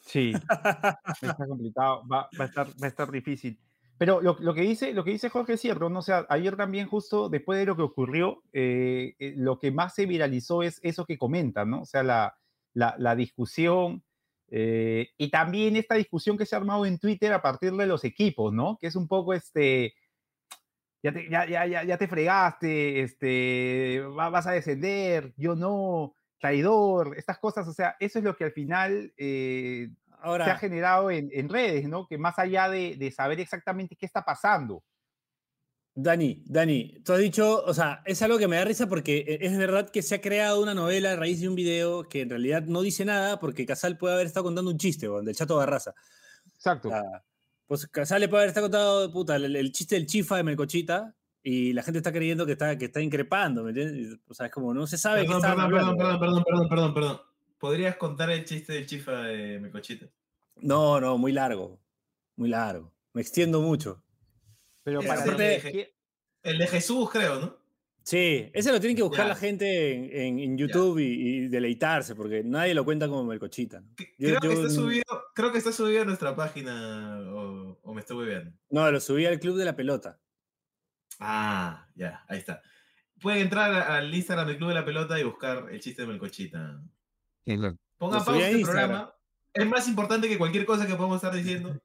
Sí, 0.00 0.32
está 1.22 1.46
complicado, 1.46 2.02
va, 2.08 2.28
va, 2.38 2.44
a 2.44 2.48
estar, 2.48 2.66
va 2.66 2.86
a 2.86 2.88
estar 2.88 3.10
difícil. 3.10 3.60
Pero 3.98 4.20
lo, 4.20 4.36
lo, 4.40 4.52
que 4.52 4.62
dice, 4.62 4.92
lo 4.92 5.04
que 5.04 5.12
dice 5.12 5.28
Jorge 5.28 5.52
es 5.52 5.60
cierto, 5.60 5.88
¿no? 5.88 6.00
O 6.00 6.02
sea, 6.02 6.26
ayer 6.28 6.56
también 6.56 6.88
justo 6.88 7.28
después 7.28 7.58
de 7.58 7.66
lo 7.66 7.76
que 7.76 7.82
ocurrió, 7.82 8.42
eh, 8.52 9.14
eh, 9.20 9.34
lo 9.36 9.60
que 9.60 9.70
más 9.70 9.94
se 9.94 10.06
viralizó 10.06 10.64
es 10.64 10.80
eso 10.82 11.04
que 11.04 11.18
comentan, 11.18 11.70
¿no? 11.70 11.82
O 11.82 11.84
sea, 11.84 12.02
la, 12.02 12.36
la, 12.74 12.96
la 12.98 13.14
discusión 13.14 14.02
eh, 14.50 15.10
y 15.18 15.30
también 15.30 15.76
esta 15.76 15.94
discusión 15.94 16.36
que 16.36 16.46
se 16.46 16.56
ha 16.56 16.58
armado 16.58 16.86
en 16.86 16.98
Twitter 16.98 17.32
a 17.32 17.42
partir 17.42 17.72
de 17.74 17.86
los 17.86 18.04
equipos, 18.04 18.52
¿no? 18.52 18.78
Que 18.80 18.86
es 18.88 18.96
un 18.96 19.06
poco 19.06 19.34
este, 19.34 19.94
ya 21.02 21.12
te, 21.12 21.28
ya, 21.30 21.46
ya, 21.46 21.84
ya 21.84 21.98
te 21.98 22.08
fregaste, 22.08 23.02
este, 23.02 24.02
vas 24.14 24.46
a 24.46 24.52
descender, 24.52 25.32
yo 25.36 25.54
no, 25.54 26.14
traidor, 26.38 27.16
estas 27.16 27.38
cosas, 27.38 27.66
o 27.68 27.72
sea, 27.72 27.96
eso 28.00 28.18
es 28.18 28.24
lo 28.24 28.36
que 28.36 28.44
al 28.44 28.52
final 28.52 29.12
eh, 29.16 29.90
Ahora, 30.20 30.46
se 30.46 30.50
ha 30.50 30.58
generado 30.58 31.10
en, 31.10 31.30
en, 31.32 31.48
redes, 31.48 31.88
¿no? 31.88 32.06
Que 32.06 32.18
más 32.18 32.38
allá 32.38 32.68
de, 32.68 32.96
de, 32.96 33.10
saber 33.10 33.40
exactamente 33.40 33.96
qué 33.96 34.06
está 34.06 34.24
pasando. 34.24 34.82
Dani, 35.94 36.44
Dani, 36.46 37.02
tú 37.04 37.12
has 37.12 37.18
dicho, 37.18 37.64
o 37.64 37.74
sea, 37.74 38.02
es 38.04 38.22
algo 38.22 38.38
que 38.38 38.46
me 38.46 38.56
da 38.56 38.64
risa 38.64 38.88
porque 38.88 39.18
e, 39.26 39.46
es 39.46 39.58
verdad 39.58 39.90
que 39.90 40.02
se 40.02 40.14
ha 40.14 40.20
creado 40.20 40.62
una 40.62 40.74
novela 40.74 41.12
a 41.12 41.16
raíz 41.16 41.40
de 41.40 41.48
un 41.48 41.56
video 41.56 42.08
que 42.08 42.22
en 42.22 42.30
realidad 42.30 42.62
no 42.62 42.82
dice 42.82 43.04
nada 43.04 43.40
porque 43.40 43.66
Casal 43.66 43.98
puede 43.98 44.14
haber 44.14 44.26
estado 44.28 44.44
contando 44.44 44.70
un 44.70 44.78
chiste, 44.78 45.08
del 45.08 45.34
Chato 45.34 45.56
Barraza. 45.56 45.94
Exacto. 46.54 46.88
O 46.88 46.92
sea, 46.92 47.02
pues 47.66 47.86
Casal 47.88 48.20
le 48.20 48.28
puede 48.28 48.44
haber 48.44 48.48
estado 48.50 48.66
contando, 48.66 49.12
puta, 49.12 49.36
el, 49.36 49.56
el, 49.56 49.72
chiste 49.72 49.96
del 49.96 50.06
chifa 50.06 50.36
de 50.36 50.44
Melcochita 50.44 51.16
y 51.42 51.72
la 51.72 51.82
gente 51.82 51.98
está 51.98 52.12
creyendo 52.12 52.44
que 52.46 52.52
está, 52.52 52.76
que 52.78 52.86
está 52.86 53.00
increpando, 53.00 53.62
¿me 53.64 53.70
entiendes? 53.70 54.18
O 54.28 54.34
sea, 54.34 54.46
es 54.46 54.52
como, 54.52 54.74
no 54.74 54.86
se 54.86 54.98
sabe 54.98 55.24
perdón, 55.24 55.40
perdón, 55.42 55.70
perdón, 55.70 55.96
perdón, 55.96 56.18
perdón, 56.18 56.44
perdón, 56.44 56.68
perdón, 56.68 56.94
perdón. 56.94 57.20
¿Podrías 57.58 57.96
contar 57.96 58.30
el 58.30 58.44
chiste 58.44 58.72
del 58.72 58.86
chifa 58.86 59.22
de 59.22 59.58
mi 59.58 59.70
cochita? 59.70 60.06
No, 60.60 61.00
no, 61.00 61.18
muy 61.18 61.32
largo, 61.32 61.80
muy 62.36 62.48
largo. 62.48 62.92
Me 63.12 63.20
extiendo 63.22 63.60
mucho. 63.60 64.02
Pero 64.84 65.00
para, 65.02 65.24
El 65.24 66.58
de 66.58 66.66
Jesús, 66.66 67.10
creo, 67.10 67.40
¿no? 67.40 67.56
Sí, 68.02 68.48
ese 68.54 68.72
lo 68.72 68.80
tienen 68.80 68.96
que 68.96 69.02
buscar 69.02 69.26
Ya. 69.26 69.28
la 69.28 69.34
gente 69.34 69.92
en, 69.92 70.04
en- 70.12 70.38
en 70.38 70.56
YouTube 70.58 70.98
y, 70.98 71.04
y 71.04 71.48
deleitarse, 71.48 72.14
porque 72.14 72.42
nadie 72.42 72.72
lo 72.72 72.82
cuenta 72.84 73.06
como 73.06 73.22
Melcochita. 73.24 73.80
¿no? 73.80 73.88
Que- 73.96 74.14
Yo- 74.18 74.36
Creo, 74.36 74.40
que 74.40 74.52
está 74.54 74.70
subido, 74.70 75.04
creo 75.34 75.52
que 75.52 75.58
está 75.58 75.72
subido 75.72 76.02
a 76.02 76.04
nuestra 76.06 76.34
página 76.34 77.18
o, 77.34 77.78
o 77.82 77.92
me 77.94 78.00
estoy 78.00 78.26
viendo. 78.26 78.52
No, 78.70 78.90
lo 78.90 78.98
subí 79.00 79.26
al 79.26 79.38
Club 79.38 79.56
de 79.58 79.64
la 79.66 79.76
Pelota. 79.76 80.18
Ah, 81.18 81.86
ya, 81.94 82.24
ahí 82.28 82.38
está. 82.38 82.62
Pueden 83.20 83.42
entrar 83.42 83.72
al 83.72 84.14
Instagram 84.14 84.46
del 84.46 84.58
Club 84.58 84.68
de 84.68 84.74
la 84.76 84.84
Pelota 84.84 85.18
y 85.18 85.24
buscar 85.24 85.66
el 85.70 85.80
chiste 85.80 86.02
de 86.02 86.08
Melcochita. 86.08 86.80
Pongan 87.44 88.18
Lo 88.18 88.24
subí 88.24 88.24
pausa 88.24 88.46
a 88.46 88.50
este 88.50 88.62
programa. 88.64 89.14
Es 89.52 89.66
más 89.66 89.88
importante 89.88 90.28
que 90.28 90.38
cualquier 90.38 90.64
cosa 90.64 90.86
que 90.86 90.94
podamos 90.94 91.16
estar 91.16 91.34
diciendo. 91.34 91.76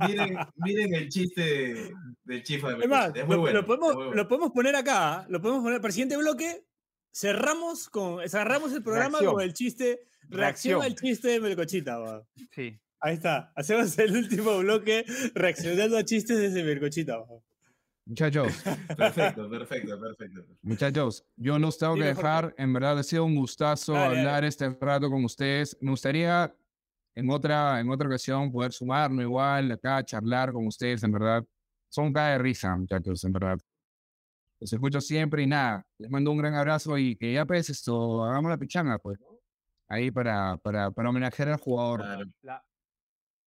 Miren, 0.00 0.36
miren 0.56 0.94
el 0.94 1.08
chiste 1.08 1.92
del 2.24 2.42
chifa 2.42 2.70
de 2.70 2.82
Es 2.82 2.88
más, 2.88 3.12
Melcochita. 3.12 3.20
Es 3.20 3.26
muy 3.26 3.36
lo, 3.36 3.40
bueno. 3.42 3.60
lo 3.60 3.66
podemos, 3.66 3.90
es 3.90 3.94
muy 3.94 4.04
bueno. 4.06 4.22
lo 4.22 4.28
podemos 4.28 4.50
poner 4.50 4.76
acá, 4.76 5.14
¿ah? 5.14 5.26
lo 5.28 5.40
podemos 5.40 5.62
poner 5.62 5.80
para 5.80 5.88
el 5.88 5.92
siguiente 5.92 6.16
bloque. 6.16 6.64
Cerramos, 7.12 7.88
con, 7.88 8.28
cerramos 8.28 8.72
el 8.72 8.82
programa 8.82 9.18
Reacción. 9.18 9.34
con 9.34 9.42
el 9.42 9.52
chiste, 9.52 10.00
reacción, 10.28 10.80
Reacción. 10.80 10.82
al 10.82 10.94
chiste 10.96 11.28
de 11.28 11.40
Melcochita. 11.40 11.98
va. 11.98 12.26
Sí. 12.50 12.80
Ahí 13.00 13.14
está, 13.14 13.52
hacemos 13.54 13.96
el 13.98 14.16
último 14.16 14.58
bloque 14.58 15.04
reaccionando 15.34 15.96
a 15.96 16.04
chistes 16.04 16.38
desde 16.38 16.64
Melcochita. 16.64 17.18
va. 17.18 17.26
Muchachos, 18.08 18.62
Perfecto, 18.96 19.50
perfecto, 19.50 20.00
perfecto. 20.00 20.40
muchachos, 20.62 21.26
yo 21.36 21.58
los 21.58 21.76
tengo 21.76 21.94
que 21.94 22.04
dejar. 22.04 22.54
En 22.56 22.72
verdad 22.72 22.98
ha 22.98 23.02
sido 23.02 23.24
un 23.26 23.34
gustazo 23.36 23.92
Dale, 23.92 24.06
dale. 24.16 24.18
hablar 24.20 24.44
este 24.44 24.70
rato 24.80 25.10
con 25.10 25.24
ustedes. 25.26 25.76
Me 25.82 25.90
gustaría 25.90 26.54
en 27.14 27.28
otra, 27.30 27.80
en 27.80 27.90
otra 27.90 28.08
ocasión 28.08 28.50
poder 28.50 28.72
sumarme 28.72 29.24
igual 29.24 29.72
acá, 29.72 30.02
charlar 30.02 30.52
con 30.54 30.66
ustedes, 30.66 31.02
en 31.02 31.12
verdad. 31.12 31.44
Son 31.90 32.10
cada 32.10 32.30
de 32.32 32.38
risa, 32.38 32.74
muchachos, 32.76 33.22
en 33.24 33.32
verdad. 33.32 33.58
Los 34.58 34.72
escucho 34.72 35.02
siempre 35.02 35.42
y 35.42 35.46
nada. 35.46 35.86
Les 35.98 36.10
mando 36.10 36.30
un 36.30 36.38
gran 36.38 36.54
abrazo 36.54 36.96
y 36.96 37.14
que 37.14 37.34
ya 37.34 37.44
pues 37.44 37.68
esto, 37.68 38.24
hagamos 38.24 38.50
la 38.50 38.56
pichanga, 38.56 38.98
pues. 38.98 39.18
Ahí 39.86 40.10
para, 40.10 40.56
para, 40.56 40.90
para 40.90 41.10
homenajear 41.10 41.50
al 41.50 41.58
jugador. 41.58 42.00
Claro. 42.00 42.24
La- 42.42 42.64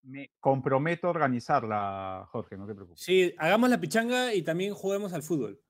me 0.03 0.31
comprometo 0.39 1.07
a 1.07 1.11
organizarla, 1.11 2.27
Jorge, 2.31 2.57
no 2.57 2.65
te 2.67 2.73
preocupes. 2.75 3.01
Sí, 3.03 3.33
hagamos 3.37 3.69
la 3.69 3.79
pichanga 3.79 4.33
y 4.33 4.41
también 4.41 4.73
juguemos 4.73 5.13
al 5.13 5.23
fútbol. 5.23 5.61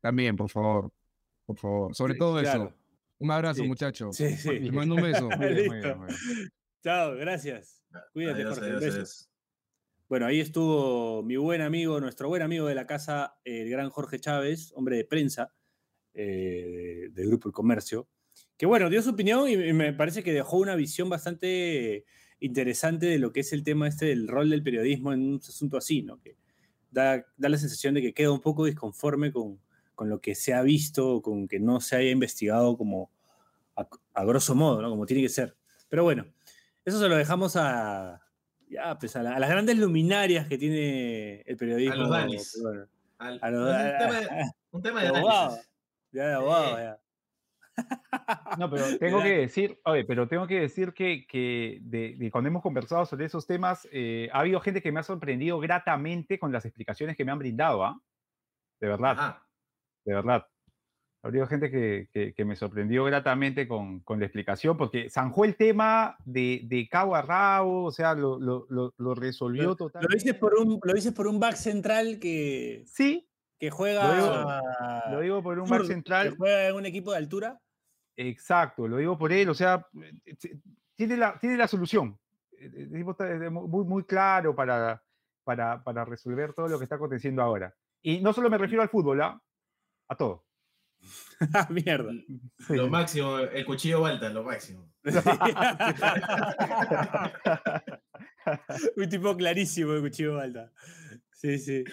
También, 0.00 0.36
por 0.36 0.50
favor. 0.50 0.90
Por 1.46 1.56
favor. 1.58 1.94
Sobre 1.94 2.14
Sí, 2.14 2.18
todo 2.18 2.40
claro. 2.40 2.64
eso. 2.64 2.74
Un 3.18 3.30
abrazo, 3.30 3.62
Sí. 3.62 3.68
muchachos. 3.68 4.16
Sí, 4.16 4.36
sí. 4.36 4.58
Les 4.58 4.72
mando 4.72 4.94
un 4.96 5.02
beso. 5.02 5.28
Muy 5.38 5.54
bien, 5.54 5.66
muy 5.68 5.78
bien, 5.80 5.98
muy 5.98 6.06
bien. 6.08 6.50
Chao, 6.82 7.14
gracias. 7.16 7.82
Cuídate, 8.12 8.42
Adiós, 8.42 8.58
Jorge. 8.58 8.76
adiós. 8.76 9.28
Bueno, 10.08 10.26
ahí 10.26 10.40
estuvo 10.40 11.22
mi 11.22 11.36
buen 11.36 11.60
amigo, 11.62 12.00
nuestro 12.00 12.28
buen 12.28 12.42
amigo 12.42 12.66
de 12.66 12.74
la 12.74 12.86
casa, 12.86 13.38
el 13.44 13.70
gran 13.70 13.88
Jorge 13.90 14.18
Chávez, 14.18 14.72
hombre 14.74 14.96
de 14.96 15.04
prensa 15.04 15.54
eh, 16.14 17.08
del 17.12 17.28
Grupo 17.28 17.48
El 17.48 17.54
Comercio, 17.54 18.08
que 18.58 18.66
bueno, 18.66 18.90
dio 18.90 19.00
su 19.02 19.10
opinión 19.10 19.48
y, 19.48 19.52
y 19.54 19.72
me 19.72 19.92
parece 19.94 20.22
que 20.22 20.32
dejó 20.32 20.58
una 20.58 20.74
visión 20.74 21.08
bastante 21.08 22.04
interesante 22.44 23.06
de 23.06 23.18
lo 23.18 23.32
que 23.32 23.40
es 23.40 23.52
el 23.52 23.62
tema 23.64 23.88
este 23.88 24.06
del 24.06 24.28
rol 24.28 24.50
del 24.50 24.62
periodismo 24.62 25.12
en 25.12 25.22
un 25.22 25.36
asunto 25.36 25.76
así, 25.76 26.02
¿no? 26.02 26.20
Que 26.20 26.36
da, 26.90 27.24
da 27.36 27.48
la 27.48 27.56
sensación 27.58 27.94
de 27.94 28.02
que 28.02 28.12
queda 28.12 28.30
un 28.32 28.40
poco 28.40 28.64
disconforme 28.66 29.32
con, 29.32 29.58
con 29.94 30.08
lo 30.08 30.20
que 30.20 30.34
se 30.34 30.52
ha 30.54 30.62
visto, 30.62 31.22
con 31.22 31.48
que 31.48 31.58
no 31.60 31.80
se 31.80 31.96
haya 31.96 32.10
investigado 32.10 32.76
como 32.76 33.10
a, 33.76 33.86
a 34.14 34.24
grosso 34.24 34.54
modo, 34.54 34.82
¿no? 34.82 34.90
Como 34.90 35.06
tiene 35.06 35.22
que 35.22 35.28
ser. 35.28 35.56
Pero 35.88 36.04
bueno, 36.04 36.26
eso 36.84 36.98
se 37.00 37.08
lo 37.08 37.16
dejamos 37.16 37.54
a, 37.56 38.20
ya, 38.68 38.98
pues 38.98 39.14
a, 39.16 39.22
la- 39.22 39.36
a 39.36 39.38
las 39.38 39.48
grandes 39.50 39.78
luminarias 39.78 40.48
que 40.48 40.58
tiene 40.58 41.40
el 41.42 41.56
periodismo. 41.56 41.94
A 41.94 43.50
los 43.50 43.66
Danis. 43.66 43.88
un 43.92 43.98
tema 43.98 44.20
de, 44.20 44.50
un 44.72 44.82
tema 44.82 45.00
de 45.02 45.10
de 45.10 45.16
abogado. 45.18 45.58
Ya 46.12 46.26
de 46.28 46.34
abogado, 46.34 46.78
ya. 46.78 46.98
No, 48.58 48.70
pero 48.70 48.84
tengo 49.00 49.22
que 49.22 49.38
decir, 49.38 49.80
oye, 49.84 50.04
pero 50.04 50.28
tengo 50.28 50.46
que 50.46 50.60
decir 50.60 50.92
que, 50.92 51.26
que 51.26 51.78
de, 51.82 52.14
de 52.16 52.30
cuando 52.30 52.48
hemos 52.48 52.62
conversado 52.62 53.06
sobre 53.06 53.26
esos 53.26 53.46
temas, 53.46 53.88
eh, 53.92 54.28
ha 54.32 54.40
habido 54.40 54.60
gente 54.60 54.82
que 54.82 54.92
me 54.92 55.00
ha 55.00 55.04
sorprendido 55.04 55.58
gratamente 55.58 56.38
con 56.38 56.52
las 56.52 56.64
explicaciones 56.64 57.16
que 57.16 57.24
me 57.24 57.32
han 57.32 57.38
brindado, 57.38 57.84
¿ah? 57.84 58.00
De 58.80 58.88
verdad, 58.88 59.12
Ajá. 59.12 59.46
de 60.04 60.14
verdad. 60.14 60.46
Ha 61.24 61.28
habido 61.28 61.46
gente 61.46 61.70
que, 61.70 62.08
que- 62.12 62.34
que 62.34 62.44
me 62.44 62.56
sorprendió 62.56 63.04
gratamente 63.04 63.68
con, 63.68 64.00
con 64.00 64.18
la 64.18 64.26
explicación, 64.26 64.76
porque 64.76 65.08
zanjó 65.08 65.44
el 65.44 65.54
tema 65.54 66.16
de, 66.24 66.62
de 66.64 66.88
cabo 66.88 67.14
a 67.14 67.22
rabo, 67.22 67.84
o 67.84 67.92
sea, 67.92 68.14
lo, 68.14 68.40
lo, 68.40 68.66
lo, 68.70 68.92
lo 68.98 69.14
resolvió 69.14 69.62
Lo, 69.62 69.68
lo 69.70 69.76
totalmente. 69.76 70.16
dices 70.16 70.34
por 70.34 70.54
un, 70.56 70.80
lo 70.82 70.92
dices 70.92 71.12
por 71.12 71.28
un 71.28 71.38
back 71.38 71.54
central 71.54 72.18
que, 72.20 72.82
Sí, 72.86 73.28
que 73.62 73.70
juega, 73.70 74.08
Lo 74.08 74.14
digo- 74.16 74.60
lo 75.12 75.20
digo 75.20 75.40
por 75.40 75.56
un 75.60 75.68
back 75.68 75.78
zurdo, 75.78 75.86
que 75.88 75.94
central. 75.94 76.34
juega 76.36 76.66
en 76.66 76.74
un 76.74 76.84
equipo 76.84 77.12
de 77.12 77.18
altura. 77.18 77.60
Exacto, 78.16 78.88
lo 78.88 78.96
digo 78.96 79.16
por 79.16 79.32
él, 79.32 79.48
o 79.50 79.54
sea, 79.54 79.86
eh, 80.02 80.34
tiene 80.96 81.16
la, 81.16 81.38
tiene 81.38 81.56
la 81.56 81.68
solución. 81.68 82.18
Eh, 82.58 82.72
El 82.74 82.90
tipo 82.90 83.12
está 83.12 83.30
eh, 83.30 83.50
mu- 83.50 83.68
muy, 83.68 83.84
muy 83.84 84.02
claro 84.04 84.52
para, 84.56 85.00
para, 85.44 85.80
para 85.84 86.04
resolver 86.04 86.52
todo 86.54 86.66
lo 86.66 86.76
que 86.76 86.82
está 86.86 86.96
aconteciendo 86.96 87.40
ahora. 87.40 87.72
Y 88.02 88.20
no 88.20 88.32
solo 88.32 88.50
me 88.50 88.58
refiero 88.58 88.82
al 88.82 88.88
fútbol, 88.88 89.22
¿ah? 89.22 89.40
a 90.08 90.16
todo. 90.16 90.44
Ah, 91.54 91.68
Mierda. 91.70 92.10
Sí. 92.66 92.74
Lo 92.74 92.88
máximo, 92.88 93.38
el 93.38 93.64
cuchillo 93.64 94.00
Balta, 94.00 94.28
lo 94.28 94.42
máximo. 94.42 94.90
un 98.96 99.08
tipo 99.08 99.36
clarísimo 99.36 99.92
de 99.92 100.00
cuchillo 100.00 100.40
alta. 100.40 100.72
Sí, 101.30 101.58
sí. 101.58 101.84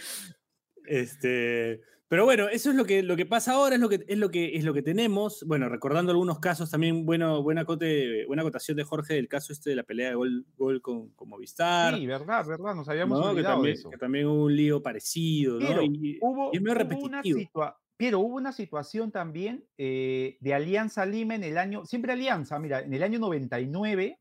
Este, 0.90 1.82
pero 2.08 2.26
bueno, 2.26 2.50
eso 2.50 2.72
es 2.72 2.76
lo 2.76 2.84
que, 2.86 3.04
lo 3.04 3.16
que 3.16 3.28
pasa 3.28 3.54
ahora, 3.54 3.76
es 3.76 3.82
lo 3.82 3.88
que, 3.88 4.04
es 4.08 4.18
lo 4.18 4.32
que, 4.32 4.56
es 4.58 4.64
lo 4.64 4.74
que 4.74 4.82
tenemos. 4.82 5.44
Bueno, 5.48 5.70
recordando 5.70 6.12
algunos 6.12 6.40
casos 6.40 6.72
también, 6.72 7.06
bueno, 7.06 7.44
buena, 7.44 7.62
acote, 7.62 8.26
buena 8.26 8.42
acotación 8.42 8.76
de 8.78 8.84
Jorge 8.84 9.14
del 9.14 9.28
caso 9.28 9.54
este 9.54 9.70
de 9.70 9.76
la 9.76 9.84
pelea 9.84 10.10
de 10.10 10.16
gol, 10.16 10.46
gol 10.58 10.82
con, 10.82 11.10
con 11.12 11.30
Movistar. 11.30 11.96
Sí, 11.96 12.08
verdad, 12.08 12.44
verdad, 12.48 12.74
nos 12.74 12.90
habíamos 12.90 13.20
¿no? 13.20 13.26
que, 13.26 13.30
olvidado 13.32 13.54
de 13.54 13.58
también, 13.58 13.74
eso. 13.78 13.90
que 13.92 13.98
también 13.98 14.26
hubo 14.26 14.46
un 14.46 14.56
lío 14.56 14.82
parecido, 14.82 15.60
¿no? 15.60 15.68
Pero 15.68 15.84
Y- 15.84 16.18
hubo, 16.22 16.50
y 16.52 16.58
es 16.58 16.62
medio 16.64 16.74
hubo 16.88 17.06
una 17.06 17.22
repetitivo. 17.22 17.40
situa- 17.40 17.76
pero 17.96 18.20
hubo 18.22 18.36
una 18.38 18.54
situación 18.54 19.12
también 19.12 19.66
eh, 19.78 20.38
de 20.40 20.54
Alianza 20.54 21.06
Lima 21.06 21.36
en 21.36 21.44
el 21.44 21.58
año, 21.58 21.86
siempre 21.86 22.14
Alianza, 22.14 22.58
mira, 22.58 22.80
en 22.80 22.94
el 22.94 23.04
año 23.04 23.20
99, 23.20 24.18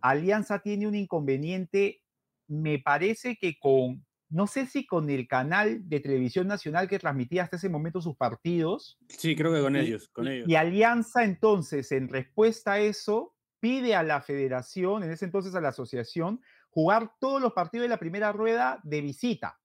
Alianza 0.00 0.60
tiene 0.60 0.86
un 0.86 0.94
inconveniente, 0.94 2.00
me 2.46 2.78
parece 2.78 3.36
que 3.36 3.58
con, 3.58 4.03
no 4.30 4.46
sé 4.46 4.66
si 4.66 4.86
con 4.86 5.08
el 5.10 5.28
canal 5.28 5.88
de 5.88 6.00
televisión 6.00 6.46
nacional 6.48 6.88
que 6.88 6.98
transmitía 6.98 7.42
hasta 7.44 7.56
ese 7.56 7.68
momento 7.68 8.00
sus 8.00 8.16
partidos, 8.16 8.98
sí, 9.08 9.36
creo 9.36 9.52
que 9.52 9.60
con 9.60 9.76
y- 9.76 9.80
ellos, 9.80 10.08
con 10.08 10.26
y- 10.26 10.30
ellos. 10.30 10.48
Y 10.48 10.56
Alianza 10.56 11.24
entonces, 11.24 11.92
en 11.92 12.08
respuesta 12.08 12.72
a 12.74 12.80
eso, 12.80 13.34
pide 13.60 13.94
a 13.94 14.02
la 14.02 14.20
federación, 14.20 15.04
en 15.04 15.10
ese 15.10 15.24
entonces 15.24 15.54
a 15.54 15.60
la 15.60 15.68
asociación, 15.70 16.40
jugar 16.70 17.12
todos 17.20 17.40
los 17.40 17.52
partidos 17.52 17.84
de 17.84 17.88
la 17.88 17.98
primera 17.98 18.32
rueda 18.32 18.80
de 18.82 19.00
visita. 19.00 19.58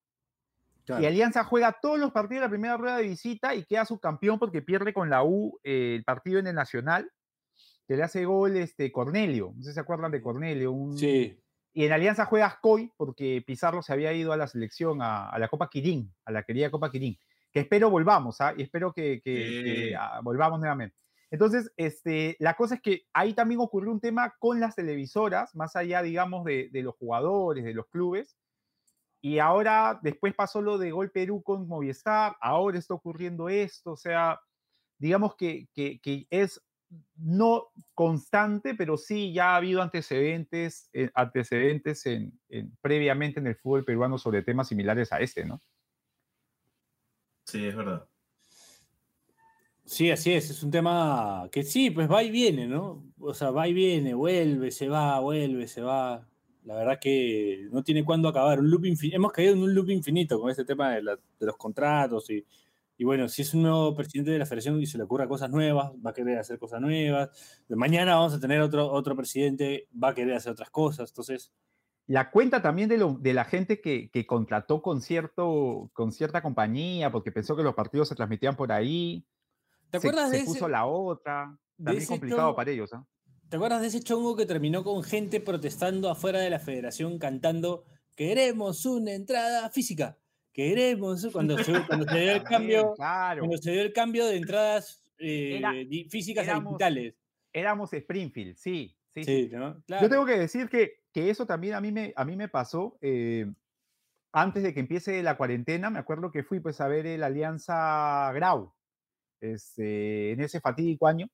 Claro. 0.85 1.03
Y 1.03 1.05
Alianza 1.07 1.43
juega 1.43 1.77
todos 1.81 1.99
los 1.99 2.11
partidos 2.11 2.41
de 2.41 2.45
la 2.47 2.49
primera 2.49 2.77
rueda 2.77 2.97
de 2.97 3.03
visita 3.07 3.53
y 3.55 3.63
queda 3.65 3.85
subcampeón 3.85 4.39
porque 4.39 4.61
pierde 4.61 4.93
con 4.93 5.09
la 5.09 5.23
U 5.23 5.59
eh, 5.63 5.95
el 5.97 6.03
partido 6.03 6.39
en 6.39 6.47
el 6.47 6.55
Nacional, 6.55 7.11
que 7.87 7.95
le 7.95 8.03
hace 8.03 8.25
gol 8.25 8.55
este, 8.57 8.91
Cornelio. 8.91 9.53
No 9.55 9.63
sé 9.63 9.69
si 9.69 9.73
se 9.75 9.79
acuerdan 9.79 10.11
de 10.11 10.21
Cornelio. 10.21 10.71
un- 10.71 10.97
Sí, 10.97 11.39
Y 11.79 11.85
en 11.85 11.93
Alianza 11.93 12.25
juega 12.25 12.47
Ascoy 12.47 12.91
porque 12.97 13.41
Pizarro 13.47 13.81
se 13.81 13.93
había 13.93 14.11
ido 14.11 14.33
a 14.33 14.37
la 14.37 14.47
selección, 14.47 15.01
a, 15.01 15.29
a 15.29 15.39
la 15.39 15.47
Copa 15.47 15.69
Quirín, 15.69 16.13
a 16.25 16.31
la 16.33 16.43
querida 16.43 16.69
Copa 16.69 16.91
Quirín. 16.91 17.17
Que 17.53 17.61
espero 17.61 17.89
volvamos, 17.89 18.41
¿ah? 18.41 18.53
Y 18.57 18.63
espero 18.63 18.91
que, 18.91 19.21
que- 19.21 19.63
que, 19.63 19.75
Sí. 19.87 19.93
ah, 19.97 20.19
volvamos 20.21 20.59
nuevamente. 20.59 20.97
Entonces, 21.31 21.71
este, 21.77 22.35
la 22.39 22.55
cosa 22.55 22.75
es 22.75 22.81
que 22.81 23.03
ahí 23.13 23.33
también 23.33 23.61
ocurrió 23.61 23.91
un 23.93 24.01
tema 24.01 24.35
con 24.39 24.59
las 24.59 24.75
televisoras, 24.75 25.55
más 25.55 25.77
allá, 25.77 26.01
digamos, 26.01 26.43
de, 26.43 26.67
de 26.69 26.83
los 26.83 26.95
jugadores, 26.97 27.63
de 27.63 27.73
los 27.73 27.87
clubes. 27.87 28.35
Y 29.21 29.39
ahora, 29.39 30.01
después 30.03 30.33
pasó 30.35 30.61
lo 30.61 30.77
de 30.77 30.91
Gol 30.91 31.11
Perú 31.11 31.41
con 31.41 31.65
Movistar, 31.65 32.35
ahora 32.41 32.77
está 32.77 32.93
ocurriendo 32.93 33.47
esto, 33.47 33.91
o 33.91 33.95
sea, 33.95 34.37
digamos 34.97 35.37
que, 35.37 35.69
que, 35.73 36.01
que 36.01 36.27
es 36.29 36.61
no 37.17 37.67
constante, 37.93 38.75
pero 38.75 38.97
sí 38.97 39.33
ya 39.33 39.53
ha 39.53 39.57
habido 39.57 39.81
antecedentes, 39.81 40.89
eh, 40.93 41.09
antecedentes 41.13 42.05
en, 42.05 42.39
en- 42.49 42.75
previamente 42.81 43.39
en 43.39 43.47
el 43.47 43.55
fútbol 43.55 43.85
peruano 43.85 44.17
sobre 44.17 44.41
temas 44.43 44.67
similares 44.69 45.11
a 45.13 45.19
este, 45.19 45.45
¿no? 45.45 45.59
Sí, 47.45 47.65
es 47.65 47.75
verdad. 47.75 48.07
Sí, 49.85 50.11
así 50.11 50.33
es, 50.33 50.49
es 50.51 50.61
un 50.61 50.69
tema 50.69 51.49
que 51.51 51.63
sí, 51.63 51.89
pues 51.89 52.09
va 52.09 52.21
y 52.23 52.29
viene, 52.29 52.67
¿no? 52.67 53.03
O 53.19 53.33
sea, 53.33 53.49
va 53.49 53.67
y 53.67 53.73
viene, 53.73 54.13
vuelve, 54.13 54.69
se 54.71 54.87
va, 54.87 55.19
vuelve, 55.19 55.67
se 55.67 55.81
va. 55.81 56.27
La 56.63 56.75
verdad 56.75 56.99
que 57.01 57.67
no 57.71 57.83
tiene 57.83 58.05
cuándo 58.05 58.29
acabar. 58.29 58.59
Un 58.59 58.69
loop 58.69 58.83
infin- 58.83 59.13
Hemos 59.15 59.31
caído 59.31 59.53
en 59.53 59.63
un 59.63 59.73
loop 59.73 59.89
infinito 59.89 60.39
con 60.39 60.51
este 60.51 60.63
tema 60.63 60.91
de, 60.93 61.01
la- 61.01 61.15
de 61.39 61.45
los 61.45 61.57
contratos 61.57 62.29
y, 62.29 62.45
y 62.99 63.05
bueno, 63.05 63.29
si 63.29 63.43
es 63.43 63.53
un 63.53 63.61
nuevo 63.61 63.95
presidente 63.95 64.31
de 64.31 64.39
la 64.39 64.45
federación 64.45 64.81
y 64.81 64.85
se 64.85 64.97
le 64.97 65.05
ocurra 65.05 65.25
cosas 65.25 65.49
nuevas, 65.49 65.93
va 66.05 66.09
a 66.09 66.13
querer 66.13 66.37
hacer 66.37 66.59
cosas 66.59 66.81
nuevas. 66.81 67.29
De 67.69 67.77
mañana 67.77 68.15
vamos 68.15 68.33
a 68.33 68.41
tener 68.41 68.59
otro, 68.59 68.91
otro 68.91 69.15
presidente, 69.15 69.87
va 69.91 70.09
a 70.09 70.13
querer 70.13 70.33
hacer 70.33 70.51
otras 70.51 70.69
cosas. 70.69 71.09
Entonces, 71.09 71.53
la 72.07 72.29
cuenta 72.29 72.61
también 72.61 72.89
de, 72.89 72.97
lo, 72.97 73.13
de 73.13 73.33
la 73.33 73.45
gente 73.45 73.79
que, 73.79 74.09
que, 74.11 74.27
contrató 74.27 74.81
con, 74.81 75.01
cierto, 75.01 75.89
con 75.93 76.11
cierta 76.11 76.41
compañía 76.41 77.09
porque 77.09 77.31
pensó 77.31 77.55
que 77.55 77.63
los 77.63 77.73
partidos 77.73 78.09
se 78.09 78.15
transmitían 78.15 78.57
por 78.57 78.69
ahí. 78.73 79.25
¿Te 79.91 79.99
acuerdas 79.99 80.29
se, 80.29 80.35
de 80.35 80.41
se 80.41 80.47
puso 80.47 80.67
la 80.67 80.85
otra. 80.85 81.57
También 81.81 82.05
complicado 82.05 82.41
chongo? 82.41 82.55
para 82.57 82.69
ellos. 82.69 82.91
¿ah? 82.91 83.07
¿Te 83.47 83.55
acuerdas 83.55 83.79
de 83.79 83.87
ese 83.87 84.03
chongo 84.03 84.35
que 84.35 84.45
terminó 84.45 84.83
con 84.83 85.03
gente 85.03 85.39
protestando 85.39 86.09
afuera 86.09 86.41
de 86.41 86.49
la 86.49 86.59
federación 86.59 87.17
cantando 87.17 87.85
queremos 88.17 88.85
una 88.85 89.13
entrada 89.13 89.69
física? 89.69 90.17
Queremos 90.59 91.25
cuando 91.31 91.57
se, 91.57 91.71
cuando 91.87 92.05
se 92.05 92.19
dio 92.19 92.31
el 92.33 92.43
cambio, 92.43 92.93
Claro. 92.95 93.39
cuando 93.39 93.57
se 93.57 93.71
dio 93.71 93.81
el 93.81 93.93
cambio 93.93 94.25
de 94.25 94.35
entradas 94.37 95.01
eh, 95.17 95.57
Era- 95.57 95.71
físicas 96.09 96.47
a 96.47 96.51
éramos- 96.51 96.73
digitales. 96.73 97.15
Éramos 97.53 97.93
Springfield, 97.93 98.55
sí. 98.55 98.95
sí, 99.13 99.23
sí. 99.23 99.43
Sí, 99.49 99.49
¿no? 99.55 99.81
Claro. 99.85 100.03
Yo 100.03 100.09
tengo 100.09 100.25
que 100.25 100.37
decir 100.37 100.69
que, 100.69 101.01
que 101.13 101.29
eso 101.29 101.45
también 101.45 101.75
a 101.75 101.81
mí 101.81 101.91
me, 101.91 102.13
a 102.15 102.25
mí 102.25 102.35
me 102.35 102.47
pasó. 102.49 102.97
eh, 103.01 103.45
antes 104.31 104.61
de 104.61 104.73
que 104.75 104.79
empiece 104.81 105.23
la 105.23 105.37
cuarentena, 105.37 105.89
me 105.89 105.97
acuerdo 105.97 106.29
que 106.31 106.43
fui 106.43 106.59
pues 106.59 106.79
a 106.81 106.87
ver 106.87 107.07
el 107.07 107.23
Alianza 107.23 108.31
Grau 108.33 108.71
este, 109.41 110.31
en 110.33 110.41
ese 110.41 110.59
fatídico 110.61 111.07
año. 111.07 111.27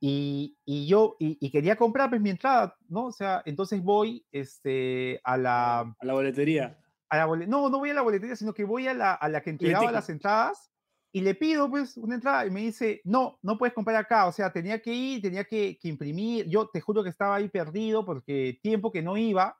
Y, 0.00 0.58
y 0.64 0.86
yo 0.88 1.16
y, 1.20 1.38
y 1.40 1.50
quería 1.50 1.76
comprar 1.76 2.10
pues 2.10 2.20
mi 2.20 2.30
entrada, 2.30 2.76
¿no? 2.88 3.06
O 3.06 3.12
sea, 3.12 3.40
entonces 3.46 3.80
voy 3.82 4.26
este, 4.32 5.20
a 5.22 5.36
la, 5.38 5.78
a 5.80 6.04
la 6.04 6.12
boletería. 6.12 6.76
A 7.12 7.16
la 7.18 7.26
bole- 7.26 7.46
no, 7.46 7.68
no 7.68 7.78
voy 7.78 7.90
a 7.90 7.94
la 7.94 8.02
boletería, 8.02 8.36
sino 8.36 8.54
que 8.54 8.64
voy 8.64 8.88
a 8.88 8.94
la, 8.94 9.12
a 9.14 9.28
la 9.28 9.42
que 9.42 9.50
entregaba 9.50 9.84
las 9.92 10.08
entradas 10.08 10.70
y 11.12 11.20
le 11.20 11.34
pido 11.34 11.68
pues 11.68 11.96
una 11.98 12.14
entrada 12.14 12.46
y 12.46 12.50
me 12.50 12.62
dice, 12.62 13.02
no, 13.04 13.38
no 13.42 13.58
puedes 13.58 13.74
comprar 13.74 13.96
acá, 13.96 14.26
o 14.26 14.32
sea, 14.32 14.50
tenía 14.50 14.80
que 14.80 14.94
ir, 14.94 15.20
tenía 15.20 15.44
que, 15.44 15.78
que 15.78 15.88
imprimir, 15.88 16.48
yo 16.48 16.68
te 16.68 16.80
juro 16.80 17.02
que 17.02 17.10
estaba 17.10 17.36
ahí 17.36 17.48
perdido 17.50 18.04
porque 18.06 18.58
tiempo 18.62 18.90
que 18.90 19.02
no 19.02 19.16
iba 19.18 19.58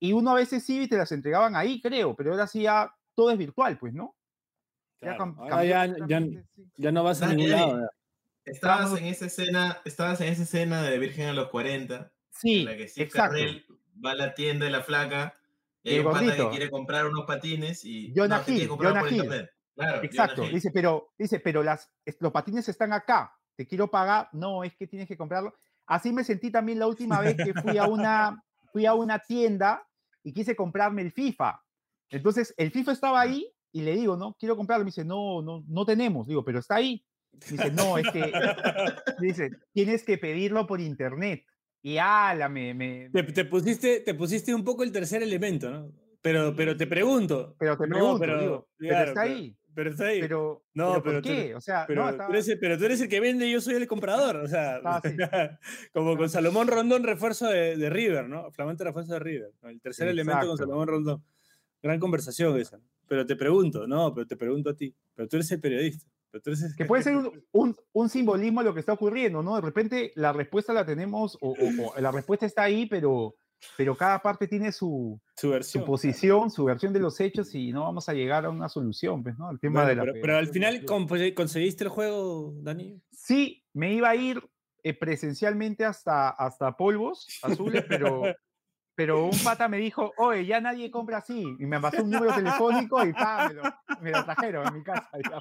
y 0.00 0.12
uno 0.12 0.30
a 0.30 0.34
veces 0.34 0.68
iba 0.70 0.84
y 0.84 0.88
te 0.88 0.96
las 0.96 1.10
entregaban 1.10 1.56
ahí, 1.56 1.80
creo, 1.82 2.14
pero 2.14 2.30
ahora 2.30 2.46
sí 2.46 2.62
ya 2.62 2.94
todo 3.16 3.30
es 3.32 3.38
virtual, 3.38 3.76
pues, 3.78 3.92
¿no? 3.92 4.14
Ya 5.00 5.16
Claro. 5.16 5.34
Ahora 5.38 5.64
ya- 5.64 5.86
ya- 6.06 6.20
sí. 6.20 6.38
No 6.78 7.02
vas 7.02 7.22
a 7.22 7.26
ningún 7.34 7.50
lado. 7.50 7.90
Estabas 8.44 8.96
en 9.00 9.06
esa 9.06 9.26
escena, 9.26 9.78
estabas 9.84 10.20
en 10.20 10.28
esa 10.28 10.42
escena 10.44 10.82
de 10.82 10.98
Virgen 10.98 11.28
a 11.28 11.32
los 11.32 11.48
40, 11.48 11.96
en 11.96 12.10
Sí, 12.30 12.64
la 12.64 12.76
que 12.76 12.86
Steve 12.88 13.06
exacto. 13.06 13.30
Carrell 13.36 13.66
va 14.04 14.10
a 14.12 14.14
la 14.14 14.34
tienda 14.34 14.66
de 14.66 14.70
la 14.72 14.82
flaca 14.82 15.34
y 15.84 15.90
hay 15.90 15.96
El 15.96 16.06
un 16.06 16.12
pata 16.12 16.20
que 16.20 16.26
gordito. 16.26 16.50
quiere 16.50 16.70
comprar 16.70 17.06
unos 17.06 17.24
patines 17.26 17.84
y 17.84 18.12
Jonah 18.16 18.38
no, 18.46 18.52
Hill, 18.52 18.68
Jonah 18.68 19.00
por 19.00 19.12
Hill. 19.12 19.48
Claro, 19.76 20.02
Exacto, 20.02 20.36
Jonah 20.36 20.48
Hill. 20.48 20.54
dice, 20.54 20.70
pero, 20.72 21.12
dice, 21.18 21.40
pero 21.40 21.62
las, 21.62 21.92
los 22.18 22.32
patines 22.32 22.68
están 22.68 22.92
acá, 22.92 23.32
te 23.56 23.66
quiero 23.66 23.90
pagar, 23.90 24.28
no, 24.32 24.64
es 24.64 24.74
que 24.76 24.86
tienes 24.86 25.06
que 25.06 25.16
comprarlo. 25.16 25.54
Así 25.86 26.12
me 26.12 26.24
sentí 26.24 26.50
también 26.50 26.78
la 26.78 26.86
última 26.86 27.20
vez 27.20 27.36
que 27.36 27.52
fui 27.54 27.76
a 27.78 27.86
una, 27.86 28.42
fui 28.72 28.86
a 28.86 28.94
una 28.94 29.18
tienda 29.18 29.86
y 30.22 30.32
quise 30.32 30.56
comprarme 30.56 31.02
el 31.02 31.12
FIFA. 31.12 31.60
Entonces, 32.10 32.54
el 32.56 32.70
FIFA 32.70 32.92
estaba 32.92 33.20
ahí 33.20 33.52
y 33.72 33.82
le 33.82 33.94
digo, 33.94 34.16
no, 34.16 34.34
quiero 34.38 34.56
comprarlo. 34.56 34.84
Me 34.84 34.88
dice, 34.88 35.04
no, 35.04 35.42
no, 35.42 35.62
no 35.68 35.84
tenemos. 35.84 36.26
Digo, 36.26 36.44
pero 36.44 36.60
está 36.60 36.76
ahí. 36.76 37.04
Me 37.32 37.40
dice, 37.40 37.70
no, 37.72 37.98
es 37.98 38.08
que, 38.10 38.32
dice, 39.20 39.50
tienes 39.72 40.04
que 40.04 40.16
pedirlo 40.16 40.66
por 40.66 40.80
internet. 40.80 41.44
Y 41.86 41.98
ala, 41.98 42.48
me, 42.48 42.72
me- 42.72 43.10
Te, 43.12 43.22
te 43.24 43.44
pusiste, 43.44 44.00
te 44.00 44.14
pusiste 44.14 44.54
un 44.54 44.64
poco 44.64 44.82
el 44.84 44.90
tercer 44.90 45.22
elemento, 45.22 45.70
¿no? 45.70 45.92
Pero, 46.22 46.56
pero 46.56 46.74
te 46.78 46.86
pregunto. 46.86 47.54
pero 47.58 47.76
te 47.76 47.86
No, 47.86 47.94
pregunto, 47.94 48.18
pero- 48.20 48.40
digo, 48.40 48.68
pero 48.78 49.04
está 49.04 49.20
ahí. 49.20 49.54
Pero 49.74 49.90
está 49.90 50.04
ahí. 50.06 50.20
Pero, 50.20 50.62
No, 50.72 51.02
pero, 51.02 51.02
¿por 51.02 51.22
tú- 51.22 51.28
qué? 51.28 51.54
O 51.54 51.60
sea, 51.60 51.84
Pero, 51.86 52.10
no, 52.10 52.16
tú 52.26 52.32
eres, 52.32 52.48
el- 52.48 52.58
pero 52.58 52.78
tú 52.78 52.84
eres 52.86 53.00
el 53.02 53.08
que 53.08 53.20
vende 53.20 53.46
y 53.46 53.52
yo 53.52 53.60
soy 53.60 53.74
el 53.74 53.86
comprador. 53.86 54.36
O 54.36 54.48
sea, 54.48 54.76
así. 54.76 55.08
como 55.92 56.16
con 56.16 56.30
Salomón 56.30 56.68
Rondón, 56.68 57.02
refuerzo 57.02 57.48
de, 57.50 57.76
de 57.76 57.90
River, 57.90 58.28
¿no? 58.30 58.50
Flamante 58.52 58.82
refuerzo 58.84 59.12
de 59.12 59.18
River. 59.18 59.50
¿no? 59.62 59.68
El 59.68 59.80
tercer 59.82 60.08
elemento 60.08 60.46
con. 60.46 60.56
Salomón 60.56 60.88
Rondón. 60.88 61.22
Gran 61.82 62.00
conversación 62.00 62.58
esa. 62.58 62.78
Pero 63.06 63.26
te 63.26 63.36
pregunto, 63.36 63.86
no, 63.86 64.14
pero 64.14 64.26
te 64.26 64.36
pregunto 64.36 64.70
a 64.70 64.74
ti. 64.74 64.94
Pero 65.14 65.28
tú 65.28 65.36
eres 65.36 65.50
el 65.52 65.60
periodista. 65.60 66.06
Que 66.76 66.84
puede 66.86 67.02
ser 67.02 67.16
un, 67.16 67.44
un- 67.52 67.76
un 67.92 68.08
simbolismo 68.08 68.60
a 68.60 68.64
lo 68.64 68.74
que 68.74 68.80
está 68.80 68.92
ocurriendo, 68.92 69.42
¿no? 69.42 69.54
De 69.56 69.60
repente 69.62 70.12
la 70.16 70.32
respuesta 70.32 70.72
la 70.72 70.84
tenemos, 70.86 71.36
o, 71.40 71.50
o- 71.50 71.92
o 71.96 72.00
la 72.00 72.10
respuesta 72.10 72.46
está 72.46 72.62
ahí, 72.64 72.86
pero, 72.86 73.34
pero 73.76 73.96
cada 73.96 74.20
parte 74.20 74.46
tiene 74.48 74.72
su, 74.72 75.20
su 75.36 75.50
versión. 75.50 75.82
su 75.82 75.86
posición, 75.86 76.50
su 76.50 76.64
versión 76.64 76.92
de 76.92 77.00
los 77.00 77.18
hechos 77.20 77.54
y 77.54 77.72
no 77.72 77.82
vamos 77.82 78.08
a 78.08 78.14
llegar 78.14 78.44
a 78.44 78.50
una 78.50 78.68
solución, 78.68 79.22
pues, 79.22 79.38
¿no? 79.38 79.50
El 79.50 79.58
tema 79.60 79.84
Bueno, 79.84 79.88
de 79.88 79.94
la 79.96 80.02
pero, 80.12 80.14
pero 80.20 80.36
al 80.38 80.48
final 80.48 80.84
comp- 80.84 81.34
conseguiste 81.34 81.84
el 81.84 81.90
juego, 81.90 82.52
Dani. 82.62 83.00
Sí, 83.12 83.64
me 83.72 83.92
iba 83.94 84.10
a 84.10 84.16
ir 84.16 84.42
eh, 84.82 84.92
presencialmente 84.92 85.84
hasta, 85.84 86.28
hasta 86.28 86.76
polvos 86.76 87.26
azules, 87.42 87.84
pero, 87.88 88.22
pero 88.94 89.24
un 89.26 89.38
pata 89.42 89.66
me 89.68 89.78
dijo, 89.78 90.12
oye, 90.18 90.46
ya 90.46 90.60
nadie 90.60 90.90
compra 90.90 91.18
así. 91.18 91.42
Y 91.58 91.66
me 91.66 91.80
pasó 91.80 92.02
un 92.02 92.10
número 92.10 92.34
telefónico 92.34 93.04
y 93.04 93.12
pa, 93.12 93.48
me, 93.48 93.54
lo, 93.54 93.62
me 94.00 94.10
lo 94.10 94.24
trajeron 94.24 94.66
a 94.66 94.70
mi 94.70 94.82
casa. 94.82 95.08
y 95.18 95.22
Ya, 95.30 95.40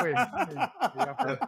fue, 0.00 0.12
ya 0.12 0.74
fue, 0.78 1.04
ya 1.06 1.16
fue. 1.18 1.38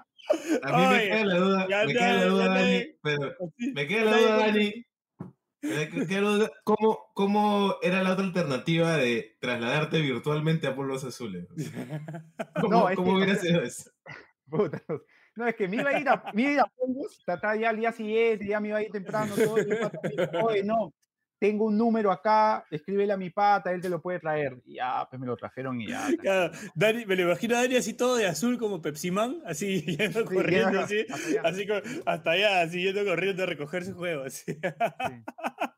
A 0.62 0.76
mí 0.76 0.86
me 0.86 1.02
queda 1.08 1.24
la 1.24 1.36
duda, 1.38 1.66
ya 1.68 1.84
me 1.86 1.92
queda 1.92 2.12
la 2.14 2.24
duda, 2.26 2.44
ya 2.44 2.50
Dani, 2.54 2.84
pero 3.02 3.34
me 3.74 3.86
queda 3.86 4.04
la 4.10 4.16
duda. 4.16 4.36
Dani. 4.38 4.86
Me 5.62 5.88
que- 5.88 6.06
queda 6.06 6.20
la 6.20 6.28
duda, 6.30 6.50
¿Cómo, 6.64 6.98
¿Cómo 7.14 7.74
era 7.82 8.02
la 8.02 8.12
otra 8.12 8.24
alternativa 8.24 8.96
de 8.96 9.36
trasladarte 9.40 10.00
virtualmente 10.00 10.66
a 10.66 10.76
polvos 10.76 11.02
azules? 11.04 11.46
¿Cómo, 12.60 12.68
No, 12.70 12.88
es 12.88 12.96
cómo 12.96 13.12
que- 13.12 13.16
hubiera 13.24 13.34
sido 13.36 13.62
eso? 13.62 13.90
Puta, 14.48 14.80
no, 15.36 15.46
es 15.46 15.54
que 15.54 15.68
me 15.68 15.76
iba 15.76 15.90
a 15.90 16.00
ir 16.00 16.08
a, 16.08 16.22
me 16.32 16.42
iba 16.42 16.50
a, 16.50 16.54
ir 16.54 16.60
a 16.60 16.66
Polvos, 16.66 17.22
trataba 17.24 17.56
ya 17.56 17.70
al 17.70 17.76
día 17.76 17.92
siguiente, 17.92 18.46
ya 18.46 18.58
me 18.60 18.68
iba 18.68 18.78
a 18.78 18.82
ir 18.82 18.90
temprano, 18.90 19.34
todo, 19.34 19.54
oye, 20.44 20.64
no, 20.64 20.92
tengo 21.38 21.66
un 21.66 21.76
número 21.76 22.10
acá, 22.10 22.64
escríbele 22.70 23.12
a 23.12 23.16
mi 23.16 23.28
pata, 23.30 23.70
él 23.70 23.80
te 23.82 23.90
lo 23.90 24.00
puede 24.00 24.18
traer. 24.18 24.58
Y 24.64 24.76
ya, 24.76 25.06
pues 25.08 25.20
me 25.20 25.26
lo 25.26 25.36
trajeron 25.36 25.80
y 25.80 25.88
ya. 25.88 26.08
Claro, 26.20 26.50
tranquilo. 26.50 26.72
Dani, 26.74 27.06
me 27.06 27.16
lo 27.16 27.22
imagino 27.22 27.56
a 27.56 27.60
Dani 27.60 27.76
así 27.76 27.94
todo 27.94 28.16
de 28.16 28.26
azul 28.26 28.58
como 28.58 28.80
Pepsi 28.80 29.10
Man, 29.10 29.42
así 29.44 29.82
yendo 29.98 30.20
Sí, 30.26 30.34
corriendo, 30.34 30.72
ya, 30.72 30.84
así, 30.84 31.06
hasta 31.10 31.28
allá. 31.28 31.42
así 31.44 31.66
co- 31.66 32.00
hasta 32.06 32.30
allá, 32.30 32.60
así 32.62 32.82
yendo 32.82 33.04
corriendo 33.04 33.42
a 33.42 33.46
recoger 33.46 33.84
su 33.84 33.94
juego, 33.94 34.24
así. 34.24 34.44
Sí. 34.54 34.58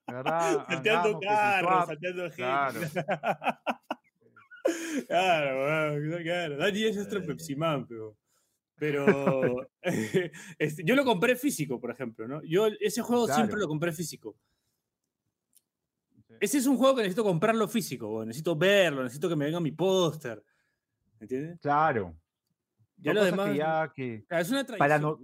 Verdad, 0.06 0.64
salteando 0.68 1.18
pues, 1.18 1.28
carros, 1.28 1.86
salteando 1.86 2.22
gente. 2.22 2.36
Claro. 2.36 2.80
Claro, 5.06 5.64
weón, 5.64 6.22
claro. 6.22 6.56
Dani 6.58 6.84
es 6.84 6.96
nuestro 6.96 7.20
Ay, 7.20 7.26
Pepsi 7.26 7.56
Man, 7.56 7.86
pero. 7.86 8.16
Pero 8.78 9.66
este, 10.58 10.84
yo 10.84 10.94
lo 10.94 11.04
compré 11.04 11.34
físico, 11.36 11.80
por 11.80 11.90
ejemplo, 11.90 12.28
¿no? 12.28 12.42
Yo 12.44 12.66
ese 12.80 13.02
juego 13.02 13.26
siempre 13.36 13.58
lo 13.60 13.68
compré 13.68 13.92
físico. 13.92 14.36
Ese 16.40 16.58
es 16.58 16.66
un 16.66 16.76
juego 16.76 16.94
que 16.96 17.02
necesito 17.02 17.24
comprarlo 17.24 17.66
físico, 17.66 18.24
necesito 18.24 18.54
verlo, 18.54 19.02
necesito 19.02 19.28
que 19.28 19.34
me 19.36 19.46
venga 19.46 19.58
mi 19.60 19.72
póster. 19.72 20.42
¿Entiendes? 21.20 21.58
Claro. 21.60 22.14
Ya 22.98 23.12
lo 23.12 23.24
demás. 23.24 23.50
que 23.50 23.56
ya 23.56 23.92
que- 23.94 24.24
Claro, 24.28 24.42
es 24.42 24.50
una 24.50 24.64
tradición. 24.64 25.02
no- 25.02 25.18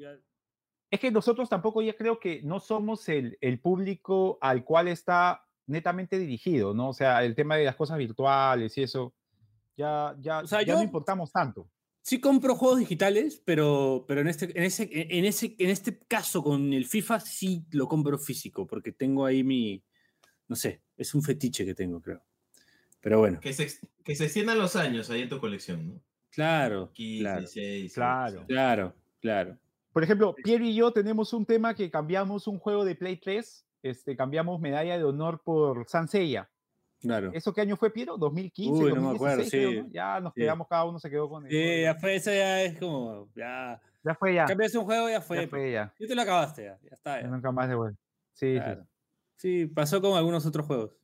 Es 0.90 1.00
que 1.00 1.10
nosotros 1.10 1.48
tampoco 1.48 1.82
ya 1.82 1.94
creo 1.94 2.18
que 2.18 2.40
no 2.42 2.58
somos 2.60 3.08
el, 3.08 3.36
el 3.40 3.60
público 3.60 4.38
al 4.40 4.64
cual 4.64 4.88
está 4.88 5.44
netamente 5.66 6.18
dirigido, 6.18 6.74
¿no? 6.74 6.88
O 6.90 6.92
sea, 6.92 7.24
el 7.24 7.34
tema 7.34 7.56
de 7.56 7.64
las 7.64 7.74
cosas 7.76 7.98
virtuales 7.98 8.76
y 8.78 8.82
eso, 8.82 9.14
ya, 9.76 10.14
ya, 10.18 10.40
O 10.40 10.46
sea, 10.46 10.60
ya 10.62 10.66
yo- 10.68 10.76
no 10.76 10.82
importamos 10.82 11.30
tanto. 11.32 11.68
Sí 12.04 12.20
compro 12.20 12.54
juegos 12.54 12.80
digitales, 12.80 13.40
pero, 13.46 14.04
pero 14.06 14.20
en, 14.20 14.28
este, 14.28 14.44
en, 14.54 14.62
ese, 14.62 14.90
en, 14.92 15.24
ese, 15.24 15.56
en 15.58 15.70
este 15.70 15.98
caso 16.00 16.42
con 16.42 16.74
el 16.74 16.84
FIFA 16.84 17.18
sí 17.18 17.64
lo 17.70 17.88
compro 17.88 18.18
físico, 18.18 18.66
porque 18.66 18.92
tengo 18.92 19.24
ahí 19.24 19.42
mi, 19.42 19.82
no 20.46 20.54
sé, 20.54 20.82
es 20.98 21.14
un 21.14 21.22
fetiche 21.22 21.64
que 21.64 21.74
tengo, 21.74 22.02
creo. 22.02 22.22
Pero 23.00 23.20
bueno, 23.20 23.40
Que 23.40 23.54
se, 23.54 23.70
que 24.04 24.14
se 24.14 24.24
extiendan 24.24 24.58
los 24.58 24.76
años 24.76 25.08
ahí 25.08 25.22
en 25.22 25.30
tu 25.30 25.40
colección, 25.40 25.88
¿no? 25.88 26.00
claro, 26.28 26.92
15, 26.92 27.22
claro, 27.22 27.40
16, 27.40 27.94
Claro. 27.94 28.44
claro, 28.48 28.94
claro. 29.20 29.58
Por 29.90 30.04
ejemplo, 30.04 30.34
Pierre 30.34 30.66
y 30.66 30.74
yo 30.74 30.92
tenemos 30.92 31.32
un 31.32 31.46
tema 31.46 31.74
que 31.74 31.90
cambiamos 31.90 32.46
un 32.46 32.58
juego 32.58 32.84
de 32.84 32.96
Play 32.96 33.16
3, 33.16 33.66
este, 33.82 34.14
cambiamos 34.14 34.60
medalla 34.60 34.98
de 34.98 35.04
honor 35.04 35.40
por 35.42 35.88
Sansella. 35.88 36.50
Claro. 37.04 37.30
¿Eso 37.34 37.52
qué 37.52 37.60
año 37.60 37.76
fue, 37.76 37.90
Piero? 37.92 38.16
¿2015? 38.18 38.70
Uy, 38.70 38.92
no 38.94 39.00
me 39.02 39.14
acuerdo, 39.14 39.36
2016, 39.38 39.50
creo, 39.50 39.70
sí, 39.70 39.82
¿no? 39.82 39.92
Ya 39.92 40.20
nos 40.20 40.32
sí. 40.34 40.40
quedamos, 40.40 40.66
cada 40.68 40.84
uno 40.84 40.98
se 40.98 41.10
quedó 41.10 41.28
con 41.28 41.44
el 41.46 41.50
Sí, 41.50 41.82
ya 41.82 41.94
fue, 41.96 42.14
eso 42.16 42.30
ya 42.32 42.62
es 42.62 42.78
como, 42.78 43.28
ya. 43.34 43.80
Ya 44.02 44.14
fue 44.14 44.34
ya. 44.34 44.44
Cambiaste 44.46 44.78
un 44.78 44.84
juego, 44.84 45.08
ya 45.08 45.20
fue. 45.20 45.42
Ya 45.42 45.48
fue 45.48 45.72
ya. 45.72 45.94
Ya 45.98 46.06
te 46.06 46.14
lo 46.14 46.22
acabaste, 46.22 46.64
ya, 46.64 46.78
ya 46.82 46.90
está. 46.92 47.20
Ya. 47.20 47.28
Nunca 47.28 47.52
más 47.52 47.68
de 47.68 47.74
vuelta. 47.74 48.00
Sí, 48.32 48.54
sí. 48.54 48.60
Claro. 48.60 48.86
Sí, 49.36 49.66
pasó 49.66 50.00
con 50.00 50.16
algunos 50.16 50.44
otros 50.46 50.66
juegos 50.66 50.96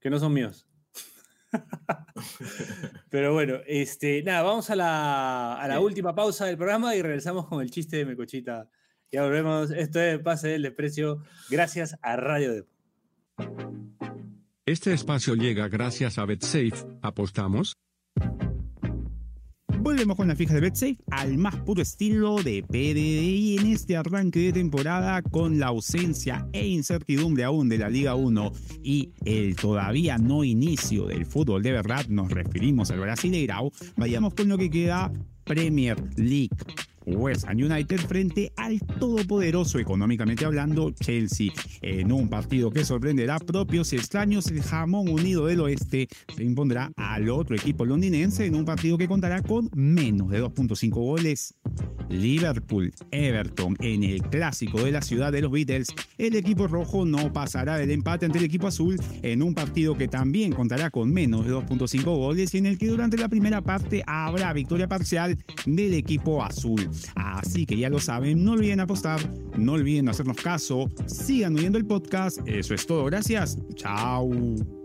que 0.00 0.10
no 0.10 0.18
son 0.18 0.32
míos. 0.32 0.66
Pero 3.10 3.32
bueno, 3.34 3.56
este, 3.66 4.22
nada, 4.22 4.42
vamos 4.42 4.70
a 4.70 4.76
la, 4.76 5.54
a 5.60 5.68
la 5.68 5.76
Sí. 5.76 5.82
última 5.82 6.14
pausa 6.14 6.46
del 6.46 6.56
programa 6.56 6.94
y 6.94 7.02
regresamos 7.02 7.46
con 7.46 7.60
el 7.60 7.70
chiste 7.70 7.96
de 7.96 8.06
Mecochita. 8.06 8.68
Ya 9.12 9.22
volvemos. 9.24 9.70
Esto 9.72 10.00
es 10.00 10.18
Pase 10.20 10.48
del 10.48 10.62
Desprecio, 10.62 11.22
gracias 11.50 11.96
a 12.02 12.16
Radio 12.16 12.52
Depot. 12.54 13.99
Este 14.70 14.92
espacio 14.92 15.34
llega 15.34 15.66
gracias 15.66 16.16
a 16.16 16.24
BetSafe. 16.24 16.86
¿Apostamos? 17.02 17.74
Volvemos 19.80 20.16
con 20.16 20.28
la 20.28 20.36
fija 20.36 20.54
de 20.54 20.60
BetSafe 20.60 20.98
al 21.10 21.38
más 21.38 21.56
puro 21.56 21.82
estilo 21.82 22.36
de 22.40 22.62
PDDI 22.62 23.56
en 23.58 23.66
este 23.66 23.96
arranque 23.96 24.38
de 24.38 24.52
temporada 24.52 25.22
con 25.22 25.58
la 25.58 25.66
ausencia 25.66 26.46
e 26.52 26.68
incertidumbre 26.68 27.42
aún 27.42 27.68
de 27.68 27.78
la 27.78 27.90
Liga 27.90 28.14
1 28.14 28.52
y 28.84 29.10
el 29.24 29.56
todavía 29.56 30.18
no 30.18 30.44
inicio 30.44 31.06
del 31.06 31.26
fútbol 31.26 31.64
de 31.64 31.72
verdad, 31.72 32.06
nos 32.06 32.30
referimos 32.30 32.92
al 32.92 33.00
Brasileirao, 33.00 33.72
vayamos 33.96 34.34
con 34.34 34.48
lo 34.48 34.56
que 34.56 34.70
queda 34.70 35.10
Premier 35.42 36.00
League. 36.16 36.50
West 37.16 37.44
Ham 37.48 37.58
United 37.58 37.98
frente 37.98 38.52
al 38.56 38.80
todopoderoso 38.80 39.78
económicamente 39.78 40.44
hablando 40.44 40.90
Chelsea. 40.90 41.52
En 41.82 42.12
un 42.12 42.28
partido 42.28 42.70
que 42.70 42.84
sorprenderá 42.84 43.38
propios 43.38 43.92
y 43.92 43.96
extraños, 43.96 44.46
el 44.48 44.62
jamón 44.62 45.08
unido 45.08 45.46
del 45.46 45.60
oeste 45.60 46.08
se 46.34 46.44
impondrá 46.44 46.92
al 46.96 47.28
otro 47.30 47.56
equipo 47.56 47.84
londinense 47.84 48.46
en 48.46 48.54
un 48.54 48.64
partido 48.64 48.98
que 48.98 49.08
contará 49.08 49.42
con 49.42 49.70
menos 49.74 50.30
de 50.30 50.42
2.5 50.42 50.90
goles. 50.90 51.54
Liverpool, 52.08 52.92
Everton 53.12 53.76
en 53.80 54.02
el 54.02 54.22
clásico 54.22 54.82
de 54.82 54.90
la 54.90 55.00
ciudad 55.00 55.30
de 55.30 55.42
los 55.42 55.52
Beatles, 55.52 55.88
el 56.18 56.34
equipo 56.34 56.66
rojo 56.66 57.06
no 57.06 57.32
pasará 57.32 57.76
del 57.76 57.90
empate 57.92 58.26
ante 58.26 58.38
el 58.38 58.44
equipo 58.44 58.66
azul 58.66 59.00
en 59.22 59.42
un 59.42 59.54
partido 59.54 59.96
que 59.96 60.08
también 60.08 60.52
contará 60.52 60.90
con 60.90 61.12
menos 61.12 61.46
de 61.46 61.52
2.5 61.52 62.02
goles 62.04 62.52
y 62.54 62.58
en 62.58 62.66
el 62.66 62.78
que 62.78 62.88
durante 62.88 63.16
la 63.16 63.28
primera 63.28 63.62
parte 63.62 64.02
habrá 64.06 64.52
victoria 64.52 64.88
parcial 64.88 65.38
del 65.66 65.94
equipo 65.94 66.42
azul. 66.42 66.88
Así 67.14 67.66
que 67.66 67.76
ya 67.76 67.88
lo 67.88 68.00
saben, 68.00 68.44
no 68.44 68.52
olviden 68.52 68.80
apostar, 68.80 69.20
no 69.56 69.72
olviden 69.72 70.08
hacernos 70.08 70.36
caso, 70.36 70.90
sigan 71.06 71.56
oyendo 71.56 71.78
el 71.78 71.86
podcast, 71.86 72.38
eso 72.46 72.74
es 72.74 72.86
todo, 72.86 73.04
gracias, 73.04 73.58
chao. 73.74 74.79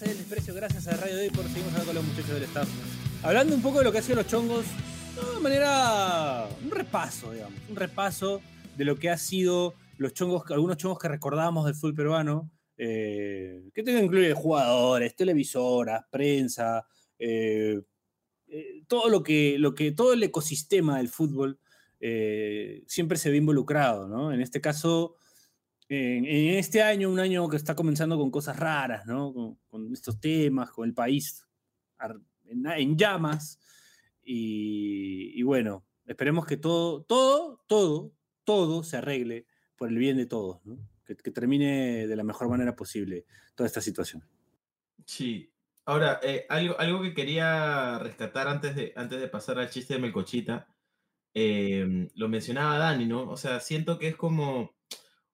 Del 0.00 0.16
desprecio 0.16 0.54
gracias 0.54 0.86
a 0.86 0.96
Radio 0.96 1.16
Day 1.16 1.30
por 1.30 1.44
seguimos 1.48 1.72
hablando 1.72 1.86
con 1.86 1.94
los 1.96 2.04
muchachos 2.04 2.34
del 2.34 2.42
staff. 2.44 2.68
Hablando 3.22 3.54
un 3.54 3.62
poco 3.62 3.78
de 3.78 3.84
lo 3.84 3.92
que 3.92 3.98
ha 3.98 4.02
sido 4.02 4.16
los 4.16 4.26
chongos, 4.28 4.64
de 5.34 5.40
manera. 5.40 6.48
un 6.62 6.70
repaso, 6.70 7.32
digamos. 7.32 7.58
Un 7.68 7.76
repaso 7.76 8.40
de 8.76 8.84
lo 8.84 8.96
que 8.96 9.10
ha 9.10 9.16
sido 9.16 9.74
los 9.96 10.14
chongos, 10.14 10.44
algunos 10.50 10.76
chongos 10.76 10.98
que 10.98 11.08
recordamos 11.08 11.64
del 11.64 11.74
fútbol 11.74 11.94
peruano. 11.94 12.50
eh, 12.76 13.70
que 13.74 13.82
tengo 13.82 13.98
que 13.98 14.04
incluir 14.04 14.34
jugadores, 14.34 15.16
televisoras, 15.16 16.04
prensa, 16.10 16.86
eh, 17.18 17.80
eh, 18.46 18.84
todo 18.86 19.08
lo 19.08 19.22
que, 19.22 19.58
lo 19.58 19.74
que, 19.74 19.90
todo 19.92 20.12
el 20.12 20.22
ecosistema 20.22 20.98
del 20.98 21.08
fútbol 21.08 21.58
eh, 22.00 22.84
siempre 22.86 23.18
se 23.18 23.30
ve 23.30 23.36
involucrado, 23.38 24.06
¿no? 24.06 24.32
En 24.32 24.40
este 24.40 24.60
caso, 24.60 25.16
en, 25.88 26.24
en 26.24 26.58
este 26.58 26.82
año, 26.82 27.10
un 27.10 27.18
año 27.18 27.48
que 27.48 27.56
está 27.56 27.74
comenzando 27.74 28.16
con 28.18 28.30
cosas 28.30 28.58
raras, 28.58 29.06
¿no? 29.06 29.32
Con, 29.32 29.58
con 29.68 29.92
estos 29.92 30.20
temas, 30.20 30.70
con 30.70 30.86
el 30.88 30.94
país 30.94 31.46
en, 32.44 32.66
en 32.66 32.96
llamas. 32.96 33.58
Y, 34.22 35.32
y 35.34 35.42
bueno, 35.42 35.86
esperemos 36.04 36.44
que 36.46 36.56
todo, 36.56 37.02
todo, 37.02 37.64
todo, 37.66 38.12
todo 38.44 38.82
se 38.82 38.98
arregle 38.98 39.46
por 39.76 39.88
el 39.88 39.96
bien 39.96 40.16
de 40.16 40.26
todos, 40.26 40.64
¿no? 40.64 40.78
Que, 41.04 41.16
que 41.16 41.30
termine 41.30 42.06
de 42.06 42.16
la 42.16 42.24
mejor 42.24 42.48
manera 42.48 42.76
posible 42.76 43.24
toda 43.54 43.66
esta 43.66 43.80
situación. 43.80 44.22
Sí. 45.06 45.50
Ahora, 45.86 46.20
eh, 46.22 46.44
algo, 46.50 46.78
algo 46.78 47.00
que 47.00 47.14
quería 47.14 47.98
rescatar 47.98 48.46
antes 48.46 48.76
de, 48.76 48.92
antes 48.94 49.18
de 49.18 49.28
pasar 49.28 49.58
al 49.58 49.70
chiste 49.70 49.94
de 49.94 50.00
Melcochita, 50.00 50.68
eh, 51.32 52.08
lo 52.14 52.28
mencionaba 52.28 52.76
Dani, 52.76 53.06
¿no? 53.06 53.22
O 53.30 53.38
sea, 53.38 53.60
siento 53.60 53.98
que 53.98 54.08
es 54.08 54.16
como 54.16 54.76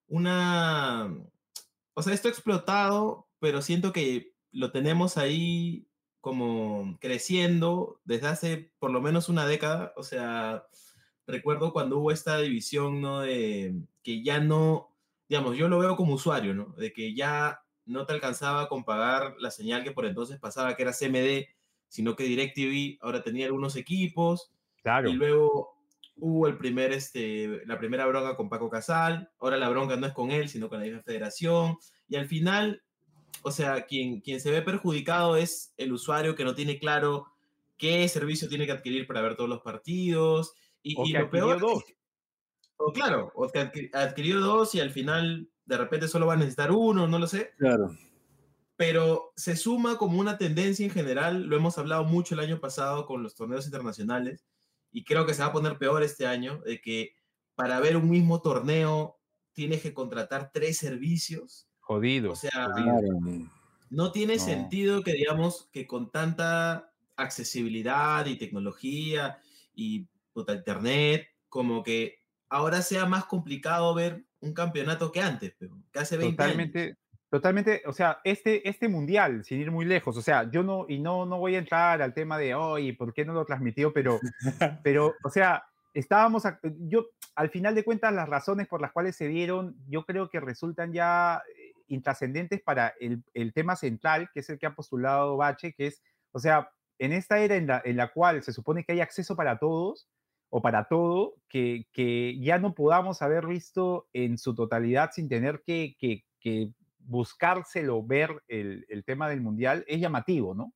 una... 0.08 1.12
O 1.94 2.02
sea, 2.02 2.12
esto 2.12 2.28
ha 2.28 2.30
explotado, 2.30 3.28
pero 3.38 3.62
siento 3.62 3.92
que 3.92 4.34
lo 4.50 4.72
tenemos 4.72 5.16
ahí 5.16 5.86
como 6.20 6.96
creciendo 7.00 8.00
desde 8.04 8.28
hace 8.28 8.72
por 8.78 8.90
lo 8.90 9.02
menos 9.02 9.28
una 9.28 9.46
década. 9.46 9.92
O 9.96 10.02
sea, 10.02 10.66
recuerdo 11.26 11.72
cuando 11.72 11.98
hubo 11.98 12.10
esta 12.10 12.38
división, 12.38 13.00
¿no? 13.00 13.20
De 13.20 13.74
que 14.02 14.22
ya 14.22 14.40
no, 14.40 14.90
digamos, 15.28 15.56
yo 15.56 15.68
lo 15.68 15.78
veo 15.78 15.96
como 15.96 16.14
usuario, 16.14 16.54
¿no? 16.54 16.74
De 16.78 16.92
que 16.92 17.14
ya 17.14 17.62
no 17.84 18.06
te 18.06 18.14
alcanzaba 18.14 18.68
con 18.68 18.84
pagar 18.84 19.36
la 19.38 19.50
señal 19.50 19.84
que 19.84 19.92
por 19.92 20.06
entonces 20.06 20.38
pasaba, 20.38 20.74
que 20.76 20.82
era 20.82 20.92
CMD, 20.92 21.46
sino 21.88 22.16
que 22.16 22.24
DirecTV 22.24 22.98
ahora 23.02 23.22
tenía 23.22 23.46
algunos 23.46 23.76
equipos. 23.76 24.50
Claro. 24.82 25.10
Y 25.10 25.12
luego 25.12 25.73
hubo 26.16 26.46
el 26.46 26.56
primer, 26.58 26.92
este, 26.92 27.64
la 27.66 27.78
primera 27.78 28.06
bronca 28.06 28.36
con 28.36 28.48
Paco 28.48 28.70
Casal. 28.70 29.30
Ahora 29.38 29.56
la 29.56 29.68
bronca 29.68 29.96
no 29.96 30.06
es 30.06 30.12
con 30.12 30.30
él, 30.30 30.48
sino 30.48 30.68
con 30.68 30.78
la 30.78 30.84
misma 30.84 31.02
federación. 31.02 31.76
Y 32.08 32.16
al 32.16 32.26
final, 32.28 32.82
o 33.42 33.50
sea, 33.50 33.86
quien, 33.86 34.20
quien 34.20 34.40
se 34.40 34.50
ve 34.50 34.62
perjudicado 34.62 35.36
es 35.36 35.74
el 35.76 35.92
usuario 35.92 36.34
que 36.36 36.44
no 36.44 36.54
tiene 36.54 36.78
claro 36.78 37.26
qué 37.76 38.06
servicio 38.08 38.48
tiene 38.48 38.66
que 38.66 38.72
adquirir 38.72 39.06
para 39.06 39.20
ver 39.22 39.36
todos 39.36 39.50
los 39.50 39.60
partidos. 39.62 40.54
Y, 40.82 40.94
O 40.96 41.04
y 41.06 41.12
que 41.12 41.18
lo 41.18 41.30
peor 41.30 41.54
es 41.56 41.60
dos. 41.60 41.84
que- 41.84 41.96
o 42.76 42.92
claro, 42.92 43.30
o 43.34 43.48
que 43.48 43.60
adqui- 43.60 43.90
adquirió 43.94 44.40
dos 44.40 44.74
y 44.74 44.80
al 44.80 44.90
final 44.90 45.48
de 45.64 45.76
repente 45.78 46.08
solo 46.08 46.26
va 46.26 46.34
a 46.34 46.36
necesitar 46.36 46.72
uno, 46.72 47.06
no 47.06 47.18
lo 47.18 47.26
sé 47.26 47.52
Claro. 47.56 47.96
pero 48.76 49.32
se 49.36 49.56
suma 49.56 49.96
como 49.96 50.18
una 50.18 50.36
tendencia 50.38 50.84
en 50.84 50.90
general, 50.90 51.44
lo 51.46 51.56
hemos 51.56 51.78
hablado 51.78 52.04
mucho 52.04 52.34
el 52.34 52.40
año 52.40 52.58
pasado 52.60 53.06
con 53.06 53.22
los 53.22 53.34
torneos 53.36 53.64
internacionales 53.66 54.44
y 54.94 55.04
creo 55.04 55.26
que 55.26 55.34
se 55.34 55.42
va 55.42 55.48
a 55.48 55.52
poner 55.52 55.76
peor 55.78 56.02
este 56.02 56.26
año, 56.26 56.62
de 56.64 56.80
que 56.80 57.16
para 57.56 57.80
ver 57.80 57.96
un 57.98 58.08
mismo 58.08 58.40
torneo 58.42 59.20
tienes 59.52 59.82
que 59.82 59.92
contratar 59.94 60.52
tres 60.54 60.78
servicios, 60.78 61.68
Jodido. 61.80 62.32
o 62.32 62.36
sea, 62.36 62.68
jodido. 62.72 63.50
no 63.90 64.12
tiene 64.12 64.38
No. 64.38 64.44
sentido 64.44 65.02
que 65.02 65.12
digamos 65.12 65.68
que 65.72 65.86
con 65.86 66.10
tanta 66.10 66.92
accesibilidad 67.16 68.26
y 68.26 68.36
tecnología 68.38 69.38
y 69.74 70.08
puta, 70.32 70.54
internet, 70.54 71.28
como 71.48 71.82
que 71.82 72.20
ahora 72.48 72.82
sea 72.82 73.06
más 73.06 73.24
complicado 73.26 73.94
ver 73.94 74.24
un 74.40 74.54
campeonato 74.54 75.12
que 75.12 75.20
antes, 75.20 75.54
pero 75.58 75.76
que 75.92 75.98
hace 76.00 76.16
20 76.16 76.42
años. 76.42 76.70
Totalmente, 77.34 77.82
o 77.86 77.92
sea, 77.92 78.20
este, 78.22 78.68
este 78.68 78.86
mundial, 78.86 79.42
sin 79.42 79.60
ir 79.60 79.72
muy 79.72 79.84
lejos, 79.84 80.16
o 80.16 80.22
sea, 80.22 80.48
yo 80.52 80.62
no, 80.62 80.86
y 80.88 81.00
no, 81.00 81.26
no 81.26 81.38
voy 81.38 81.56
a 81.56 81.58
entrar 81.58 82.00
al 82.00 82.14
tema 82.14 82.38
de, 82.38 82.54
oye, 82.54 82.94
¿por 82.94 83.12
qué 83.12 83.24
no 83.24 83.32
lo 83.32 83.44
transmitió? 83.44 83.92
Pero, 83.92 84.20
pero, 84.84 85.14
o 85.24 85.30
sea, 85.30 85.64
estábamos, 85.94 86.44
yo, 86.62 87.06
al 87.34 87.50
final 87.50 87.74
de 87.74 87.82
cuentas, 87.82 88.14
las 88.14 88.28
razones 88.28 88.68
por 88.68 88.80
las 88.80 88.92
cuales 88.92 89.16
se 89.16 89.26
dieron, 89.26 89.74
yo 89.88 90.04
creo 90.04 90.30
que 90.30 90.38
resultan 90.38 90.92
ya 90.92 91.42
eh, 91.58 91.72
intrascendentes 91.88 92.62
para 92.62 92.94
el, 93.00 93.24
el 93.34 93.52
tema 93.52 93.74
central, 93.74 94.30
que 94.32 94.38
es 94.38 94.48
el 94.50 94.60
que 94.60 94.66
ha 94.66 94.76
postulado 94.76 95.36
Bache, 95.36 95.72
que 95.72 95.88
es, 95.88 96.04
o 96.30 96.38
sea, 96.38 96.70
en 97.00 97.12
esta 97.12 97.40
era 97.40 97.56
en 97.56 97.66
la, 97.66 97.82
en 97.84 97.96
la 97.96 98.12
cual 98.12 98.44
se 98.44 98.52
supone 98.52 98.84
que 98.84 98.92
hay 98.92 99.00
acceso 99.00 99.34
para 99.34 99.58
todos, 99.58 100.06
o 100.50 100.62
para 100.62 100.84
todo, 100.84 101.34
que, 101.48 101.88
que 101.92 102.38
ya 102.38 102.60
no 102.60 102.76
podamos 102.76 103.22
haber 103.22 103.48
visto 103.48 104.06
en 104.12 104.38
su 104.38 104.54
totalidad 104.54 105.10
sin 105.12 105.28
tener 105.28 105.64
que, 105.66 105.96
que, 105.98 106.22
que 106.38 106.70
buscárselo 107.04 108.04
ver 108.04 108.42
el, 108.48 108.84
el 108.88 109.04
tema 109.04 109.28
del 109.28 109.40
mundial, 109.40 109.84
es 109.86 110.00
llamativo, 110.00 110.54
¿no? 110.54 110.72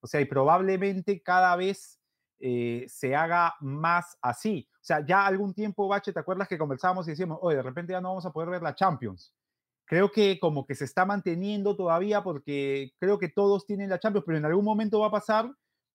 O 0.00 0.06
sea, 0.06 0.20
y 0.20 0.24
probablemente 0.24 1.22
cada 1.22 1.54
vez 1.56 2.00
eh, 2.44 2.86
se 2.88 3.14
haga 3.14 3.54
más 3.60 4.18
así. 4.20 4.68
O 4.74 4.84
sea, 4.84 5.06
ya 5.06 5.26
algún 5.26 5.54
tiempo, 5.54 5.86
Bache, 5.86 6.12
¿te 6.12 6.18
acuerdas 6.18 6.48
que 6.48 6.58
conversábamos 6.58 7.06
y 7.06 7.12
decíamos, 7.12 7.38
oye, 7.40 7.56
de 7.56 7.62
repente 7.62 7.92
ya 7.92 8.00
no 8.00 8.08
vamos 8.08 8.26
a 8.26 8.32
poder 8.32 8.50
ver 8.50 8.62
la 8.62 8.74
Champions? 8.74 9.32
Creo 9.84 10.10
que 10.10 10.40
como 10.40 10.66
que 10.66 10.74
se 10.74 10.84
está 10.84 11.06
manteniendo 11.06 11.76
todavía 11.76 12.24
porque 12.24 12.94
creo 12.98 13.20
que 13.20 13.28
todos 13.28 13.64
tienen 13.64 13.90
la 13.90 14.00
Champions, 14.00 14.24
pero 14.26 14.38
en 14.38 14.44
algún 14.44 14.64
momento 14.64 14.98
va 14.98 15.06
a 15.06 15.12
pasar 15.12 15.52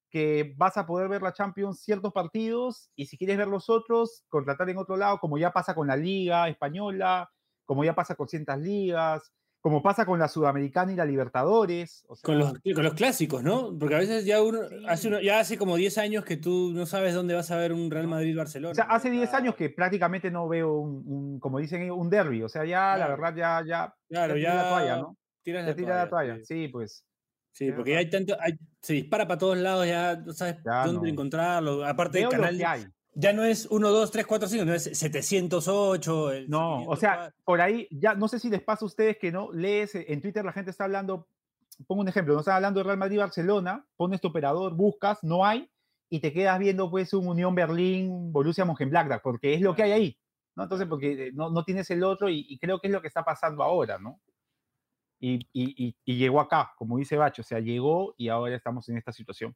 que 0.10 0.54
vas 0.56 0.78
a 0.78 0.86
poder 0.88 1.10
ver 1.10 1.22
la 1.22 1.34
Champions 1.34 1.82
ciertos 1.82 2.14
partidos 2.14 2.92
y 2.96 3.08
si 3.08 3.18
quieres 3.18 3.38
ver 3.38 3.50
los 3.50 3.70
otros, 3.70 4.24
contratar 4.30 4.70
en 4.70 4.78
otro 4.78 4.96
lado, 4.96 5.20
como 5.20 5.38
ya 5.38 5.52
pasa 5.52 5.76
con 5.76 5.88
la 5.88 5.98
Liga 5.98 6.48
Española, 6.48 7.30
como 7.66 7.84
ya 7.84 7.94
pasa 7.94 8.16
con 8.16 8.30
ciertas 8.30 8.60
ligas, 8.60 9.34
como 9.62 9.82
pasa 9.84 10.06
con 10.06 10.20
la 10.20 10.28
Sudamericana 10.28 10.94
y 10.94 10.96
la 10.96 11.06
Libertadores. 11.06 12.06
O 12.08 12.16
sea, 12.16 12.22
Con 12.26 12.40
los, 12.40 12.54
con 12.74 12.84
los 12.84 12.94
clásicos, 12.94 13.44
¿no? 13.44 13.78
Porque 13.78 13.96
a 13.96 14.00
veces 14.00 14.26
ya 14.26 14.42
uno, 14.42 14.60
Sí. 14.70 14.76
hace 14.88 15.08
uno- 15.10 15.22
ya 15.22 15.40
hace 15.40 15.58
como 15.58 15.76
10 15.76 15.98
años 15.98 16.24
que 16.24 16.38
tú 16.38 16.72
no 16.74 16.86
sabes 16.86 17.14
dónde 17.14 17.34
vas 17.36 17.52
a 17.52 17.58
ver 17.58 17.74
un 17.74 17.92
Real 17.92 18.08
Madrid-Barcelona. 18.08 18.72
o 18.72 18.76
sea, 18.76 18.86
hace 18.86 19.10
10 19.10 19.34
años 19.34 19.56
que 19.56 19.70
prácticamente 19.70 20.32
no 20.32 20.48
veo 20.48 20.74
un, 20.78 21.04
un- 21.06 21.40
como 21.40 21.60
dicen 21.60 21.82
ellos, 21.82 21.98
un 21.98 22.10
derby. 22.10 22.44
O 22.44 22.50
sea, 22.50 22.66
ya 22.66 22.96
la 22.98 23.08
verdad 23.08 23.36
ya, 23.36 23.64
ya, 23.68 23.94
Claro, 24.10 24.38
ya 24.38 24.42
ya, 24.44 24.52
tira 24.52 24.64
la 24.64 24.70
toalla, 24.70 24.96
¿no? 24.98 25.18
tiras 25.44 25.66
la 25.66 25.76
tira 25.76 25.96
la 26.04 26.10
toalla. 26.10 26.36
sí. 26.38 26.44
Sí, 26.46 26.68
pues. 26.70 27.04
Sí, 27.52 27.72
porque 27.72 27.94
ya 27.94 27.98
hay 27.98 28.10
tanto, 28.12 28.38
hay- 28.40 28.54
se 28.82 28.94
dispara 28.94 29.28
para 29.28 29.40
todos 29.40 29.58
lados, 29.58 29.88
ya 29.88 30.16
no 30.18 30.32
sabes 30.32 30.58
Ya 30.64 30.86
dónde 30.86 31.08
no. 31.08 31.14
encontrarlo. 31.14 31.84
Aparte 31.86 32.20
Veo 32.20 32.30
del 32.30 32.38
lo 32.38 32.44
canal, 32.44 32.58
que 32.60 32.66
hay. 32.66 32.86
Ya 33.20 33.34
no 33.34 33.44
es 33.44 33.66
1, 33.66 33.90
2, 33.90 34.12
3, 34.12 34.28
4, 34.28 34.48
5, 34.48 34.66
no 34.66 34.74
es 34.76 34.84
708. 34.84 36.32
el 36.34 36.50
No, 36.50 36.84
o 36.84 36.96
504. 36.96 37.00
sea, 37.00 37.34
por 37.44 37.62
ahí, 37.62 37.88
ya 37.90 38.14
no 38.14 38.28
sé 38.28 38.38
si 38.38 38.48
les 38.48 38.62
pasa 38.62 38.86
a 38.86 38.88
ustedes 38.88 39.18
que 39.18 39.32
no 39.32 39.52
lees, 39.52 39.96
eh, 39.96 40.06
en 40.10 40.22
Twitter 40.22 40.46
la 40.46 40.54
gente 40.54 40.70
está 40.70 40.84
hablando, 40.84 41.28
pongo 41.88 42.02
un 42.02 42.08
ejemplo, 42.08 42.36
no 42.36 42.42
estás 42.42 42.54
hablando 42.54 42.80
de 42.80 42.84
Real 42.84 43.00
Madrid-Barcelona, 43.00 43.88
pones 43.96 44.22
tu 44.22 44.28
operador, 44.28 44.76
buscas, 44.76 45.24
no 45.24 45.44
hay, 45.44 45.68
y 46.12 46.20
te 46.20 46.32
quedas 46.32 46.60
viendo 46.60 46.92
pues 46.92 47.12
un 47.14 47.28
Unión 47.28 47.56
Berlín, 47.56 48.32
Borussia 48.32 48.66
Mönchengladbach, 48.66 49.24
porque 49.24 49.56
es 49.56 49.62
lo 49.62 49.74
que 49.76 49.82
hay 49.82 49.92
ahí, 49.94 50.18
¿no? 50.56 50.64
Entonces, 50.64 50.88
porque 50.88 51.32
no, 51.34 51.50
no 51.50 51.64
tienes 51.64 51.90
el 51.90 52.04
otro 52.04 52.30
y, 52.30 52.46
y 52.48 52.60
creo 52.60 52.80
que 52.80 52.86
es 52.86 52.94
lo 52.94 53.02
que 53.02 53.08
está 53.08 53.24
pasando 53.24 53.64
ahora, 53.64 53.98
¿no? 53.98 54.22
Y, 55.20 55.40
y, 55.54 55.88
y, 55.88 55.96
y 56.06 56.18
llegó 56.18 56.40
acá, 56.40 56.72
como 56.78 57.00
dice 57.00 57.18
Bacho, 57.18 57.42
o 57.42 57.46
sea, 57.46 57.60
llegó 57.60 58.14
y 58.16 58.30
ahora 58.30 58.56
estamos 58.56 58.88
en 58.90 58.98
esta 58.98 59.12
situación. 59.12 59.56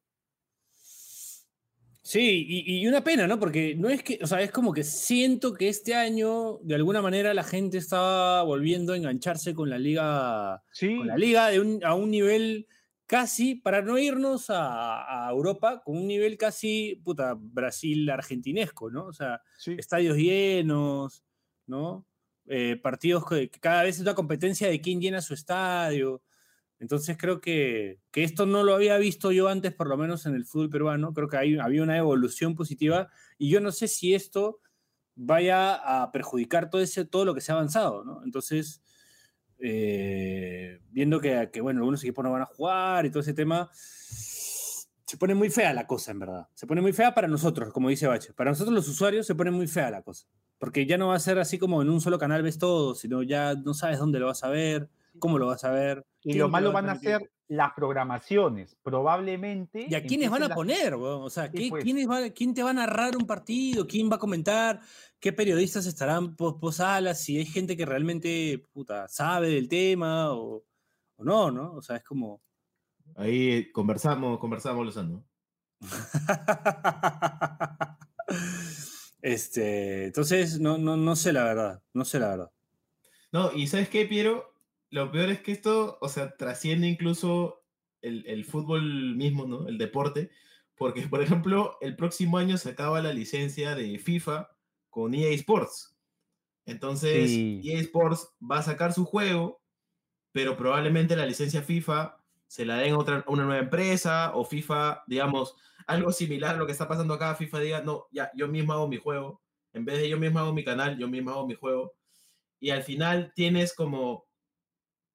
Sí, 2.04 2.45
y, 2.49 2.82
y, 2.82 2.88
una 2.88 3.04
pena, 3.04 3.28
¿no? 3.28 3.39
Porque 3.39 3.76
no 3.76 3.88
es 3.89 4.02
que, 4.02 4.18
o 4.24 4.28
sea, 4.28 4.41
es 4.41 4.52
como 4.52 4.74
que 4.74 4.84
siento 4.84 5.54
que 5.54 5.70
este 5.70 5.93
año, 5.93 6.58
de 6.64 6.74
alguna 6.74 6.99
manera, 7.02 7.32
la 7.36 7.43
gente 7.43 7.78
estaba 7.78 8.41
volviendo 8.43 8.93
a 8.93 8.97
engancharse 8.97 9.54
con 9.54 9.70
la 9.70 9.78
liga, 9.78 10.64
Sí, 10.72 10.95
con 10.97 11.08
la 11.08 11.16
liga 11.16 11.49
de 11.49 11.60
un- 11.60 11.84
a 11.86 11.93
un 11.93 12.10
nivel 12.10 12.68
casi, 13.06 13.54
para 13.56 13.84
no 13.84 13.99
irnos 13.99 14.49
a, 14.49 15.28
a 15.28 15.32
Europa, 15.32 15.84
con 15.86 15.95
un 15.97 16.08
nivel 16.08 16.38
casi, 16.38 16.99
puta, 17.04 17.36
Brasil-argentinesco, 17.38 18.89
¿no? 18.89 19.06
O 19.06 19.14
sea, 19.14 19.41
sí. 19.58 19.74
estadios 19.78 20.18
llenos, 20.18 21.24
¿no? 21.68 22.08
Eh, 22.47 22.78
partidos 22.82 23.28
que, 23.30 23.49
que 23.52 23.60
cada 23.60 23.84
vez 23.84 23.95
es 23.97 24.02
una 24.02 24.16
competencia 24.16 24.68
de 24.70 24.82
quién 24.82 24.99
llena 25.02 25.22
su 25.22 25.36
estadio. 25.36 26.24
Entonces 26.82 27.15
creo 27.15 27.41
que, 27.41 27.99
que 28.09 28.23
esto 28.23 28.47
no 28.47 28.63
lo 28.63 28.73
había 28.73 28.97
visto 28.97 29.32
yo 29.32 29.49
antes, 29.49 29.71
por 29.71 29.88
lo 29.88 29.97
menos 29.97 30.25
en 30.25 30.34
el 30.34 30.45
fútbol 30.45 30.71
peruano. 30.71 31.13
Creo 31.13 31.27
que 31.27 31.38
hay, 31.38 31.59
había 31.59 31.84
una 31.84 31.95
evolución 31.95 32.55
positiva 32.55 33.11
y 33.38 33.51
yo 33.51 33.61
no 33.61 33.71
sé 33.71 33.88
si 33.88 34.15
esto 34.15 34.61
vaya 35.13 35.75
a 35.75 36.11
perjudicar 36.11 36.71
todo, 36.71 36.82
ese, 36.82 37.05
todo 37.05 37.23
lo 37.23 37.36
que 37.36 37.41
se 37.41 37.51
ha 37.51 37.55
avanzado, 37.55 38.03
¿no? 38.03 38.23
Entonces, 38.23 38.82
eh, 39.59 40.79
viendo 40.89 41.21
que, 41.21 41.51
que, 41.53 41.61
bueno, 41.61 41.82
algunos 41.82 42.03
equipos 42.03 42.23
no 42.23 42.32
van 42.32 42.41
a 42.41 42.45
jugar 42.47 43.05
y 43.05 43.11
todo 43.11 43.21
ese 43.21 43.36
tema, 43.36 43.69
se 43.73 45.17
pone 45.17 45.36
muy 45.36 45.51
fea 45.51 45.73
la 45.73 45.86
cosa, 45.86 46.09
en 46.13 46.19
verdad. 46.19 46.47
Se 46.55 46.65
pone 46.65 46.82
muy 46.82 46.93
fea 46.93 47.13
para 47.13 47.27
nosotros, 47.27 47.71
como 47.71 47.89
dice 47.89 48.07
Bache. 48.07 48.34
Para 48.34 48.49
nosotros 48.49 48.73
los 48.73 48.88
usuarios 48.88 49.27
se 49.27 49.36
pone 49.36 49.51
muy 49.51 49.67
fea 49.67 49.91
la 49.91 50.01
cosa. 50.01 50.25
Porque 50.57 50.88
ya 50.88 50.97
no 50.97 51.09
va 51.09 51.15
a 51.15 51.19
ser 51.19 51.38
así 51.38 51.59
como 51.59 51.84
en 51.84 51.91
un 51.91 52.01
solo 52.01 52.17
canal 52.17 52.41
ves 52.41 52.57
todo, 52.57 52.95
sino 52.95 53.21
ya 53.21 53.53
no 53.53 53.75
sabes 53.75 53.99
dónde 53.99 54.19
lo 54.19 54.25
vas 54.25 54.43
a 54.43 54.49
ver, 54.49 54.89
cómo 55.20 55.38
lo 55.39 55.47
vas 55.47 55.64
a 55.64 55.72
ver. 55.72 56.05
Y 56.24 56.34
lo 56.34 56.49
malo 56.49 56.68
va 56.72 56.82
van 56.82 56.89
a 56.91 56.95
ser 56.99 57.32
las 57.47 57.74
programaciones. 57.74 58.78
Probablemente. 58.82 59.88
¿Y 59.89 59.95
a 59.95 60.03
quiénes 60.03 60.30
van 60.30 60.43
a 60.43 60.47
las- 60.47 60.55
poner? 60.55 60.93
O 60.93 61.30
sea, 61.30 61.45
Sí, 61.51 61.57
¿qué- 61.57 61.70
pues. 61.70 61.84
quiénes 61.84 62.09
va- 62.09 62.30
¿quién 62.30 62.53
te 62.53 62.64
va 62.64 62.70
a 62.70 62.74
narrar 62.74 63.18
un 63.18 63.26
partido? 63.28 63.86
¿Quién 63.88 64.09
va 64.09 64.16
a 64.16 64.20
comentar? 64.20 64.80
¿Qué 65.20 65.34
periodistas 65.34 65.86
estarán 65.86 66.36
pos, 66.36 66.55
posalas? 66.62 67.22
Si 67.24 67.38
hay 67.38 67.45
gente 67.45 67.76
que 67.76 67.86
realmente 67.86 68.64
puta, 68.72 69.07
sabe 69.07 69.49
del 69.49 69.68
tema 69.68 70.32
o, 70.34 70.64
o 71.18 71.24
no, 71.24 71.51
¿no? 71.51 71.74
O 71.76 71.82
sea, 71.82 71.97
es 71.97 72.03
como... 72.03 72.41
Ahí 73.16 73.70
conversamos, 73.72 74.39
conversamos, 74.39 74.86
Lozano. 74.86 75.26
este, 79.22 80.05
entonces, 80.05 80.59
no, 80.59 80.78
no, 80.78 80.97
no 80.97 81.16
sé 81.16 81.34
la 81.34 81.43
verdad, 81.43 81.82
no 81.93 82.05
sé 82.05 82.20
la 82.20 82.30
verdad. 82.30 82.51
No, 83.32 83.51
y 83.53 83.68
¿sabes 83.68 83.89
qué, 83.89 84.05
Piero? 84.05 84.51
Lo 84.92 85.12
peor 85.12 85.30
es 85.30 85.42
que 85.42 85.54
esto, 85.54 85.98
o 86.02 86.10
sea, 86.10 86.36
trasciende 86.38 86.88
incluso 86.88 87.64
el, 88.02 88.24
el 88.28 88.46
fútbol 88.46 89.16
mismo, 89.16 89.48
¿no? 89.48 89.68
El 89.68 89.78
deporte. 89.78 90.30
Porque, 90.76 91.08
por 91.08 91.22
ejemplo, 91.22 91.78
el 91.82 91.96
próximo 91.96 92.38
año 92.38 92.58
se 92.58 92.70
acaba 92.70 93.02
la 93.02 93.14
licencia 93.14 93.74
de 93.76 93.98
FIFA 93.98 94.50
con 94.89 95.14
EA 95.14 95.30
Sports. 95.30 95.96
Entonces, 96.66 97.30
Sí. 97.30 97.62
EA 97.64 97.80
Sports 97.80 98.36
va 98.39 98.60
a 98.60 98.64
sacar 98.64 98.94
su 98.94 99.06
juego, 99.06 99.62
pero 100.32 100.58
probablemente 100.58 101.16
la 101.16 101.26
licencia 101.26 101.62
FIFA 101.62 102.18
se 102.48 102.66
la 102.66 102.78
den 102.78 102.94
a, 102.94 102.98
otra, 102.98 103.24
a 103.26 103.32
una 103.32 103.46
nueva 103.46 103.62
empresa 103.62 104.32
o 104.36 104.44
FIFA, 104.44 105.04
digamos, 105.08 105.56
algo 105.88 106.12
similar 106.12 106.56
a 106.56 106.58
lo 106.58 106.66
que 106.66 106.74
está 106.74 106.88
pasando 106.88 107.14
acá, 107.14 107.34
FIFA 107.36 107.60
diga, 107.60 107.82
no, 107.82 108.08
ya, 108.12 108.30
yo 108.36 108.48
mismo 108.48 108.74
hago 108.74 108.88
mi 108.88 108.98
juego. 108.98 109.42
En 109.74 109.86
vez 109.86 110.00
de 110.00 110.10
yo 110.10 110.18
mismo 110.20 110.39
hago 110.39 110.54
mi 110.54 110.64
canal, 110.66 110.98
yo 110.98 111.08
mismo 111.08 111.32
hago 111.32 111.48
mi 111.48 111.56
juego 111.56 111.94
y 112.60 112.70
al 112.72 112.84
final 112.84 113.32
tienes 113.36 113.74
como 113.74 114.26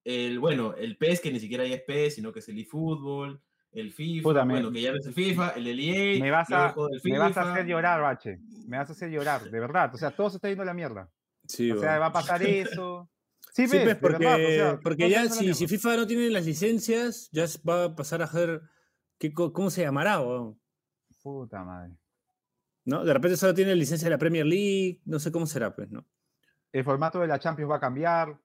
el, 0.06 0.38
bueno, 0.38 0.74
el 0.74 0.96
PES, 0.96 1.20
que 1.20 1.32
ni 1.32 1.40
siquiera 1.40 1.66
ya 1.66 1.74
es 1.74 1.82
PES, 1.82 2.14
sino 2.14 2.32
que 2.32 2.38
es 2.38 2.48
el 2.48 2.58
eFootball, 2.60 3.40
el 3.72 3.92
FIFA, 3.92 4.22
Puta, 4.22 4.44
me- 4.44 4.54
bueno, 4.54 4.70
que 4.70 4.80
ya 4.80 4.92
no 4.92 4.98
es 4.98 5.06
el 5.06 5.12
FIFA, 5.14 5.50
el 5.50 5.66
EA, 5.80 6.20
Me 6.20 6.30
vas, 6.30 6.50
a, 6.52 6.74
del 6.74 7.00
me 7.12 7.18
vas 7.18 7.36
a 7.36 7.40
FIFA. 7.42 7.52
hacer 7.52 7.66
llorar, 7.66 8.00
Bache. 8.00 8.38
Me 8.66 8.78
vas 8.78 8.88
a 8.88 8.92
hacer 8.92 9.10
llorar, 9.10 9.50
de 9.50 9.60
verdad. 9.60 9.94
O 9.94 9.98
sea, 9.98 10.12
todo 10.12 10.30
se 10.30 10.36
está 10.36 10.48
yendo 10.48 10.62
a 10.62 10.66
la 10.66 10.74
mierda. 10.74 11.10
Sí, 11.46 11.70
O 11.70 11.78
sea, 11.78 11.98
va 11.98 12.06
a 12.06 12.12
pasar 12.12 12.40
eso. 12.46 13.10
Sí, 13.52 13.66
Sí, 13.68 13.76
ves, 13.78 13.84
pues, 13.84 13.96
porque, 13.96 14.24
verdad, 14.26 14.44
o 14.44 14.48
sea, 14.50 14.80
porque 14.82 15.08
ya 15.10 15.28
si, 15.28 15.54
si. 15.54 15.66
FIFA 15.66 15.96
no 15.96 16.06
tiene 16.06 16.30
las 16.30 16.44
licencias, 16.46 17.28
ya 17.32 17.46
va 17.68 17.84
a 17.84 17.96
pasar 17.96 18.22
a 18.22 18.26
ser, 18.26 18.60
¿qué, 19.18 19.32
co- 19.32 19.52
¿cómo 19.52 19.70
se 19.70 19.82
llamará? 19.82 20.20
weón? 20.20 20.60
Puta 21.22 21.64
madre. 21.64 21.96
¿No? 22.84 23.04
De 23.04 23.12
repente 23.12 23.36
solo 23.36 23.54
tiene 23.54 23.74
licencia 23.74 24.06
de 24.06 24.10
la 24.10 24.18
Premier 24.18 24.46
League, 24.46 25.00
no 25.06 25.18
sé 25.18 25.32
cómo 25.32 25.46
será, 25.46 25.74
pues, 25.74 25.90
¿no? 25.90 26.06
El 26.72 26.84
formato 26.84 27.18
de 27.20 27.26
la 27.26 27.38
Champions 27.38 27.70
va 27.70 27.76
a 27.76 27.80
cambiar. 27.80 28.38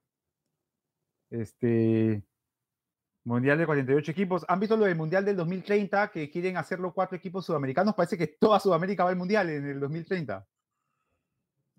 Este. 1.32 2.22
Mundial 3.24 3.56
de 3.58 3.66
48 3.66 4.10
equipos. 4.10 4.44
¿Han 4.48 4.58
visto 4.60 4.76
lo 4.76 4.84
del 4.84 4.96
Mundial 4.96 5.24
del 5.24 5.36
2030 5.36 6.10
que 6.10 6.28
quieren 6.28 6.56
hacerlo 6.56 6.92
cuatro 6.92 7.16
equipos 7.16 7.46
sudamericanos? 7.46 7.94
Parece 7.94 8.18
que 8.18 8.26
toda 8.26 8.58
Sudamérica 8.58 9.04
va 9.04 9.10
al 9.10 9.16
Mundial 9.16 9.48
en 9.48 9.64
el 9.64 9.78
2030. 9.80 10.44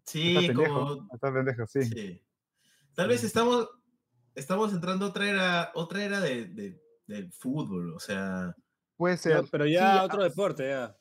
Sí, 0.06 0.36
Está 0.38 0.48
pendejo. 0.48 0.74
como, 0.98 1.14
Está 1.14 1.34
pendejo, 1.34 1.68
sí. 1.68 1.84
sí. 1.84 2.22
Tal 2.94 3.08
vez 3.10 3.24
estamos, 3.24 3.70
estamos 4.36 4.72
entrando 4.74 5.06
a 5.06 5.10
otra 5.10 5.30
era, 5.30 5.72
otra 5.76 6.04
era 6.04 6.20
de, 6.22 6.46
de- 6.46 6.82
del 7.08 7.32
fútbol, 7.34 7.94
o 7.94 8.00
sea, 8.00 8.56
Puede 8.96 9.18
ser. 9.18 9.44
pero 9.52 9.66
ya 9.66 10.00
Sí, 10.00 10.06
otro 10.06 10.24
deporte, 10.24 10.70
ya. 10.70 10.96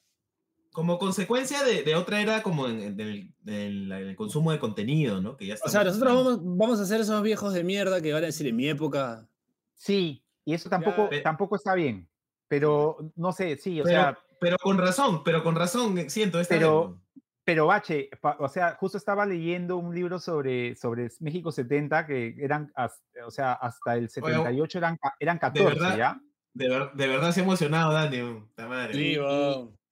Como 0.72 0.98
consecuencia 0.98 1.62
de, 1.62 1.82
de 1.82 1.94
otra 1.94 2.20
era 2.20 2.42
como 2.42 2.66
en, 2.66 2.80
en 2.80 3.00
el, 3.00 3.34
en 3.46 3.88
la- 3.88 4.00
en 4.00 4.08
el 4.08 4.16
consumo 4.16 4.52
de 4.52 4.58
contenido, 4.58 5.20
¿no? 5.20 5.36
Que 5.36 5.46
ya 5.46 5.56
O 5.64 5.68
sea, 5.68 5.84
nosotros 5.84 6.14
vamos, 6.14 6.40
vamos 6.58 6.80
a 6.80 6.86
ser 6.86 7.00
esos 7.00 7.22
viejos 7.22 7.52
de 7.52 7.62
mierda 7.62 8.00
que 8.00 8.12
van 8.12 8.22
a 8.22 8.26
decir 8.26 8.46
en 8.46 8.56
mi 8.56 8.68
época. 8.68 9.28
Sí, 9.74 10.24
y 10.44 10.54
eso 10.54 10.68
tampoco, 10.70 11.08
tampoco 11.22 11.56
está 11.56 11.74
bien. 11.74 12.08
Pero 12.48 13.12
no 13.16 13.32
sé, 13.32 13.56
sí, 13.56 13.80
o 13.80 13.84
Pero, 13.84 13.96
sea, 13.96 14.18
pero 14.40 14.56
con 14.58 14.78
razón, 14.78 15.22
pero 15.24 15.42
con 15.44 15.54
razón, 15.54 15.96
eh, 15.98 16.10
siento 16.10 16.40
esta 16.40 16.54
Pero-. 16.54 16.98
Pero 17.44 17.66
Bache, 17.66 18.08
pa- 18.20 18.36
o 18.38 18.48
sea, 18.48 18.76
justo 18.78 18.96
estaba 18.96 19.26
leyendo 19.26 19.76
un 19.76 19.92
libro 19.92 20.20
sobre, 20.20 20.76
sobre 20.76 21.08
México 21.18 21.50
70, 21.50 22.06
que 22.06 22.36
eran, 22.38 22.70
as- 22.76 23.02
o 23.26 23.30
sea, 23.32 23.54
hasta 23.54 23.96
el 23.96 24.08
78 24.08 24.78
eran, 24.78 24.96
eran 25.18 25.38
14, 25.38 25.64
verdad, 25.74 25.96
¿ya? 25.96 26.20
De, 26.54 26.68
ver- 26.68 26.92
de 26.92 27.08
verdad 27.08 27.32
se 27.32 27.40
ha 27.40 27.42
emocionado, 27.42 27.92
Dani. 27.92 28.40
puta 28.40 28.68
madre. 28.68 28.92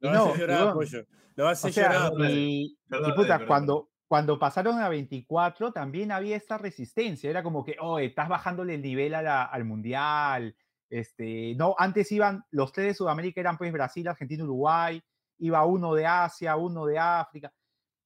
Y 0.01 0.07
Lo 0.07 0.13
no, 0.13 0.25
vas 0.27 0.35
a 0.35 0.39
llorar, 0.39 0.73
pollo. 0.75 1.07
Lo 1.37 1.45
vas 1.45 1.65
a 1.65 1.69
O 1.69 1.71
sea, 1.73 1.93
llorar. 1.93 2.11
perdón, 2.13 2.31
y, 2.31 2.63
y 2.65 2.79
Perdón, 2.89 3.15
puta, 3.15 3.29
Dani, 3.29 3.29
perdón. 3.39 3.47
cuando, 3.49 3.91
cuando 4.09 4.39
pasaron 4.39 4.79
a 4.81 4.89
24, 4.89 5.73
también 5.73 6.11
había 6.13 6.37
esta 6.37 6.59
resistencia. 6.59 7.31
Era 7.31 7.43
como 7.43 7.65
que, 7.65 7.77
oh, 7.81 7.99
estás 7.99 8.29
bajándole 8.29 8.75
el 8.75 8.83
nivel 8.83 9.15
a 9.15 9.23
la- 9.23 9.45
al 9.45 9.65
mundial. 9.65 10.57
Este, 10.89 11.55
no, 11.57 11.75
antes 11.79 12.11
iban, 12.11 12.43
los 12.51 12.73
tres 12.73 12.87
de 12.89 12.95
Sudamérica 12.95 13.41
eran 13.41 13.57
pues 13.57 13.73
Brasil, 13.73 14.09
Argentina, 14.09 14.43
Uruguay. 14.45 15.01
Iba 15.39 15.65
uno 15.65 15.95
de 15.95 16.07
Asia, 16.07 16.57
uno 16.57 16.85
de 16.87 16.99
África. 16.99 17.53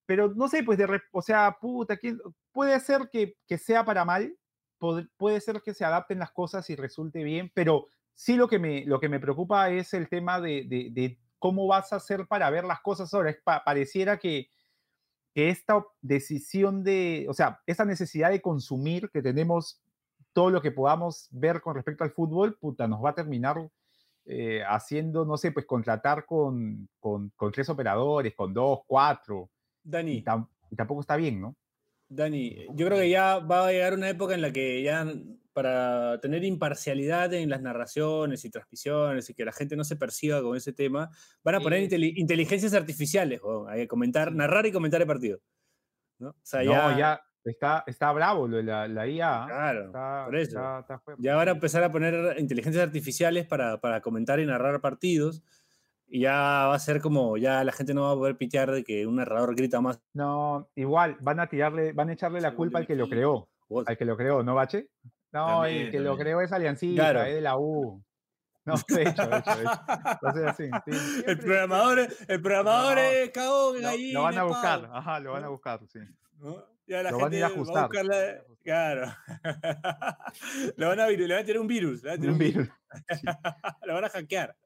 Pero 0.06 0.32
no 0.34 0.48
sé, 0.48 0.62
pues 0.62 0.76
de, 0.78 0.86
rep- 0.86 1.08
o 1.12 1.22
sea, 1.22 1.56
puta, 1.60 1.96
¿quién- 1.96 2.20
puede 2.52 2.78
ser 2.80 3.08
que, 3.10 3.36
que 3.48 3.56
sea 3.58 3.84
para 3.84 4.04
mal, 4.04 4.36
pod- 4.78 5.08
puede 5.16 5.40
ser 5.40 5.62
que 5.62 5.72
se 5.74 5.84
adapten 5.84 6.18
las 6.18 6.30
cosas 6.32 6.68
y 6.70 6.76
resulte 6.76 7.24
bien, 7.24 7.50
pero 7.54 7.86
sí 8.12 8.36
lo 8.36 8.46
que 8.46 8.58
me, 8.58 8.84
lo 8.84 9.00
que 9.00 9.08
me 9.08 9.18
preocupa 9.18 9.70
es 9.70 9.94
el 9.94 10.08
tema 10.10 10.40
de, 10.40 10.66
de- 10.68 10.88
de 10.92 11.18
cómo 11.44 11.66
vas 11.66 11.92
a 11.92 11.96
hacer 11.96 12.26
para 12.26 12.48
ver 12.48 12.64
las 12.64 12.80
cosas 12.80 13.12
ahora. 13.12 13.28
Es 13.28 13.36
pa- 13.36 13.62
pareciera 13.62 14.18
que, 14.18 14.48
que 15.34 15.50
esta 15.50 15.84
decisión 16.00 16.82
de, 16.82 17.26
o 17.28 17.34
sea, 17.34 17.60
esa 17.66 17.84
necesidad 17.84 18.30
de 18.30 18.40
consumir 18.40 19.10
que 19.10 19.20
tenemos 19.20 19.82
todo 20.32 20.48
lo 20.48 20.62
que 20.62 20.70
podamos 20.72 21.28
ver 21.32 21.60
con 21.60 21.74
respecto 21.74 22.02
al 22.02 22.12
fútbol, 22.12 22.56
puta, 22.58 22.88
nos 22.88 23.04
va 23.04 23.10
a 23.10 23.14
terminar 23.14 23.70
eh, 24.24 24.62
haciendo, 24.66 25.26
no 25.26 25.36
sé, 25.36 25.52
pues 25.52 25.66
contratar 25.66 26.24
con, 26.24 26.88
con, 26.98 27.30
con 27.36 27.52
tres 27.52 27.68
operadores, 27.68 28.34
con 28.34 28.54
dos, 28.54 28.78
cuatro, 28.86 29.50
y, 29.84 29.90
Dani, 29.90 30.24
tam- 30.24 30.48
y 30.70 30.76
tampoco 30.76 31.02
está 31.02 31.16
bien, 31.16 31.42
¿no? 31.42 31.54
Dani, 32.14 32.66
yo 32.74 32.86
creo 32.86 32.98
que 32.98 33.10
ya 33.10 33.38
va 33.38 33.66
a 33.68 33.72
llegar 33.72 33.94
una 33.94 34.08
época 34.08 34.34
en 34.34 34.42
la 34.42 34.52
que 34.52 34.82
ya 34.82 35.06
para 35.52 36.18
tener 36.20 36.42
imparcialidad 36.44 37.32
en 37.32 37.48
las 37.48 37.62
narraciones 37.62 38.44
y 38.44 38.50
transmisiones 38.50 39.30
y 39.30 39.34
que 39.34 39.44
la 39.44 39.52
gente 39.52 39.76
no 39.76 39.84
se 39.84 39.94
perciba 39.96 40.42
con 40.42 40.56
ese 40.56 40.72
tema, 40.72 41.10
van 41.44 41.54
a 41.54 41.60
poner 41.60 41.78
Sí. 41.80 41.84
inteli- 41.86 42.12
inteligencias 42.16 42.74
artificiales, 42.74 43.40
weón, 43.42 43.68
a 43.70 43.86
comentar, 43.86 44.32
narrar 44.34 44.66
y 44.66 44.72
comentar 44.72 45.00
el 45.00 45.06
partido. 45.06 45.38
¿no? 46.18 46.30
O 46.30 46.36
sea, 46.42 46.62
no, 46.62 46.72
ya, 46.72 46.96
ya, 46.98 47.20
está, 47.44 47.84
está 47.86 48.10
bravo 48.12 48.48
lo 48.48 48.56
de 48.58 48.62
la, 48.64 48.88
la 48.88 49.06
IA. 49.06 49.42
¿ah? 49.42 49.46
Claro, 49.46 49.84
está, 49.86 50.22
por 50.26 50.36
eso. 50.36 50.50
está- 50.58 50.78
está 50.80 51.02
ya 51.18 51.36
van 51.36 51.48
a 51.48 51.52
empezar 51.52 51.82
a 51.84 51.90
poner 51.92 52.38
inteligencias 52.40 52.84
artificiales 52.84 53.46
para, 53.46 53.80
para 53.80 54.00
comentar 54.00 54.40
y 54.40 54.46
narrar 54.46 54.80
partidos. 54.80 55.42
Y 56.14 56.20
ya 56.20 56.66
va 56.68 56.74
a 56.76 56.78
ser 56.78 57.00
como, 57.00 57.36
ya 57.36 57.64
la 57.64 57.72
gente 57.72 57.92
no 57.92 58.02
va 58.02 58.12
a 58.12 58.14
poder 58.14 58.36
pitear 58.36 58.70
de 58.70 58.84
que 58.84 59.04
un 59.04 59.16
narrador 59.16 59.56
grita 59.56 59.80
más. 59.80 60.00
No, 60.12 60.70
igual, 60.76 61.16
van 61.20 61.40
a 61.40 61.48
tirarle, 61.48 61.92
van 61.92 62.08
a 62.08 62.12
echarle 62.12 62.40
la 62.40 62.54
culpa 62.54 62.78
al 62.78 62.86
que 62.86 62.94
lo 62.94 63.08
creó, 63.08 63.48
Vos- 63.68 63.84
al 63.88 63.96
que 63.98 64.04
lo 64.04 64.16
creó, 64.16 64.44
¿no, 64.44 64.54
Bache? 64.54 64.90
No, 65.32 65.62
También, 65.62 65.86
el 65.86 65.90
que 65.90 65.98
lo 65.98 66.16
creó 66.16 66.40
es 66.40 66.52
Aliancita, 66.52 67.02
Claro. 67.02 67.22
es 67.24 67.34
de 67.34 67.40
la 67.40 67.58
U. 67.58 68.00
No, 68.64 68.74
de 68.88 69.02
hecho, 69.02 69.26
de 69.26 69.38
hecho, 69.38 69.56
de 69.56 69.62
hecho. 69.64 69.80
Entonces, 70.12 70.44
así, 70.46 70.70
sí, 70.86 71.24
El 71.26 71.38
programador, 71.38 72.08
el 72.28 72.40
programador 72.42 72.94
No, 72.94 73.00
es 73.02 73.30
cagón, 73.30 73.74
Lo, 73.76 73.82
gallina, 73.82 74.18
lo 74.20 74.22
van 74.24 74.38
a 74.38 74.42
buscar, 74.44 74.90
ajá, 74.92 75.18
lo 75.20 75.32
van 75.32 75.42
a 75.42 75.46
¿no? 75.46 75.52
buscar, 75.52 75.80
sí. 75.88 75.98
¿no? 76.38 76.64
Ya 76.86 77.02
la 77.02 77.10
Lo 77.10 77.18
van 77.18 77.24
a 77.26 77.30
gente 77.30 77.36
ir 77.38 77.44
a 77.44 77.48
va 77.48 77.54
a 77.54 77.58
buscarla. 77.58 78.44
Claro. 78.62 79.12
lo 80.76 80.88
van 80.88 81.00
a 81.00 81.08
vir- 81.08 81.26
le 81.26 81.34
van 81.34 81.42
a 81.42 81.44
tirar 81.46 81.60
un 81.60 81.66
virus. 81.66 82.02
Le 82.04 82.10
van 82.10 82.18
a 82.18 82.20
tirar 82.20 82.28
Un 82.28 82.32
un 82.34 82.38
virus. 82.38 82.68
virus. 82.68 82.74
lo 83.86 83.94
van 83.94 84.04
a 84.04 84.08
hackear. 84.08 84.56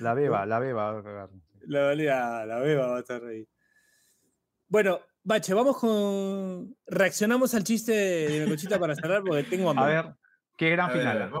La 0.00 0.14
beba, 0.14 0.46
la 0.46 0.58
beba. 0.58 0.92
va 0.92 0.98
a 1.00 1.02
cagar. 1.02 1.30
La, 1.66 1.94
la, 1.94 2.46
la 2.46 2.58
beba 2.60 2.86
va 2.88 2.96
a 2.96 3.00
estar 3.00 3.24
ahí. 3.24 3.46
Bueno, 4.68 5.00
Bache, 5.22 5.54
vamos 5.54 5.78
con. 5.78 6.76
Reaccionamos 6.86 7.54
al 7.54 7.64
chiste 7.64 7.92
de 7.92 8.44
Mecochita 8.44 8.78
para 8.78 8.94
cerrar 8.94 9.22
porque 9.24 9.42
tengo 9.44 9.68
A 9.68 9.70
hambre. 9.72 9.86
ver, 9.94 10.14
qué 10.56 10.70
gran 10.70 10.90
A 10.90 10.92
ver, 10.94 11.06
a 11.06 11.12
final. 11.12 11.30
ver, 11.30 11.40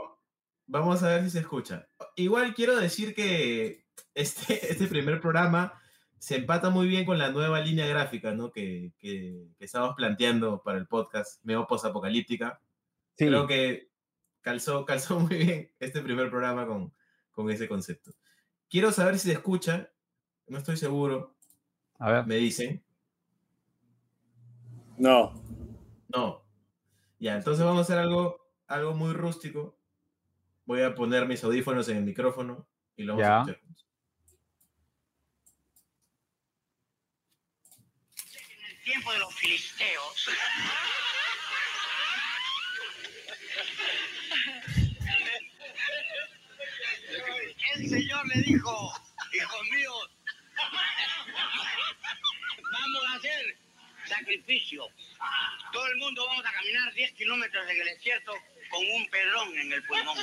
vamos 0.66 1.02
a 1.02 1.08
ver 1.08 1.24
si 1.24 1.30
se 1.30 1.38
escucha. 1.40 1.88
Igual 2.16 2.54
quiero 2.54 2.76
decir 2.76 3.14
que 3.14 3.84
este, 4.14 4.54
este 4.72 4.86
primer 4.88 5.20
programa 5.20 5.80
se 6.18 6.36
empata 6.36 6.70
muy 6.70 6.88
bien 6.88 7.04
con 7.04 7.18
la 7.18 7.30
nueva 7.30 7.60
línea 7.60 7.86
gráfica 7.86 8.32
¿no? 8.32 8.50
que, 8.50 8.92
que, 8.98 9.50
que 9.58 9.64
estamos 9.64 9.94
planteando 9.94 10.62
para 10.64 10.78
el 10.78 10.86
podcast, 10.88 11.44
Meo 11.44 11.66
Postapocalíptica. 11.66 12.60
Sí, 13.16 13.26
Creo 13.26 13.46
que 13.46 13.90
calzó, 14.40 14.84
calzó 14.86 15.20
muy 15.20 15.36
bien 15.36 15.72
este 15.78 16.02
primer 16.02 16.28
programa 16.30 16.66
con, 16.66 16.92
con 17.30 17.50
ese 17.50 17.68
concepto. 17.68 18.10
Quiero 18.68 18.90
saber 18.92 19.18
si 19.18 19.28
se 19.28 19.32
escucha, 19.34 19.90
no 20.48 20.58
estoy 20.58 20.76
seguro, 20.76 21.34
a 21.98 22.10
ver. 22.10 22.26
me 22.26 22.36
dicen. 22.36 22.82
No. 24.98 25.32
No. 26.08 26.42
Ya, 27.18 27.36
entonces 27.36 27.64
vamos 27.64 27.80
a 27.80 27.82
hacer 27.82 27.98
algo, 27.98 28.50
algo 28.66 28.94
muy 28.94 29.12
rústico. 29.12 29.78
Voy 30.64 30.82
a 30.82 30.94
poner 30.94 31.26
mis 31.26 31.42
audífonos 31.44 31.88
en 31.88 31.98
el 31.98 32.04
micrófono 32.04 32.66
y 32.96 33.04
lo 33.04 33.16
vamos 33.16 33.26
Ya. 33.26 33.52
a 33.52 33.54
escuchar. 33.56 33.86
en 38.58 38.76
el 38.76 38.82
tiempo 38.84 39.12
de 39.12 39.18
los 39.18 39.34
filisteos. 39.34 40.28
El 47.76 47.88
Señor 47.90 48.26
le 48.28 48.40
dijo, 48.40 48.94
hijos 49.34 49.62
míos, 49.70 50.10
vamos 52.72 53.04
a 53.06 53.14
hacer 53.16 53.58
sacrificio. 54.06 54.88
Todo 55.72 55.86
el 55.88 55.96
mundo 55.96 56.26
vamos 56.26 56.46
a 56.46 56.52
caminar 56.52 56.94
10 56.94 57.12
kilómetros 57.12 57.68
en 57.68 57.78
el 57.78 57.84
desierto 57.84 58.32
con 58.70 58.82
un 58.82 59.06
pedrón 59.10 59.58
en 59.58 59.74
el 59.74 59.84
pulmón. 59.84 60.16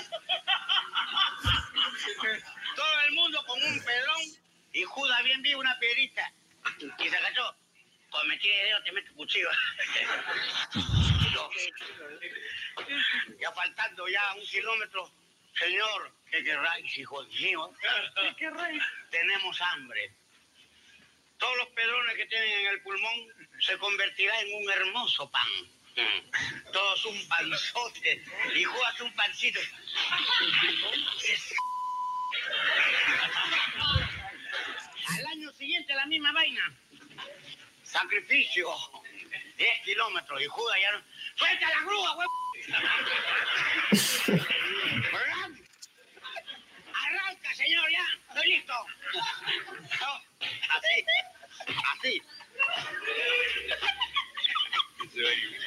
Todo 2.75 3.01
el 3.05 3.11
mundo 3.13 3.45
con 3.45 3.61
un 3.61 3.79
pedrón 3.83 4.21
y 4.73 4.81
Judas 4.83 5.23
bien 5.23 5.43
vivo 5.43 5.59
una 5.59 5.77
piedrita. 5.77 6.33
Y 6.97 7.07
se 7.07 7.17
agachó. 7.17 7.55
Cuando 8.09 8.29
me 8.29 8.37
tire 8.39 8.65
dedo 8.65 8.81
te 8.83 8.91
meto 8.93 9.13
cuchillo. 9.13 9.49
ya 13.39 13.51
faltando 13.51 14.07
ya 14.07 14.33
un 14.33 14.41
kilómetro. 14.41 15.22
Señor, 15.57 16.11
¿qué 16.29 16.43
querráis, 16.43 16.97
hijos 16.97 17.27
míos? 17.39 17.69
¿Qué 18.15 18.35
querráis? 18.37 18.83
Tenemos 19.11 19.61
hambre. 19.61 20.11
Todos 21.37 21.57
los 21.57 21.67
pedrones 21.69 22.15
que 22.15 22.25
tienen 22.25 22.49
en 22.49 22.67
el 22.67 22.81
pulmón 22.81 23.51
se 23.59 23.77
convertirá 23.77 24.39
en 24.41 24.53
un 24.63 24.71
hermoso 24.71 25.29
pan. 25.29 25.47
Todos 26.71 27.05
un 27.05 27.27
panzote. 27.27 28.23
Y 28.55 28.63
Judas 28.63 29.01
un 29.01 29.13
pancito. 29.13 29.59
Al 35.07 35.25
año 35.27 35.51
siguiente 35.51 35.93
la 35.93 36.05
misma 36.07 36.31
vaina. 36.31 36.75
Sacrificio. 37.83 38.69
10 39.57 39.81
kilómetros 39.85 40.41
y 40.41 40.47
Judas 40.47 40.79
ya 40.81 40.91
no. 40.93 41.03
¡Suelta 41.35 41.69
la 41.69 41.81
grúa, 41.81 42.15
huevo! 42.15 42.42
Arranca, 46.93 47.53
señor, 47.55 47.89
ya. 47.91 48.05
Estoy 48.29 48.47
listo. 48.47 48.73
Así. 50.69 51.05
Así. 51.93 52.21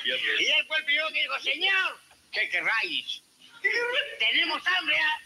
Y 0.07 0.47
él 0.47 0.67
fue 0.67 0.77
el 0.79 0.85
primero 0.85 1.09
que 1.09 1.21
dijo, 1.21 1.39
señor, 1.41 2.01
¿qué 2.33 2.49
querráis? 2.49 3.23
Tenemos 4.19 4.67
hambre, 4.67 4.97
¿ah? 4.99 5.19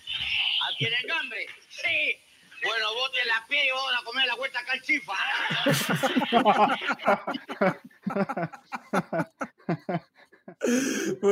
¿Ah, 0.62 0.70
¿Tienen 0.78 1.10
hambre? 1.10 1.46
Sí. 1.70 2.20
Bueno, 2.62 2.94
bote 2.94 3.24
la 3.24 3.46
pie 3.48 3.66
y 3.66 3.70
vamos 3.70 3.94
a 3.98 4.04
comer 4.04 4.26
la 4.26 4.34
vuelta 4.34 4.62
calchifa. 4.64 5.16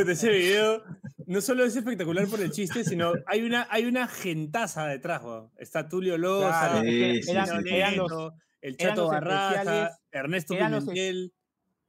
Puta, 0.01 0.13
ese 0.13 0.31
video 0.31 0.83
no 1.27 1.41
solo 1.41 1.65
es 1.65 1.75
espectacular 1.77 2.27
por 2.29 2.41
el 2.41 2.51
chiste, 2.51 2.85
sino 2.85 3.13
hay 3.27 3.43
una, 3.43 3.67
hay 3.71 3.85
una 3.87 4.07
gentaza 4.09 4.87
detrás. 4.87 5.23
weón. 5.25 5.51
Está 5.57 5.89
Tulio 5.89 6.17
Loza, 6.17 6.49
Claro, 6.71 6.81
Sí, 6.83 7.03
es 7.05 7.17
que 7.19 7.23
sí, 7.25 7.31
eran, 7.33 7.47
sí, 7.47 7.53
sí. 7.69 7.75
eran 7.75 7.97
los, 7.97 8.11
Neto, 8.11 8.35
el 8.61 8.77
Chato 8.77 9.01
los 9.03 9.11
Barraza, 9.11 9.99
Ernesto 10.13 10.55
los- 10.55 10.85
Pimentel. 10.85 11.33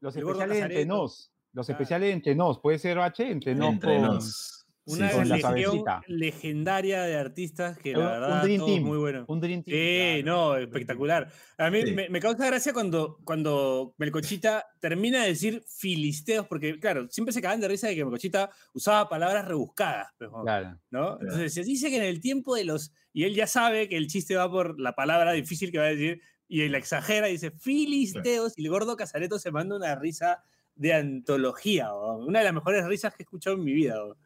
los 0.02 0.16
gordo 0.16 0.30
especiales 0.42 0.62
entre 0.64 0.86
nos. 0.86 1.32
Los 1.54 1.66
Claro. 1.68 1.78
especiales 1.78 2.14
entre 2.14 2.36
nos. 2.36 2.60
Puede 2.60 2.80
ser 2.80 3.00
H, 3.00 3.30
entre 3.32 3.56
nos. 3.56 4.59
Una 4.92 5.10
Sí, 5.12 5.30
legión 5.54 5.84
legendaria 6.08 7.04
de 7.04 7.16
artistas 7.16 7.78
que 7.78 7.94
la 7.94 8.00
Un- 8.00 8.06
verdad 8.06 8.44
un 8.44 8.66
Team. 8.66 8.84
muy 8.84 8.98
bueno. 8.98 9.26
Un 9.28 9.40
Dream 9.40 9.64
Team. 9.64 9.78
Sí, 9.78 10.22
claro. 10.24 10.38
no, 10.38 10.58
espectacular. 10.58 11.32
A 11.58 11.70
mí 11.70 11.82
Sí. 11.84 11.92
me, 11.94 12.10
me 12.10 12.20
causa 12.20 12.46
gracia 12.46 12.74
cuando, 12.74 13.18
cuando 13.24 13.94
Melcochita 13.98 14.66
termina 14.80 15.22
de 15.24 15.30
decir 15.30 15.64
filisteos, 15.68 16.48
porque 16.48 16.80
claro, 16.80 17.08
siempre 17.10 17.34
se 17.34 17.42
cagan 17.42 17.60
de 17.62 17.68
risa 17.68 17.88
de 17.88 17.96
que 17.96 18.04
Melcochita 18.04 18.50
usaba 18.74 19.08
palabras 19.10 19.48
rebuscadas, 19.48 20.08
pues, 20.18 20.30
Claro. 20.44 20.80
¿no? 20.92 21.20
Entonces 21.22 21.54
se 21.54 21.64
dice 21.64 21.90
que 21.90 21.98
en 21.98 22.04
el 22.04 22.20
tiempo 22.20 22.56
de 22.56 22.66
los... 22.66 22.92
Y 23.14 23.24
él 23.24 23.34
ya 23.36 23.48
sabe 23.48 23.90
que 23.90 23.98
el 23.98 24.08
chiste 24.08 24.36
va 24.36 24.50
por 24.50 24.80
la 24.80 24.94
palabra 24.94 25.32
difícil 25.34 25.72
que 25.72 25.78
va 25.80 25.86
a 25.86 25.90
decir, 25.90 26.22
y 26.48 26.62
él 26.62 26.72
la 26.72 26.78
exagera 26.80 27.30
y 27.30 27.34
dice 27.34 27.52
filisteos, 27.52 28.54
y 28.58 28.64
el 28.66 28.70
gordo 28.72 28.96
Casareto 28.96 29.38
se 29.40 29.52
manda 29.52 29.76
una 29.76 29.96
risa 29.96 30.44
de 30.76 30.94
antología, 30.94 31.94
una 31.94 32.40
de 32.40 32.46
las 32.46 32.54
mejores 32.54 32.86
risas 32.86 33.14
que 33.14 33.24
he 33.24 33.26
escuchado 33.26 33.56
en 33.58 33.64
mi 33.66 33.74
vida. 33.74 34.02
weón. 34.04 34.18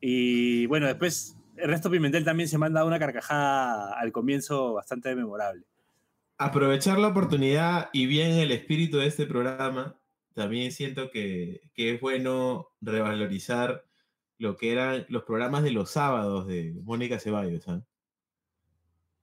Y 0.00 0.66
bueno, 0.66 0.86
después 0.86 1.36
Ernesto 1.56 1.90
Pimentel 1.90 2.24
también 2.24 2.48
se 2.48 2.58
manda 2.58 2.84
una 2.84 2.98
carcajada 2.98 3.98
al 3.98 4.12
comienzo 4.12 4.74
bastante 4.74 5.14
memorable. 5.14 5.64
Aprovechar 6.36 6.98
la 6.98 7.08
oportunidad 7.08 7.90
y 7.92 8.06
bien 8.06 8.32
el 8.32 8.52
espíritu 8.52 8.98
de 8.98 9.06
este 9.06 9.26
programa, 9.26 9.98
también 10.34 10.70
siento 10.70 11.10
que, 11.10 11.62
que 11.74 11.94
es 11.94 12.00
bueno 12.00 12.68
revalorizar 12.80 13.84
lo 14.38 14.56
que 14.56 14.72
eran 14.72 15.04
los 15.08 15.24
programas 15.24 15.64
de 15.64 15.72
los 15.72 15.90
sábados 15.90 16.46
de 16.46 16.74
Mónica 16.84 17.18
Ceballos. 17.18 17.66
¿ah? 17.68 17.82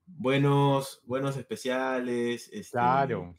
Buenos, 0.05 1.01
buenos 1.05 1.37
especiales. 1.37 2.49
este, 2.51 2.71
Claro. 2.71 3.37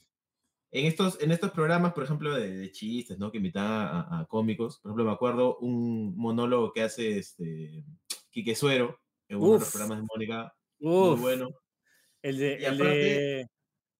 En 0.79 0.85
estos, 0.85 1.19
en 1.23 1.31
estos 1.33 1.53
programas, 1.53 1.95
por 1.95 2.05
ejemplo, 2.05 2.35
de, 2.35 2.55
de 2.55 2.71
chistes, 2.71 3.19
¿no? 3.19 3.31
Que 3.31 3.39
invitan 3.39 3.65
a, 3.65 4.27
cómicos. 4.29 4.79
Por 4.81 4.91
ejemplo, 4.91 5.07
me 5.07 5.13
acuerdo 5.13 5.57
un 5.59 6.15
monólogo 6.19 6.71
que 6.73 6.83
hace 6.83 7.19
este 7.19 7.83
Quique 8.31 8.55
Suero 8.55 9.01
en 9.27 9.39
uno 9.39 9.55
de 9.55 9.61
los 9.61 9.71
programas 9.71 9.99
de 10.01 10.07
Mónica. 10.13 10.55
Uf, 10.79 11.19
Muy 11.19 11.21
bueno. 11.21 11.49
el 12.21 12.37
de... 12.37 12.55
El, 12.57 12.75
aparte, 12.75 12.85
de, 12.85 13.41
el 13.41 13.49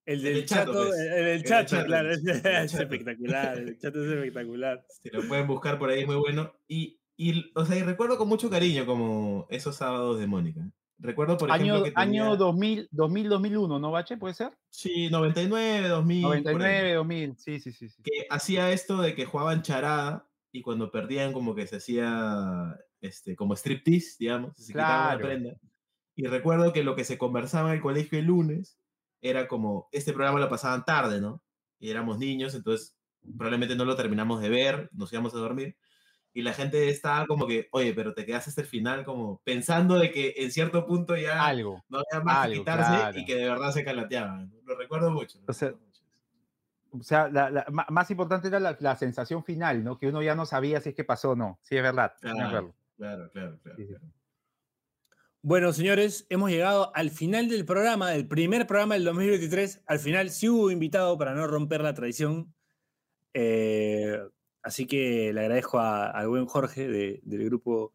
el 0.05 0.23
del 0.23 0.35
del 0.35 0.47
chato, 0.47 0.73
chato, 0.73 0.85
pues. 0.87 1.01
el, 1.01 1.13
el 1.13 1.27
El 1.29 1.45
chato, 1.45 1.69
chato, 1.71 1.87
claro, 1.87 2.13
el 2.13 2.19
es, 2.19 2.75
espectacular, 2.75 3.59
el 3.59 3.79
chato 3.79 4.05
es 4.05 4.11
espectacular. 4.13 4.87
Si 5.03 5.09
lo 5.09 5.27
pueden 5.27 5.47
buscar 5.47 5.79
por 5.79 5.89
ahí, 5.89 6.01
es 6.01 6.07
muy 6.07 6.17
bueno. 6.17 6.53
Y, 6.69 7.01
y, 7.17 7.53
o 7.55 7.65
sea, 7.65 7.77
y 7.77 7.83
recuerdo 7.85 8.19
con 8.19 8.29
mucho 8.29 8.51
cariño 8.51 8.85
como 8.85 9.47
esos 9.49 9.77
sábados 9.77 10.21
de 10.21 10.27
Mónica. 10.27 10.61
Recuerdo, 10.99 11.37
por 11.37 11.51
ejemplo, 11.51 11.75
Año, 11.75 11.85
que 11.85 11.91
tenía, 11.91 12.25
año 12.25 12.37
2000, 12.37 12.89
2000, 12.91 13.29
2001, 13.29 13.79
¿no, 13.79 13.91
Bache? 13.91 14.17
¿Puede 14.17 14.35
ser? 14.35 14.57
Sí, 14.71 15.11
99, 15.11 15.89
2000. 15.89 16.23
por 16.23 16.37
ahí. 16.37 16.43
99, 16.43 16.95
2000. 16.95 17.37
Sí, 17.37 17.61
sí, 17.61 17.73
sí. 17.73 17.89
sí. 17.89 18.03
que 18.03 18.27
hacía 18.31 18.71
esto 18.73 18.97
de 19.03 19.15
que 19.15 19.27
jugaban 19.27 19.63
charada 19.63 20.29
y 20.53 20.63
cuando 20.63 20.91
perdían 20.91 21.33
como 21.35 21.55
que 21.55 21.67
se 21.67 21.77
hacía 21.77 22.79
este, 23.01 23.37
como 23.37 23.55
striptease, 23.55 24.17
digamos, 24.19 24.57
se 24.57 24.73
quitaban 24.73 25.19
Claro. 25.19 25.21
la 25.21 25.27
prenda. 25.27 25.61
Y 26.15 26.27
recuerdo 26.27 26.73
que 26.73 26.83
lo 26.83 26.97
que 26.97 27.05
se 27.05 27.19
conversaba 27.19 27.69
en 27.69 27.77
el 27.77 27.83
colegio 27.83 28.19
el 28.19 28.25
lunes 28.25 28.79
era 29.21 29.49
como, 29.49 29.89
este 29.93 30.15
programa 30.15 30.41
lo 30.41 30.49
pasaban 30.49 30.85
tarde, 30.87 31.21
¿no? 31.21 31.43
Y 31.79 31.91
éramos 31.91 32.19
niños, 32.19 32.55
entonces 32.55 32.97
probablemente 33.37 33.77
no 33.77 33.85
lo 33.85 33.97
terminamos 33.97 34.41
de 34.41 34.49
ver, 34.49 34.89
nos 34.93 35.13
íbamos 35.13 35.35
a 35.35 35.39
dormir. 35.39 35.77
Y 36.37 36.43
la 36.43 36.53
gente 36.53 36.91
estaba 36.91 37.27
como 37.27 37.47
que, 37.47 37.67
oye, 37.71 37.95
pero 37.95 38.13
te 38.13 38.27
quedaste 38.27 38.51
hasta 38.51 38.61
el 38.61 38.67
final 38.67 39.07
como 39.07 39.41
pensando 39.43 39.99
de 39.99 40.11
que 40.11 40.35
en 40.37 40.53
cierto 40.53 40.85
punto 40.85 41.17
ya 41.17 41.43
Algo. 41.47 41.83
no 41.89 42.01
había 42.01 42.23
más 42.23 42.37
que 42.37 42.43
algo, 42.45 42.59
quitarse 42.59 42.91
claro. 42.91 43.19
y 43.19 43.25
que 43.25 43.37
de 43.37 43.49
verdad 43.49 43.71
se 43.73 43.83
calateaban. 43.83 44.53
Lo 44.67 44.77
recuerdo 44.77 45.11
mucho. 45.11 45.39
lo 45.39 45.45
O 45.49 45.53
sea, 45.55 45.69
recuerdo 45.69 45.87
mucho. 45.87 46.03
o 46.91 47.03
sea, 47.03 47.29
la, 47.29 47.49
la, 47.49 47.65
más 47.89 48.11
importante 48.11 48.49
era 48.49 48.61
la, 48.61 48.77
la, 48.79 48.97
sensación 48.97 49.45
final, 49.45 49.83
¿no? 49.83 49.97
Que 49.97 50.09
uno 50.09 50.21
ya 50.21 50.35
no 50.35 50.45
sabía 50.45 50.79
si 50.83 50.91
es 50.91 50.95
que 50.95 51.05
pasó 51.05 51.31
o 51.31 51.37
no. 51.37 51.59
Sí, 51.63 51.75
es 51.75 51.83
verdad. 51.83 52.13
Claro, 52.21 52.75
claro, 52.99 53.31
claro, 53.33 53.59
claro, 53.63 53.77
sí, 53.79 53.87
sí. 53.87 53.95
Bueno, 55.41 55.73
señores, 55.73 56.27
hemos 56.29 56.51
llegado 56.51 56.95
al 56.95 57.09
final 57.09 57.49
del 57.49 57.65
programa, 57.65 58.11
del 58.11 58.29
primer 58.29 58.67
programa 58.67 58.93
del 58.97 59.05
2023. 59.05 59.85
Al 59.87 60.01
final 60.01 60.29
sí 60.29 60.51
hubo 60.51 60.71
invitado 60.71 61.17
para 61.17 61.33
no 61.33 61.47
romper 61.47 61.81
la 61.81 61.95
tradición. 61.95 62.53
Eh, 63.33 64.19
así 64.67 64.85
que 64.87 65.33
le 65.33 65.41
agradezco 65.43 65.79
al 65.79 66.29
buen 66.29 66.47
Jorge 66.47 66.89
de, 66.89 67.21
del 67.23 67.45
grupo 67.45 67.93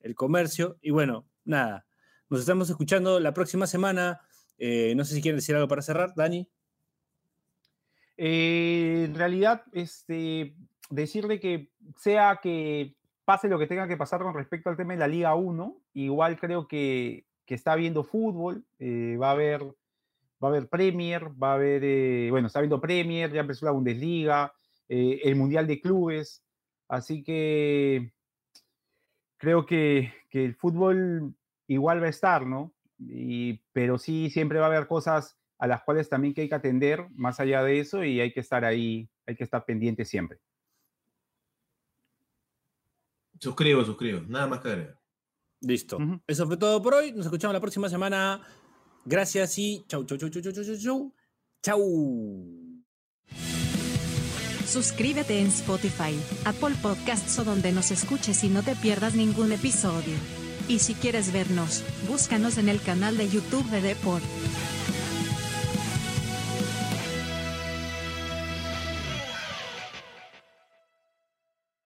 El 0.00 0.16
Comercio. 0.16 0.76
Y 0.82 0.90
bueno, 0.90 1.26
nada, 1.44 1.86
nos 2.28 2.40
estamos 2.40 2.68
escuchando 2.68 3.20
la 3.20 3.32
próxima 3.32 3.68
semana. 3.68 4.20
Eh, 4.58 4.94
no 4.96 5.04
sé 5.04 5.14
si 5.14 5.22
quieren 5.22 5.38
decir 5.38 5.54
algo 5.54 5.68
para 5.68 5.80
cerrar, 5.80 6.14
Dani. 6.16 6.48
Eh, 8.16 9.04
en 9.06 9.14
realidad, 9.14 9.62
este, 9.72 10.56
decirle 10.90 11.38
que 11.38 11.70
sea 11.96 12.40
que 12.42 12.96
pase 13.24 13.46
lo 13.46 13.60
que 13.60 13.68
tenga 13.68 13.86
que 13.86 13.96
pasar 13.96 14.20
con 14.20 14.34
respecto 14.34 14.70
al 14.70 14.76
tema 14.76 14.94
de 14.94 14.98
la 14.98 15.06
Liga 15.06 15.36
1, 15.36 15.80
igual 15.94 16.36
creo 16.36 16.66
que, 16.66 17.26
que 17.46 17.54
está 17.54 17.76
viendo 17.76 18.02
fútbol, 18.02 18.64
eh, 18.80 19.16
va 19.22 19.28
a 19.28 19.32
haber 19.32 19.62
va 20.42 20.48
a 20.48 20.50
haber 20.50 20.68
Premier, 20.68 21.30
va 21.40 21.52
a 21.52 21.54
haber, 21.54 22.30
bueno, 22.30 22.46
está 22.48 22.60
viendo 22.60 22.80
Premier, 22.80 23.32
ya 23.32 23.40
empezó 23.40 23.66
la 23.66 23.72
Bundesliga, 23.72 24.52
eh, 24.88 25.20
el 25.24 25.36
Mundial 25.36 25.66
de 25.66 25.80
Clubes, 25.80 26.44
así 26.88 27.22
que 27.22 28.12
creo 29.36 29.66
que, 29.66 30.12
que, 30.30 30.44
el 30.44 30.54
fútbol 30.54 31.34
igual 31.66 32.02
va 32.02 32.06
a 32.06 32.10
estar, 32.10 32.46
¿no? 32.46 32.74
Y, 32.98 33.62
pero 33.72 33.98
sí, 33.98 34.30
siempre 34.30 34.58
va 34.58 34.66
a 34.66 34.68
haber 34.68 34.86
cosas 34.86 35.38
a 35.58 35.66
las 35.66 35.82
cuales 35.82 36.08
también 36.08 36.34
que 36.34 36.42
hay 36.42 36.48
que 36.48 36.54
atender 36.54 37.06
más 37.10 37.40
allá 37.40 37.62
de 37.62 37.80
eso 37.80 38.04
y 38.04 38.20
hay 38.20 38.32
que 38.32 38.40
estar 38.40 38.64
ahí, 38.64 39.08
hay 39.26 39.36
que 39.36 39.44
estar 39.44 39.64
pendiente 39.64 40.04
siempre. 40.04 40.38
Suscribo, 43.40 43.84
suscribo. 43.84 44.20
Nada 44.26 44.46
más 44.46 44.60
que 44.60 44.68
agregar. 44.68 44.98
Listo. 45.60 45.96
Uh 45.96 46.00
-huh. 46.00 46.20
Eso 46.26 46.46
fue 46.46 46.56
todo 46.56 46.80
por 46.82 46.94
hoy. 46.94 47.12
Nos 47.12 47.26
escuchamos 47.26 47.54
la 47.54 47.60
próxima 47.60 47.88
semana. 47.88 48.42
Gracias 49.04 49.58
y 49.58 49.84
chau, 49.88 50.04
chau, 50.04 50.18
chau, 50.18 50.28
chau, 50.30 50.42
chau, 50.42 50.52
chau, 50.52 50.76
chau. 50.76 51.12
Chau. 51.62 53.57
Suscríbete 54.68 55.40
en 55.40 55.46
Spotify, 55.46 56.14
Apple 56.44 56.76
Podcasts 56.82 57.38
o 57.38 57.44
donde 57.44 57.72
nos 57.72 57.90
escuches 57.90 58.44
y 58.44 58.48
no 58.48 58.62
te 58.62 58.76
pierdas 58.76 59.14
ningún 59.14 59.50
episodio. 59.50 60.14
Y 60.68 60.80
si 60.80 60.92
quieres 60.92 61.32
vernos, 61.32 61.82
búscanos 62.06 62.58
en 62.58 62.68
el 62.68 62.78
canal 62.82 63.16
de 63.16 63.30
YouTube 63.30 63.64
de 63.70 63.80
Deport. 63.80 64.22